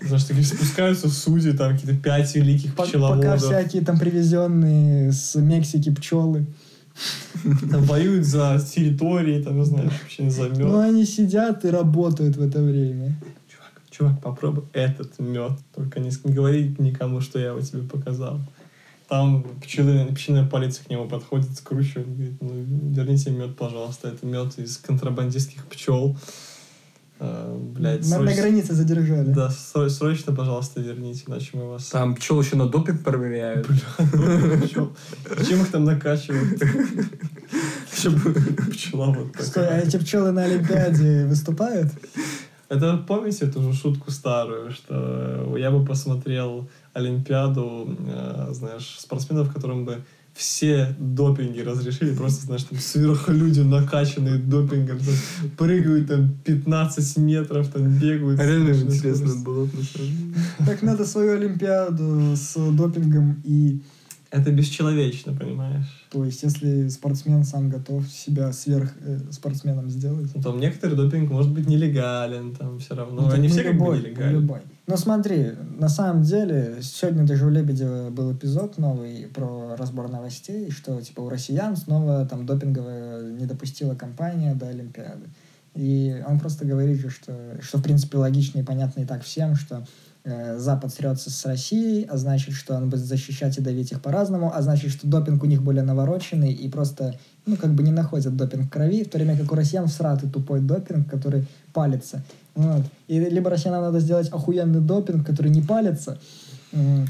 Знаешь, 0.00 0.24
такие 0.24 0.44
спускаются 0.44 1.08
судьи, 1.08 1.52
там 1.52 1.74
какие-то 1.76 2.00
пять 2.00 2.34
великих 2.34 2.70
По- 2.74 2.78
Пока 2.82 2.88
пчеловодов. 2.88 3.42
всякие 3.42 3.82
там 3.82 3.98
привезенные 3.98 5.12
с 5.12 5.34
Мексики 5.36 5.90
пчелы. 5.94 6.46
Там 7.70 7.82
воюют 7.84 8.24
за 8.24 8.58
территории, 8.58 9.42
там, 9.42 9.64
знаешь, 9.64 9.92
вообще 10.00 10.30
за 10.30 10.48
мед. 10.48 10.58
Ну, 10.58 10.78
они 10.78 11.04
сидят 11.04 11.64
и 11.64 11.68
работают 11.68 12.36
в 12.36 12.42
это 12.42 12.62
время. 12.62 13.14
Чувак, 13.48 13.82
чувак, 13.90 14.22
попробуй 14.22 14.64
этот 14.72 15.18
мед. 15.18 15.52
Только 15.74 16.00
не, 16.00 16.10
не 16.24 16.32
говори 16.32 16.74
никому, 16.78 17.20
что 17.20 17.38
я 17.38 17.48
его 17.48 17.60
тебе 17.60 17.82
показал. 17.82 18.40
Там 19.08 19.44
пчелы, 19.62 20.06
пчелиная 20.14 20.48
полиция 20.48 20.84
к 20.84 20.90
нему 20.90 21.08
подходит, 21.08 21.56
скручивает, 21.56 22.08
говорит, 22.08 22.42
ну, 22.42 22.50
верните 22.92 23.30
мед, 23.30 23.56
пожалуйста. 23.56 24.08
Это 24.08 24.26
мед 24.26 24.58
из 24.58 24.78
контрабандистских 24.78 25.66
пчел. 25.66 26.16
А, 27.18 27.56
блядь, 27.58 28.06
На, 28.10 28.18
на 28.18 28.34
границе 28.34 28.74
задержали. 28.74 29.32
Да, 29.32 29.48
сро- 29.48 29.88
срочно, 29.88 30.34
пожалуйста, 30.34 30.80
верните, 30.80 31.24
иначе 31.26 31.50
мы 31.54 31.68
вас... 31.70 31.86
Там 31.88 32.14
пчел 32.14 32.40
еще 32.40 32.56
на 32.56 32.68
допинг 32.68 33.02
проверяют. 33.02 33.66
Пчел. 33.66 34.94
Чем 35.48 35.62
их 35.62 35.70
там 35.70 35.84
накачивают? 35.84 36.62
Чтобы 37.96 38.34
пчела 38.70 39.06
вот 39.06 39.28
Стой, 39.40 39.64
а 39.64 39.68
такая. 39.68 39.82
эти 39.86 39.96
пчелы 39.96 40.32
на 40.32 40.44
Олимпиаде 40.44 41.26
выступают? 41.26 41.88
Это 42.68 42.96
помните 42.98 43.46
эту 43.46 43.62
же 43.62 43.72
шутку 43.72 44.10
старую, 44.10 44.72
что 44.72 45.54
я 45.56 45.70
бы 45.70 45.84
посмотрел 45.86 46.68
Олимпиаду, 46.92 47.96
э, 48.08 48.48
знаешь, 48.50 48.96
спортсменов, 48.98 49.52
которым 49.52 49.84
бы 49.84 50.02
все 50.36 50.94
допинги 50.98 51.60
разрешили, 51.60 52.14
просто, 52.14 52.44
знаешь, 52.44 52.64
там 52.64 52.78
сверхлюди 52.78 53.60
накачанные 53.60 54.36
допингом, 54.36 54.98
там, 54.98 55.50
прыгают 55.56 56.08
там 56.08 56.36
15 56.44 57.16
метров, 57.16 57.68
там 57.68 57.88
бегают. 57.98 58.38
Реально 58.38 58.74
Смешно, 58.74 58.94
интересно 58.94 59.34
было. 59.42 59.68
Так 60.66 60.82
надо 60.82 61.06
свою 61.06 61.36
Олимпиаду 61.36 62.36
с 62.36 62.54
допингом 62.72 63.40
и... 63.44 63.80
Это 64.30 64.50
бесчеловечно, 64.50 65.32
понимаешь? 65.32 66.06
То 66.10 66.24
есть, 66.24 66.42
если 66.42 66.88
спортсмен 66.88 67.44
сам 67.44 67.70
готов 67.70 68.06
себя 68.08 68.52
сверх 68.52 68.92
э, 69.00 69.20
спортсменом 69.30 69.88
сделать. 69.88 70.28
Ну, 70.34 70.42
Там 70.42 70.60
некоторый 70.60 70.96
допинг 70.96 71.30
может 71.30 71.52
быть 71.52 71.66
нелегален, 71.66 72.54
там 72.54 72.78
все 72.80 72.94
равно. 72.94 73.22
Ну, 73.22 73.30
они 73.30 73.48
все 73.48 73.62
как 73.62 73.72
бы 73.72 73.78
любой, 73.78 73.98
не 73.98 74.04
нелегальны. 74.04 74.32
любой. 74.32 74.60
Но 74.86 74.96
смотри, 74.96 75.52
на 75.78 75.88
самом 75.88 76.22
деле, 76.22 76.78
сегодня 76.80 77.26
даже 77.26 77.44
у 77.46 77.50
Лебедева 77.50 78.10
был 78.10 78.32
эпизод 78.32 78.78
новый 78.78 79.26
про 79.34 79.74
разбор 79.76 80.08
новостей, 80.08 80.70
что 80.70 81.00
типа 81.00 81.22
у 81.22 81.28
россиян 81.28 81.76
снова 81.76 82.24
там 82.24 82.46
допинговая 82.46 83.32
не 83.32 83.46
допустила 83.46 83.96
компания 83.96 84.54
до 84.54 84.68
Олимпиады. 84.68 85.26
И 85.74 86.22
он 86.26 86.38
просто 86.38 86.64
говорит, 86.64 87.00
же, 87.00 87.10
что, 87.10 87.58
что 87.60 87.78
в 87.78 87.82
принципе 87.82 88.16
логично 88.16 88.60
и 88.60 88.62
понятно 88.62 89.00
и 89.00 89.04
так 89.04 89.24
всем, 89.24 89.56
что 89.56 89.84
э, 90.24 90.56
Запад 90.56 90.94
срется 90.94 91.30
с 91.30 91.44
Россией, 91.44 92.04
а 92.04 92.16
значит, 92.16 92.54
что 92.54 92.76
он 92.76 92.88
будет 92.88 93.04
защищать 93.04 93.58
и 93.58 93.60
давить 93.60 93.90
их 93.90 94.00
по-разному, 94.00 94.52
а 94.54 94.62
значит, 94.62 94.92
что 94.92 95.08
допинг 95.08 95.42
у 95.42 95.46
них 95.46 95.62
более 95.62 95.82
навороченный 95.82 96.52
и 96.52 96.70
просто, 96.70 97.18
ну, 97.44 97.56
как 97.56 97.74
бы 97.74 97.82
не 97.82 97.90
находят 97.92 98.36
допинг 98.36 98.66
в 98.66 98.70
крови, 98.70 99.02
в 99.02 99.10
то 99.10 99.18
время 99.18 99.36
как 99.36 99.50
у 99.50 99.56
россиян 99.56 99.88
всратый 99.88 100.30
тупой 100.30 100.60
допинг, 100.60 101.10
который 101.10 101.44
палится. 101.74 102.22
Вот. 102.56 102.82
И 103.06 103.20
либо 103.20 103.50
россиянам 103.50 103.82
надо 103.82 104.00
сделать 104.00 104.28
охуенный 104.32 104.80
допинг, 104.80 105.24
который 105.26 105.50
не 105.52 105.62
палится 105.62 106.18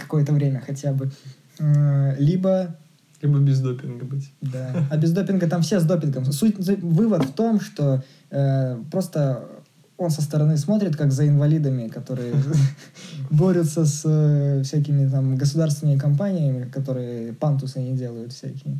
какое-то 0.00 0.32
время 0.32 0.62
хотя 0.66 0.92
бы, 0.92 1.10
М, 1.58 2.14
либо 2.18 2.76
Либо 3.22 3.38
без 3.38 3.60
допинга 3.60 4.04
быть. 4.04 4.30
да. 4.42 4.86
А 4.90 4.96
без 4.98 5.12
допинга 5.12 5.48
там 5.48 5.62
все 5.62 5.80
с 5.80 5.84
допингом. 5.84 6.24
Суть, 6.32 6.62
суть- 6.64 6.82
вывод 6.82 7.24
в 7.24 7.32
том, 7.32 7.60
что 7.60 8.02
э, 8.30 8.76
просто 8.90 9.42
он 9.96 10.10
со 10.10 10.20
стороны 10.20 10.58
смотрит, 10.58 10.94
как 10.96 11.12
за 11.12 11.26
инвалидами, 11.26 11.88
которые 11.88 12.34
борются 13.30 13.86
с 13.86 14.02
э, 14.04 14.62
всякими 14.64 15.08
там 15.08 15.36
государственными 15.36 15.98
компаниями, 15.98 16.68
которые 16.70 17.32
пантусы 17.32 17.80
не 17.80 17.96
делают 17.96 18.32
всякие. 18.34 18.78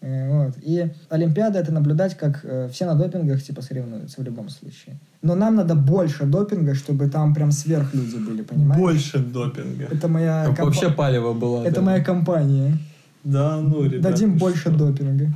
Э, 0.00 0.28
вот. 0.30 0.54
И 0.62 0.90
Олимпиада 1.08 1.58
это 1.58 1.72
наблюдать, 1.72 2.16
как 2.16 2.40
э, 2.44 2.68
все 2.72 2.86
на 2.86 2.94
допингах 2.94 3.42
типа 3.42 3.62
соревнуются 3.62 4.20
в 4.20 4.24
любом 4.24 4.48
случае. 4.48 4.96
Но 5.22 5.34
нам 5.34 5.56
надо 5.56 5.74
больше 5.74 6.24
допинга, 6.24 6.74
чтобы 6.74 7.08
там 7.08 7.34
прям 7.34 7.50
сверхлюди 7.50 8.16
были, 8.16 8.42
понимаешь? 8.42 8.80
Больше 8.80 9.18
допинга. 9.18 9.88
Это 9.90 10.08
моя 10.08 10.44
Там 10.44 10.54
компа- 10.54 10.64
Вообще 10.66 10.90
палево 10.90 11.32
было. 11.32 11.64
Это 11.64 11.76
да. 11.76 11.82
моя 11.82 12.04
компания. 12.04 12.78
Да, 13.24 13.60
ну, 13.60 13.84
ребят. 13.84 14.02
Дадим 14.02 14.38
больше 14.38 14.60
что? 14.60 14.70
допинга. 14.70 15.32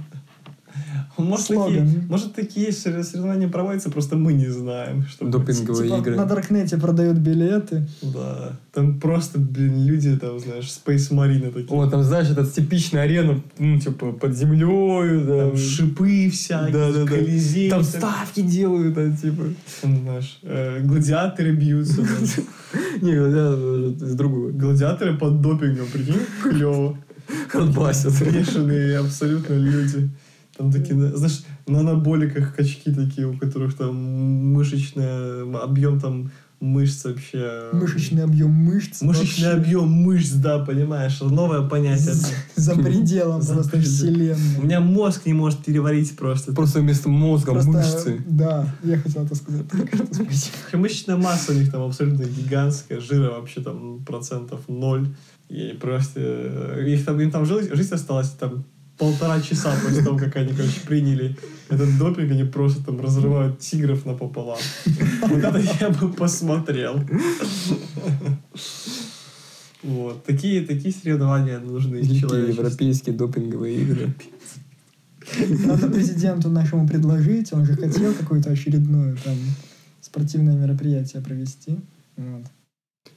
Может 1.19 1.47
Слоган. 1.47 1.87
такие, 1.87 2.03
может, 2.09 2.35
такие 2.35 2.73
сор- 2.73 3.03
соревнования 3.05 3.49
проводятся, 3.49 3.91
просто 3.91 4.17
мы 4.17 4.33
не 4.33 4.49
знаем. 4.49 5.05
Что 5.07 5.27
Допинговые 5.27 5.89
Типа 5.91 6.01
игры. 6.01 6.17
на 6.17 6.25
Даркнете 6.25 6.79
продают 6.79 7.19
билеты. 7.19 7.87
Да. 8.03 8.59
Там 8.73 8.99
просто, 8.99 9.39
блин, 9.39 9.85
люди, 9.85 10.17
там, 10.17 10.39
знаешь, 10.41 10.65
Space 10.65 11.11
Marine 11.11 11.53
такие. 11.53 11.67
О, 11.69 11.87
там, 11.91 12.03
знаешь, 12.03 12.31
это 12.31 12.47
типичная 12.47 13.03
арена, 13.03 13.41
ну, 13.59 13.79
типа, 13.79 14.13
под 14.13 14.35
землей. 14.37 15.27
Там 15.27 15.57
шипы 15.57 16.31
всякие, 16.31 16.73
Да-да-да. 16.73 17.07
колизей. 17.11 17.69
Там 17.71 17.83
ставки 17.83 18.41
делают, 18.41 18.95
там, 18.95 19.17
типа. 19.17 19.43
там, 19.83 19.99
знаешь, 20.03 20.39
э, 20.43 20.81
гладиаторы 20.83 21.53
бьются. 21.53 21.97
там. 21.97 22.07
Не, 23.03 23.13
это 23.13 24.05
из 24.05 24.15
другого. 24.15 24.51
Гладиаторы 24.51 25.17
под 25.19 25.41
допингом, 25.43 25.87
прикинь, 25.93 26.15
клево. 26.43 26.97
Отбасят. 27.53 28.13
Бешеные 28.33 28.99
абсолютно 28.99 29.55
люди. 29.55 30.11
Там 30.57 30.71
такие, 30.73 30.95
на- 30.95 31.17
знаешь, 31.17 31.45
на 31.67 31.81
анаболиках 31.81 32.55
качки 32.55 32.93
такие, 32.93 33.27
у 33.27 33.37
которых 33.37 33.75
там 33.77 33.95
мышечный 34.53 35.43
объем 35.59 35.99
там 36.01 36.31
мышц 36.61 37.05
вообще. 37.05 37.71
Мышечный 37.73 38.23
объем 38.23 38.51
мышц. 38.51 39.03
Мышечный 39.03 39.55
вообще 39.55 39.63
объем 39.63 39.89
мышц, 39.89 40.33
да, 40.33 40.59
понимаешь, 40.59 41.21
новое 41.21 41.63
понятие. 41.69 42.13
За, 42.13 42.29
за 42.55 42.75
пределом 42.77 43.43
За 43.43 43.55
просто 43.55 43.81
вселенной. 43.81 44.59
У 44.59 44.63
меня 44.65 44.81
мозг 44.81 45.27
не 45.27 45.33
может 45.33 45.65
переварить 45.65 46.15
просто. 46.17 46.53
Просто 46.53 46.81
вместо 46.81 47.09
мозга 47.09 47.53
Просто, 47.53 47.71
мышцы. 47.71 48.25
Да, 48.29 48.73
я 48.85 48.99
хотел 48.99 49.25
это 49.25 49.35
сказать. 49.35 49.65
Мышечная 50.73 51.17
масса 51.17 51.53
у 51.53 51.55
них 51.55 51.71
там 51.73 51.83
абсолютно 51.83 52.25
гигантская, 52.25 53.01
жира 53.01 53.31
вообще 53.31 53.61
там 53.63 54.05
процентов 54.05 54.61
ноль. 54.69 55.09
И 55.49 55.77
просто 55.81 56.21
э, 56.21 56.85
их 56.89 57.05
там, 57.05 57.21
им 57.21 57.31
там 57.31 57.45
жил- 57.45 57.75
жизнь 57.75 57.93
осталась 57.95 58.31
там 58.31 58.65
полтора 59.03 59.41
часа 59.41 59.75
после 59.83 60.05
того, 60.05 60.17
как 60.17 60.37
они, 60.37 60.53
короче, 60.53 60.81
приняли 60.87 61.37
этот 61.69 61.99
допинг, 61.99 62.31
они 62.31 62.45
просто 62.45 62.85
там 62.85 63.01
разрывают 63.01 63.59
тигров 63.59 64.07
напополам. 64.07 64.59
Вот 65.23 65.45
это 65.45 65.59
я 65.81 65.91
бы 65.91 66.13
посмотрел. 66.13 67.01
Вот. 69.83 70.25
Такие, 70.25 70.65
такие 70.65 70.95
соревнования 70.95 71.59
нужны 71.59 72.01
человечества. 72.05 72.37
европейские 72.37 73.17
допинговые 73.17 73.83
игры. 73.83 74.15
Надо 75.67 75.89
президенту 75.89 76.49
нашему 76.51 76.87
предложить, 76.87 77.53
он 77.53 77.67
же 77.67 77.75
хотел 77.75 78.15
какое-то 78.15 78.51
очередное 78.51 79.17
там 79.25 79.37
спортивное 80.01 80.55
мероприятие 80.55 81.21
провести. 81.23 81.81
Вот. 82.17 82.45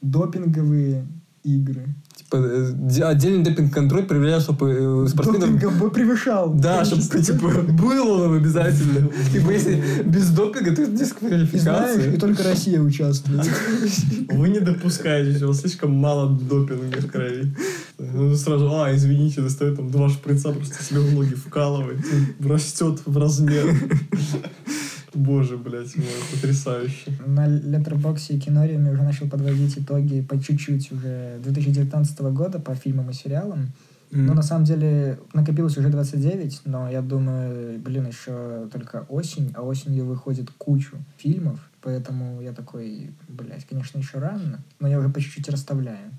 Допинговые 0.01 1.05
игры. 1.43 1.85
Типа, 2.25 2.37
э, 2.37 2.71
де- 2.73 3.03
отдельный 3.03 3.43
допинг-контроль 3.43 4.03
проверял, 4.05 4.41
чтобы 4.41 5.05
э, 5.05 5.07
спортсменов... 5.07 5.41
Допингом 5.53 5.77
бы 5.77 5.91
превышал. 5.91 6.53
Да, 6.55 6.83
чтобы, 6.83 7.21
типа, 7.21 7.49
был 7.71 8.09
он 8.21 8.37
обязательно. 8.37 9.09
Типа, 9.31 9.51
если 9.51 10.03
без 10.03 10.29
допинга, 10.31 10.75
то 10.75 10.81
И 10.81 10.85
знаешь, 10.85 10.93
и 10.93 10.97
дисквалификация. 10.97 12.19
только 12.19 12.43
Россия 12.43 12.81
участвует. 12.81 13.47
Вы 14.31 14.49
не 14.49 14.59
допускаете, 14.59 15.45
у 15.45 15.49
вас 15.49 15.61
слишком 15.61 15.91
мало 15.91 16.35
допинга 16.35 16.99
в 16.99 17.11
крови. 17.11 17.55
Ну, 17.99 18.35
сразу, 18.35 18.71
а, 18.73 18.93
извините, 18.93 19.41
достает 19.41 19.75
там 19.75 19.91
два 19.91 20.09
шприца, 20.09 20.51
просто 20.51 20.83
себе 20.83 21.01
в 21.01 21.13
ноги 21.13 21.35
вкалывает, 21.35 21.99
растет 22.43 23.01
в 23.05 23.17
размер. 23.17 23.65
Боже, 25.15 25.57
блядь, 25.57 25.95
мой, 25.95 26.05
потрясающе. 26.31 27.11
На 27.25 27.47
Letterboxd 27.47 28.35
и 28.35 28.39
Кинориуме 28.39 28.91
уже 28.91 29.03
начал 29.03 29.29
подводить 29.29 29.77
итоги 29.77 30.21
по 30.21 30.39
чуть-чуть 30.39 30.91
уже 30.91 31.39
2019 31.41 32.19
года 32.33 32.59
по 32.59 32.75
фильмам 32.75 33.09
и 33.09 33.13
сериалам. 33.13 33.71
Ну, 34.11 34.33
на 34.33 34.43
самом 34.43 34.65
деле, 34.65 35.19
накопилось 35.33 35.77
уже 35.77 35.89
29, 35.89 36.61
но 36.65 36.89
я 36.89 37.01
думаю, 37.01 37.79
блин, 37.79 38.07
еще 38.07 38.69
только 38.71 39.05
осень, 39.09 39.51
а 39.55 39.61
осенью 39.61 40.05
выходит 40.05 40.51
кучу 40.51 40.97
фильмов, 41.17 41.59
поэтому 41.81 42.39
я 42.41 42.53
такой, 42.53 43.11
блядь, 43.27 43.65
конечно, 43.65 43.97
еще 43.97 44.19
рано, 44.19 44.63
но 44.79 44.87
я 44.87 44.99
уже 44.99 45.09
по 45.09 45.19
чуть-чуть 45.19 45.49
расставляю. 45.49 46.11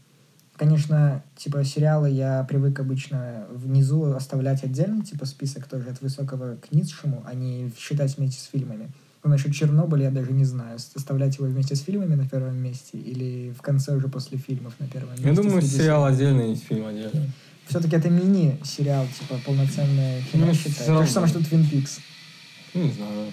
Конечно, 0.57 1.23
типа 1.37 1.65
сериалы 1.65 2.09
я 2.11 2.43
привык 2.45 2.81
обычно 2.81 3.47
внизу 3.51 4.05
оставлять 4.15 4.65
отдельно, 4.65 5.05
типа 5.05 5.27
список 5.27 5.67
тоже 5.67 5.91
от 5.91 6.01
высокого 6.01 6.57
к 6.57 6.73
низшему, 6.73 7.23
а 7.27 7.35
не 7.35 7.71
считать 7.79 8.17
вместе 8.17 8.41
с 8.41 8.45
фильмами. 8.45 8.91
Но 9.23 9.31
насчет 9.31 9.53
Чернобыля 9.53 10.05
я 10.05 10.11
даже 10.11 10.33
не 10.33 10.45
знаю, 10.45 10.79
оставлять 10.95 11.37
его 11.37 11.47
вместе 11.47 11.75
с 11.75 11.81
фильмами 11.81 12.15
на 12.15 12.27
первом 12.27 12.57
месте 12.57 12.97
или 12.97 13.53
в 13.59 13.61
конце 13.61 13.95
уже 13.95 14.09
после 14.09 14.39
фильмов 14.39 14.75
на 14.79 14.87
первом 14.87 15.11
месте. 15.11 15.29
Я 15.29 15.35
думаю, 15.35 15.61
сериал 15.63 16.05
отдельный, 16.05 16.55
фильм 16.55 16.87
отдельный. 16.87 17.33
Все-таки 17.67 17.97
это 17.97 18.09
мини-сериал, 18.09 19.07
типа 19.19 19.41
полноценное 19.45 20.23
кино 20.33 20.47
Ну, 20.47 20.55
считаю. 20.55 21.01
То 21.01 21.05
же 21.05 21.11
самое, 21.11 21.31
что 21.31 21.45
Твин 21.45 21.69
Пикс. 21.69 21.99
Ну, 22.73 22.85
не 22.85 22.93
знаю. 22.93 23.33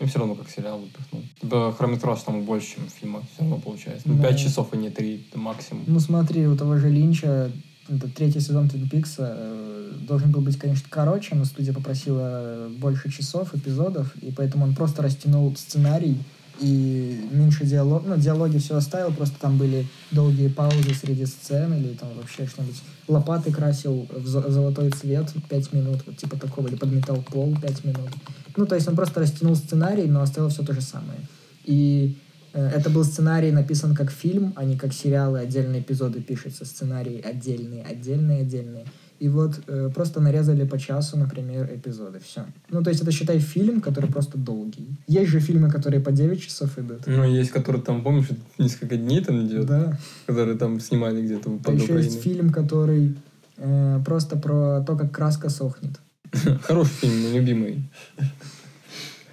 Ну, 0.00 0.06
все 0.06 0.18
равно 0.18 0.34
как 0.34 0.48
сериал 0.50 0.78
выпихнул. 0.78 1.22
Типа 1.40 1.74
хронометраж 1.76 2.20
там 2.22 2.42
больше, 2.42 2.74
чем 2.76 2.88
фильма. 2.88 3.22
Все 3.32 3.40
равно 3.42 3.58
получается. 3.58 4.02
Ну, 4.08 4.14
Да. 4.14 4.28
5 4.28 4.38
часов, 4.38 4.68
а 4.72 4.76
не 4.76 4.90
3, 4.90 5.26
это 5.30 5.38
максимум. 5.38 5.84
Ну 5.86 5.98
смотри, 6.00 6.46
у 6.46 6.56
того 6.56 6.76
же 6.78 6.88
Линча 6.88 7.50
этот 7.88 8.14
третий 8.14 8.40
сезон 8.40 8.68
Твин 8.68 8.88
Пикса 8.88 9.34
э, 9.36 9.92
должен 10.06 10.30
был 10.30 10.40
быть, 10.42 10.58
конечно, 10.58 10.86
короче, 10.90 11.34
но 11.34 11.44
студия 11.44 11.72
попросила 11.72 12.68
больше 12.78 13.10
часов, 13.10 13.54
эпизодов, 13.54 14.14
и 14.16 14.30
поэтому 14.30 14.64
он 14.66 14.74
просто 14.74 15.02
растянул 15.02 15.54
сценарий 15.56 16.18
и 16.60 17.24
меньше 17.30 17.64
диалог, 17.64 18.02
ну, 18.06 18.16
диалоги 18.16 18.58
все 18.58 18.76
оставил, 18.76 19.12
просто 19.12 19.38
там 19.40 19.56
были 19.58 19.86
долгие 20.10 20.48
паузы 20.48 20.92
среди 20.94 21.24
сцен 21.24 21.72
или 21.74 21.94
там 21.94 22.08
вообще 22.16 22.46
что-нибудь. 22.46 22.82
Лопаты 23.06 23.52
красил 23.52 24.06
в 24.10 24.26
зо- 24.26 24.50
золотой 24.50 24.90
цвет 24.90 25.32
5 25.48 25.72
минут, 25.72 26.02
вот 26.06 26.16
типа 26.16 26.36
такого, 26.36 26.66
или 26.68 26.74
подметал 26.76 27.16
пол 27.22 27.56
5 27.60 27.84
минут. 27.84 28.10
Ну, 28.56 28.66
то 28.66 28.74
есть 28.74 28.88
он 28.88 28.96
просто 28.96 29.20
растянул 29.20 29.56
сценарий, 29.56 30.06
но 30.06 30.20
оставил 30.20 30.48
все 30.48 30.62
то 30.62 30.72
же 30.72 30.80
самое. 30.80 31.20
И 31.64 32.16
э, 32.54 32.66
это 32.68 32.90
был 32.90 33.04
сценарий 33.04 33.50
написан 33.52 33.94
как 33.94 34.10
фильм, 34.10 34.52
а 34.56 34.64
не 34.64 34.76
как 34.76 34.92
сериалы, 34.92 35.38
отдельные 35.40 35.80
эпизоды 35.80 36.20
пишутся, 36.20 36.64
сценарии 36.64 37.20
отдельные, 37.20 37.84
отдельные, 37.84 38.42
отдельные. 38.42 38.84
И 39.20 39.28
вот 39.28 39.60
э, 39.66 39.90
просто 39.92 40.20
нарезали 40.20 40.64
по 40.64 40.78
часу, 40.78 41.16
например, 41.16 41.68
эпизоды. 41.74 42.20
Все. 42.20 42.44
Ну, 42.70 42.82
то 42.84 42.90
есть 42.90 43.02
это, 43.02 43.10
считай, 43.10 43.40
фильм, 43.40 43.80
который 43.80 44.08
просто 44.08 44.38
долгий. 44.38 44.86
Есть 45.08 45.30
же 45.30 45.40
фильмы, 45.40 45.70
которые 45.70 46.00
по 46.00 46.12
9 46.12 46.40
часов 46.40 46.78
идут. 46.78 47.00
Ну, 47.06 47.24
есть, 47.24 47.50
который 47.50 47.80
там, 47.80 48.02
помнишь, 48.02 48.28
несколько 48.58 48.96
дней 48.96 49.20
там 49.24 49.44
идет, 49.44 49.66
Да. 49.66 49.98
который 50.26 50.56
там 50.56 50.78
снимали 50.80 51.20
где-то 51.22 51.50
под 51.50 51.74
еще 51.74 51.94
есть 51.96 52.22
фильм, 52.22 52.50
который 52.50 53.16
э, 53.56 54.00
просто 54.04 54.36
про 54.36 54.84
то, 54.86 54.96
как 54.96 55.10
краска 55.10 55.48
сохнет. 55.48 55.98
Хороший 56.62 56.92
фильм, 56.92 57.22
мой 57.22 57.32
любимый. 57.38 57.82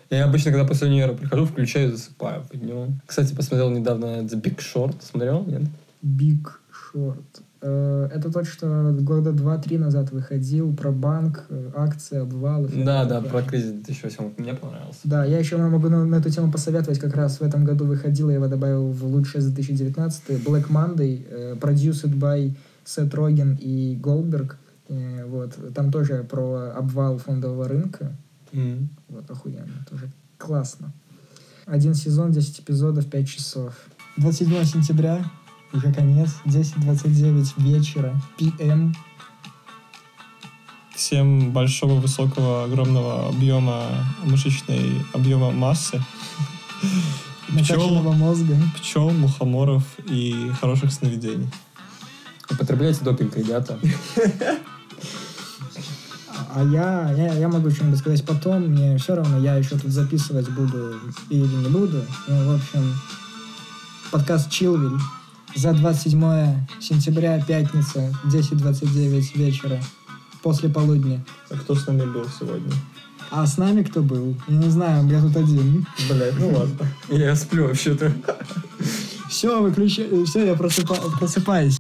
Я 0.10 0.26
обычно, 0.26 0.52
когда 0.52 0.66
после 0.66 0.88
универа 0.88 1.14
прихожу, 1.14 1.46
включаю 1.46 1.90
и 1.90 1.92
засыпаю 1.92 2.44
по 2.44 2.56
днем. 2.58 3.02
Кстати, 3.06 3.34
посмотрел 3.34 3.70
недавно 3.72 4.22
The 4.22 4.42
Big 4.42 4.58
Short. 4.58 4.96
Смотрел? 5.02 5.44
Нет? 5.46 5.64
Big 6.04 6.46
Short. 6.94 7.24
Э, 7.62 8.10
Это 8.14 8.32
тот, 8.32 8.46
что 8.46 8.96
года 9.00 9.32
два-три 9.32 9.78
назад 9.78 10.12
выходил 10.12 10.74
про 10.76 10.92
банк, 10.92 11.46
э, 11.50 11.72
акции, 11.76 12.20
обвалы. 12.20 12.70
Да, 12.86 13.06
да, 13.06 13.22
про 13.22 13.42
кризис 13.42 13.72
2008. 13.72 14.34
Мне 14.38 14.54
понравился. 14.54 15.00
Да, 15.04 15.26
я 15.26 15.40
еще 15.40 15.58
могу 15.58 15.90
на, 15.90 16.06
на 16.06 16.16
эту 16.16 16.30
тему 16.30 16.52
посоветовать. 16.52 17.00
Как 17.00 17.16
раз 17.16 17.40
в 17.40 17.42
этом 17.42 17.66
году 17.66 17.86
выходил, 17.86 18.30
я 18.30 18.36
его 18.36 18.48
добавил 18.48 18.92
в 18.92 19.06
лучшее 19.06 19.42
за 19.42 19.52
2019 19.52 20.30
Black 20.46 20.70
Monday, 20.70 21.26
э, 21.30 21.56
produced 21.60 22.14
by 22.14 22.54
Сет 22.86 23.14
Роген 23.16 23.58
и 23.60 23.96
Голдберг. 23.96 24.58
Э, 24.88 25.26
вот. 25.26 25.74
Там 25.74 25.92
тоже 25.92 26.24
про 26.24 26.74
обвал 26.76 27.18
фондового 27.18 27.68
рынка. 27.68 28.16
М. 28.52 28.90
Вот, 29.10 29.30
охуенно. 29.30 29.86
Тоже 29.90 30.12
классно. 30.38 30.94
Один 31.66 31.96
сезон, 31.96 32.32
10 32.32 32.60
эпизодов, 32.60 33.10
5 33.10 33.28
часов. 33.28 33.74
27 34.18 34.64
сентября, 34.66 35.26
уже 35.74 35.92
конец, 35.92 36.30
10.29 36.46 37.54
вечера, 37.58 38.22
PM. 38.38 38.94
Всем 40.96 41.52
большого, 41.52 42.00
высокого, 42.00 42.64
огромного 42.64 43.28
объема 43.28 43.84
мышечной 44.24 45.02
объема 45.14 45.52
массы. 45.52 46.02
Накачанного 47.50 48.14
мозга. 48.14 48.56
Пчел, 48.78 49.10
мухоморов 49.10 49.84
и 50.08 50.52
хороших 50.62 50.94
сновидений. 50.94 51.50
Употребляйте 52.50 53.04
допинг, 53.04 53.36
ребята. 53.36 53.80
А 56.56 56.64
я, 56.64 57.12
я, 57.18 57.34
я 57.34 57.50
могу 57.50 57.70
что-нибудь 57.70 58.00
сказать 58.00 58.24
потом, 58.26 58.62
мне 58.68 58.98
все 58.98 59.14
равно, 59.16 59.40
я 59.40 59.58
еще 59.58 59.78
тут 59.78 59.92
записывать 59.92 60.48
буду 60.50 60.94
или 61.30 61.46
не 61.46 61.68
буду. 61.68 62.02
Ну, 62.30 62.50
в 62.50 62.56
общем, 62.56 62.96
подкаст 64.10 64.50
Чилвиль 64.50 64.98
за 65.54 65.74
27 65.74 66.66
сентября, 66.80 67.44
пятница, 67.46 68.18
10.29 68.24 69.38
вечера, 69.38 69.82
после 70.42 70.70
полудня. 70.70 71.26
А 71.50 71.58
кто 71.58 71.76
с 71.76 71.88
нами 71.88 72.06
был 72.06 72.26
сегодня? 72.40 72.72
А 73.32 73.46
с 73.46 73.58
нами 73.58 73.84
кто 73.84 74.02
был? 74.02 74.38
Я 74.48 74.56
не 74.56 74.70
знаю, 74.70 75.06
я 75.10 75.20
тут 75.22 75.36
один. 75.36 75.86
Блять, 76.10 76.40
ну 76.40 76.58
ладно. 76.58 76.88
Я 77.10 77.36
сплю 77.36 77.68
вообще-то. 77.68 78.14
Все, 79.30 79.62
выключай, 79.62 80.24
все, 80.24 80.46
я 80.46 80.54
просыпа- 80.54 81.20
просыпаюсь. 81.20 81.80